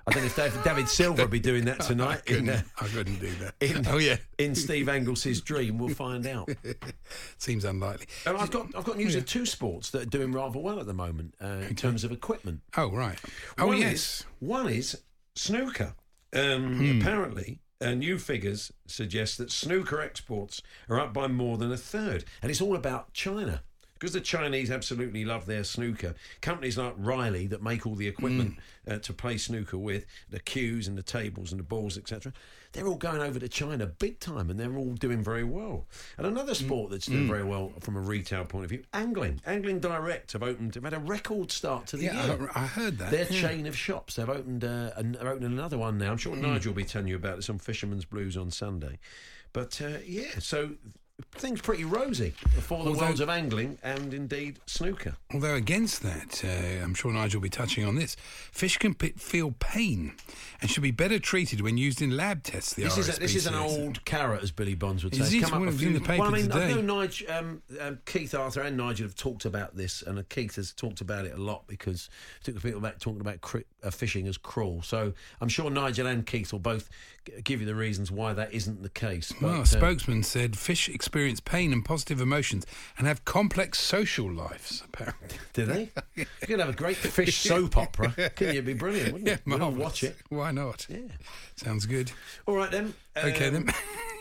I 0.05 0.11
don't 0.11 0.23
know 0.23 0.27
if 0.27 0.35
David, 0.35 0.63
David 0.65 0.89
Silva 0.89 1.21
will 1.21 1.29
be 1.29 1.39
doing 1.39 1.63
that 1.63 1.79
tonight. 1.87 2.17
I 2.17 2.21
couldn't, 2.29 2.49
in, 2.49 2.55
uh, 2.55 2.61
I 2.81 2.87
couldn't 2.87 3.19
do 3.21 3.31
that. 3.39 3.55
in, 3.61 3.87
oh 3.87 3.99
yeah, 3.99 4.17
in 4.37 4.53
Steve 4.53 4.89
Angles's 4.89 5.39
dream, 5.39 5.77
we'll 5.77 5.95
find 5.95 6.27
out. 6.27 6.49
seems 7.37 7.63
unlikely. 7.63 8.07
And 8.25 8.37
I've 8.37 8.51
got 8.51 8.67
I've 8.75 8.83
got 8.83 8.97
news 8.97 9.15
of 9.15 9.25
two 9.25 9.45
sports 9.45 9.91
that 9.91 10.01
are 10.01 10.05
doing 10.09 10.33
rather 10.33 10.59
well 10.59 10.79
at 10.81 10.87
the 10.87 10.93
moment 10.93 11.35
uh, 11.41 11.61
in 11.69 11.75
terms 11.75 12.03
of 12.03 12.11
equipment. 12.11 12.59
Oh 12.75 12.91
right. 12.91 13.17
Oh 13.57 13.67
One 13.67 13.77
yes. 13.77 13.93
is- 13.93 14.25
one 14.39 14.67
is 14.67 15.01
snooker. 15.35 15.95
Um, 16.35 16.77
Hmm. 16.79 16.99
Apparently, 17.01 17.59
uh, 17.83 17.93
new 17.93 18.17
figures 18.17 18.71
suggest 18.87 19.37
that 19.37 19.51
snooker 19.51 20.01
exports 20.01 20.61
are 20.89 20.99
up 20.99 21.13
by 21.13 21.27
more 21.27 21.57
than 21.57 21.71
a 21.71 21.77
third, 21.77 22.25
and 22.41 22.49
it's 22.49 22.61
all 22.61 22.75
about 22.75 23.13
China. 23.13 23.61
Because 24.03 24.13
the 24.15 24.19
Chinese 24.19 24.69
absolutely 24.69 25.23
love 25.23 25.45
their 25.45 25.63
snooker. 25.63 26.13
Companies 26.41 26.77
like 26.77 26.93
Riley 26.97 27.47
that 27.47 27.63
make 27.63 27.87
all 27.87 27.95
the 27.95 28.09
equipment 28.09 28.55
Hmm. 28.85 28.91
uh, 28.91 28.97
to 28.99 29.13
play 29.13 29.37
snooker 29.37 29.77
with, 29.77 30.05
the 30.29 30.41
cues 30.41 30.89
and 30.89 30.97
the 30.97 31.01
tables 31.01 31.51
and 31.53 31.59
the 31.59 31.63
balls, 31.63 31.97
etc., 31.97 32.33
they're 32.73 32.85
all 32.85 32.97
going 32.97 33.21
over 33.21 33.39
to 33.39 33.47
China 33.47 33.85
big 33.85 34.19
time 34.19 34.49
and 34.49 34.59
they're 34.59 34.75
all 34.75 34.95
doing 34.95 35.23
very 35.23 35.45
well. 35.45 35.85
And 36.17 36.27
another 36.27 36.53
sport 36.53 36.91
that's 36.91 37.05
doing 37.05 37.29
very 37.29 37.45
well 37.45 37.71
from 37.79 37.95
a 37.95 38.01
retail 38.01 38.43
point 38.43 38.65
of 38.65 38.71
view, 38.71 38.83
angling. 38.93 39.39
Angling 39.45 39.79
Direct 39.79 40.33
have 40.33 40.43
opened, 40.43 40.73
They've 40.73 40.83
had 40.83 40.93
a 40.93 40.99
record 40.99 41.49
start 41.49 41.87
to 41.87 41.95
the 41.97 42.05
Yeah, 42.05 42.25
year. 42.25 42.49
I, 42.53 42.63
I 42.63 42.65
heard 42.67 42.97
that. 42.97 43.09
Their 43.09 43.31
yeah. 43.31 43.41
chain 43.47 43.67
of 43.67 43.77
shops. 43.77 44.15
They've 44.15 44.27
opened. 44.29 44.65
Uh, 44.65 44.91
an, 44.97 45.13
they're 45.13 45.29
opening 45.29 45.53
another 45.53 45.77
one 45.77 45.97
now. 45.97 46.11
I'm 46.11 46.17
sure 46.17 46.35
Nigel 46.35 46.71
will 46.73 46.77
be 46.77 46.83
telling 46.83 47.07
you 47.07 47.15
about 47.15 47.37
this 47.37 47.49
on 47.49 47.57
Fisherman's 47.57 48.03
Blues 48.03 48.35
on 48.35 48.51
Sunday. 48.51 48.99
But 49.53 49.79
uh, 49.81 49.99
yeah, 50.05 50.39
so 50.39 50.71
things 51.35 51.61
pretty 51.61 51.83
rosy 51.83 52.31
for 52.61 52.83
the 52.83 52.89
Although- 52.89 53.01
worlds 53.05 53.19
of 53.19 53.29
angling 53.29 53.77
and 53.83 54.13
indeed 54.13 54.59
snooker. 54.65 55.15
Although 55.33 55.55
against 55.55 56.01
that, 56.03 56.43
uh, 56.43 56.83
I'm 56.83 56.93
sure 56.95 57.11
Nigel 57.11 57.39
will 57.39 57.43
be 57.43 57.49
touching 57.49 57.85
on 57.85 57.95
this. 57.95 58.15
Fish 58.51 58.77
can 58.77 58.93
p- 58.93 59.13
feel 59.17 59.51
pain 59.59 60.15
and 60.61 60.69
should 60.69 60.83
be 60.83 60.91
better 60.91 61.19
treated 61.19 61.61
when 61.61 61.77
used 61.77 62.01
in 62.01 62.15
lab 62.17 62.43
tests. 62.43 62.73
The 62.73 62.83
This 62.83 62.97
is, 62.97 63.17
a, 63.17 63.19
this 63.19 63.35
is 63.35 63.45
an 63.45 63.55
old 63.55 64.03
carrot, 64.05 64.41
as 64.41 64.51
Billy 64.51 64.75
Bonds 64.75 65.03
would 65.03 65.13
say. 65.15 65.21
Is 65.21 65.33
it? 65.33 65.41
come 65.43 65.53
up 65.53 65.61
a 65.61 65.65
was 65.65 65.81
in 65.83 65.93
the 65.93 65.99
paper 65.99 66.21
well, 66.23 66.33
I 66.33 66.37
mean, 66.41 66.51
I 66.51 66.59
today. 66.67 66.81
know 66.81 67.01
Nigel, 67.01 67.31
um, 67.31 67.61
um, 67.79 67.99
Keith 68.05 68.33
Arthur 68.33 68.61
and 68.61 68.77
Nigel 68.77 69.05
have 69.05 69.15
talked 69.15 69.45
about 69.45 69.75
this, 69.75 70.01
and 70.01 70.17
uh, 70.17 70.23
Keith 70.29 70.55
has 70.55 70.71
talked 70.73 71.01
about 71.01 71.25
it 71.25 71.33
a 71.33 71.41
lot 71.41 71.67
because 71.67 72.09
particularly 72.39 72.71
people 72.71 72.79
about 72.79 72.99
talking 72.99 73.21
about 73.21 73.41
cri- 73.41 73.65
fishing 73.91 74.27
as 74.27 74.37
cruel. 74.37 74.81
So 74.81 75.13
I'm 75.41 75.49
sure 75.49 75.69
Nigel 75.69 76.07
and 76.07 76.25
Keith 76.25 76.51
will 76.51 76.59
both 76.59 76.89
g- 77.25 77.33
give 77.43 77.59
you 77.59 77.65
the 77.65 77.75
reasons 77.75 78.11
why 78.11 78.33
that 78.33 78.53
isn't 78.53 78.81
the 78.83 78.89
case. 78.89 79.33
Well, 79.41 79.51
a 79.51 79.57
But, 79.57 79.61
uh, 79.61 79.65
spokesman 79.65 80.23
said 80.23 80.57
fish 80.57 80.87
experience 80.89 81.39
pain 81.39 81.73
and 81.73 81.83
positive 81.83 82.21
emotions 82.21 82.65
and 82.97 83.07
have 83.07 83.25
complex 83.25 83.79
social 83.79 84.31
lives, 84.31 84.83
apparently. 84.85 85.37
Do 85.53 85.65
they? 85.65 85.89
You 86.15 86.25
could 86.47 86.59
have 86.59 86.69
a 86.69 86.73
great 86.73 86.97
fish 86.97 87.37
soap 87.37 87.77
opera. 87.77 88.09
Couldn't 88.35 88.39
you? 88.41 88.47
It'd 88.49 88.65
be 88.65 88.73
brilliant, 88.73 89.13
wouldn't 89.13 89.27
Yeah, 89.27 89.35
it? 89.35 89.41
We'd 89.45 89.61
all 89.61 89.71
watch 89.71 90.03
it. 90.03 90.15
Why 90.29 90.51
not? 90.51 90.85
Yeah. 90.89 90.97
Sounds 91.55 91.85
good. 91.85 92.11
All 92.45 92.55
right 92.55 92.69
then. 92.69 92.93
Okay 93.17 93.47
Um, 93.47 93.53
then. 93.65 93.73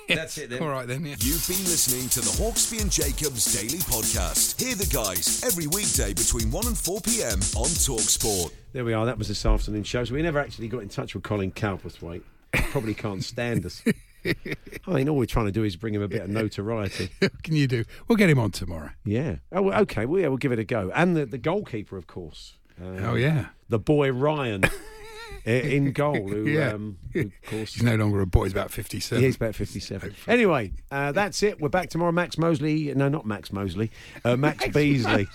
That's 0.08 0.36
it 0.38 0.50
then. 0.50 0.62
All 0.62 0.68
right 0.68 0.86
then. 0.86 1.04
Yeah. 1.06 1.14
You've 1.20 1.46
been 1.46 1.62
listening 1.64 2.08
to 2.10 2.20
the 2.20 2.30
Hawksbee 2.42 2.80
and 2.82 2.90
Jacobs 2.90 3.52
Daily 3.54 3.78
Podcast. 3.78 4.60
Hear 4.60 4.74
the 4.74 4.86
guys 4.86 5.42
every 5.44 5.66
weekday 5.68 6.12
between 6.12 6.50
1 6.50 6.66
and 6.66 6.76
4 6.76 7.00
p.m. 7.02 7.38
on 7.56 7.68
Talksport. 7.68 8.52
There 8.72 8.84
we 8.86 8.94
are. 8.94 9.04
That 9.04 9.18
was 9.18 9.28
this 9.28 9.44
afternoon 9.44 9.84
show. 9.84 10.02
So 10.04 10.14
we 10.14 10.22
never 10.22 10.38
actually 10.38 10.68
got 10.68 10.80
in 10.82 10.88
touch 10.88 11.14
with 11.14 11.22
Colin 11.22 11.52
Cowperthwaite. 11.52 12.22
Probably 12.70 12.94
can't 12.94 13.22
stand 13.22 13.66
us. 13.66 13.82
I 14.24 14.90
mean, 14.92 15.08
all 15.08 15.16
we're 15.16 15.26
trying 15.26 15.46
to 15.46 15.52
do 15.52 15.62
is 15.64 15.76
bring 15.76 15.94
him 15.94 16.00
a 16.00 16.08
bit 16.08 16.22
of 16.22 16.30
notoriety. 16.30 17.10
what 17.18 17.42
can 17.42 17.54
you 17.54 17.66
do? 17.66 17.84
We'll 18.08 18.16
get 18.16 18.30
him 18.30 18.38
on 18.38 18.50
tomorrow. 18.50 18.90
Yeah. 19.04 19.36
Oh, 19.50 19.70
okay. 19.72 20.06
Well, 20.06 20.22
yeah, 20.22 20.28
we'll 20.28 20.38
give 20.38 20.52
it 20.52 20.58
a 20.58 20.64
go. 20.64 20.90
And 20.94 21.16
the, 21.16 21.26
the 21.26 21.38
goalkeeper, 21.38 21.96
of 21.98 22.06
course. 22.06 22.56
Um, 22.80 23.04
Oh 23.04 23.14
yeah. 23.14 23.46
The 23.68 23.78
boy 23.78 24.10
Ryan 24.10 24.62
in 25.44 25.92
goal, 25.92 26.28
who, 26.28 26.44
Yeah. 26.46 26.72
um, 26.72 26.98
who, 27.12 27.20
of 27.22 27.32
course, 27.46 27.74
He's 27.74 27.82
no 27.82 27.96
longer 27.96 28.20
a 28.20 28.26
boy. 28.26 28.44
He's 28.44 28.52
about 28.52 28.70
fifty-seven. 28.70 29.22
He's 29.24 29.36
about 29.36 29.54
57. 29.54 30.14
Anyway, 30.28 30.72
uh, 30.90 31.12
that's 31.12 31.42
it. 31.42 31.60
We're 31.60 31.68
back 31.68 31.90
tomorrow. 31.90 32.12
Max 32.12 32.38
Mosley. 32.38 32.92
No, 32.94 33.08
not 33.08 33.26
Max 33.26 33.52
Mosley. 33.52 33.90
Uh, 34.24 34.36
Max, 34.42 34.64
Beesley. 34.68 35.26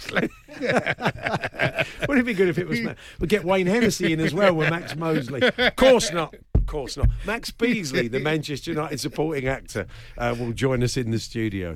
Wouldn't 2.08 2.20
it 2.20 2.26
be 2.26 2.34
good 2.34 2.49
if 2.49 2.58
it 2.58 2.68
was 2.68 2.82
Max? 2.82 2.99
We'd 3.20 3.30
get 3.30 3.43
Wayne 3.43 3.68
Hennessy 3.68 4.14
in 4.14 4.20
as 4.20 4.34
well 4.34 4.53
with 4.53 4.70
Max 4.70 4.95
Mosley. 4.95 5.41
Of 5.58 5.76
course 5.76 6.12
not. 6.12 6.36
Of 6.55 6.66
course 6.66 6.97
not. 6.97 7.08
Max 7.26 7.51
Beesley, 7.51 8.10
the 8.12 8.20
Manchester 8.20 8.72
United 8.72 8.99
supporting 8.99 9.47
actor, 9.47 9.88
uh, 10.18 10.36
will 10.38 10.51
join 10.53 10.84
us 10.84 10.97
in 10.97 11.12
the 11.12 11.20
studio. 11.20 11.76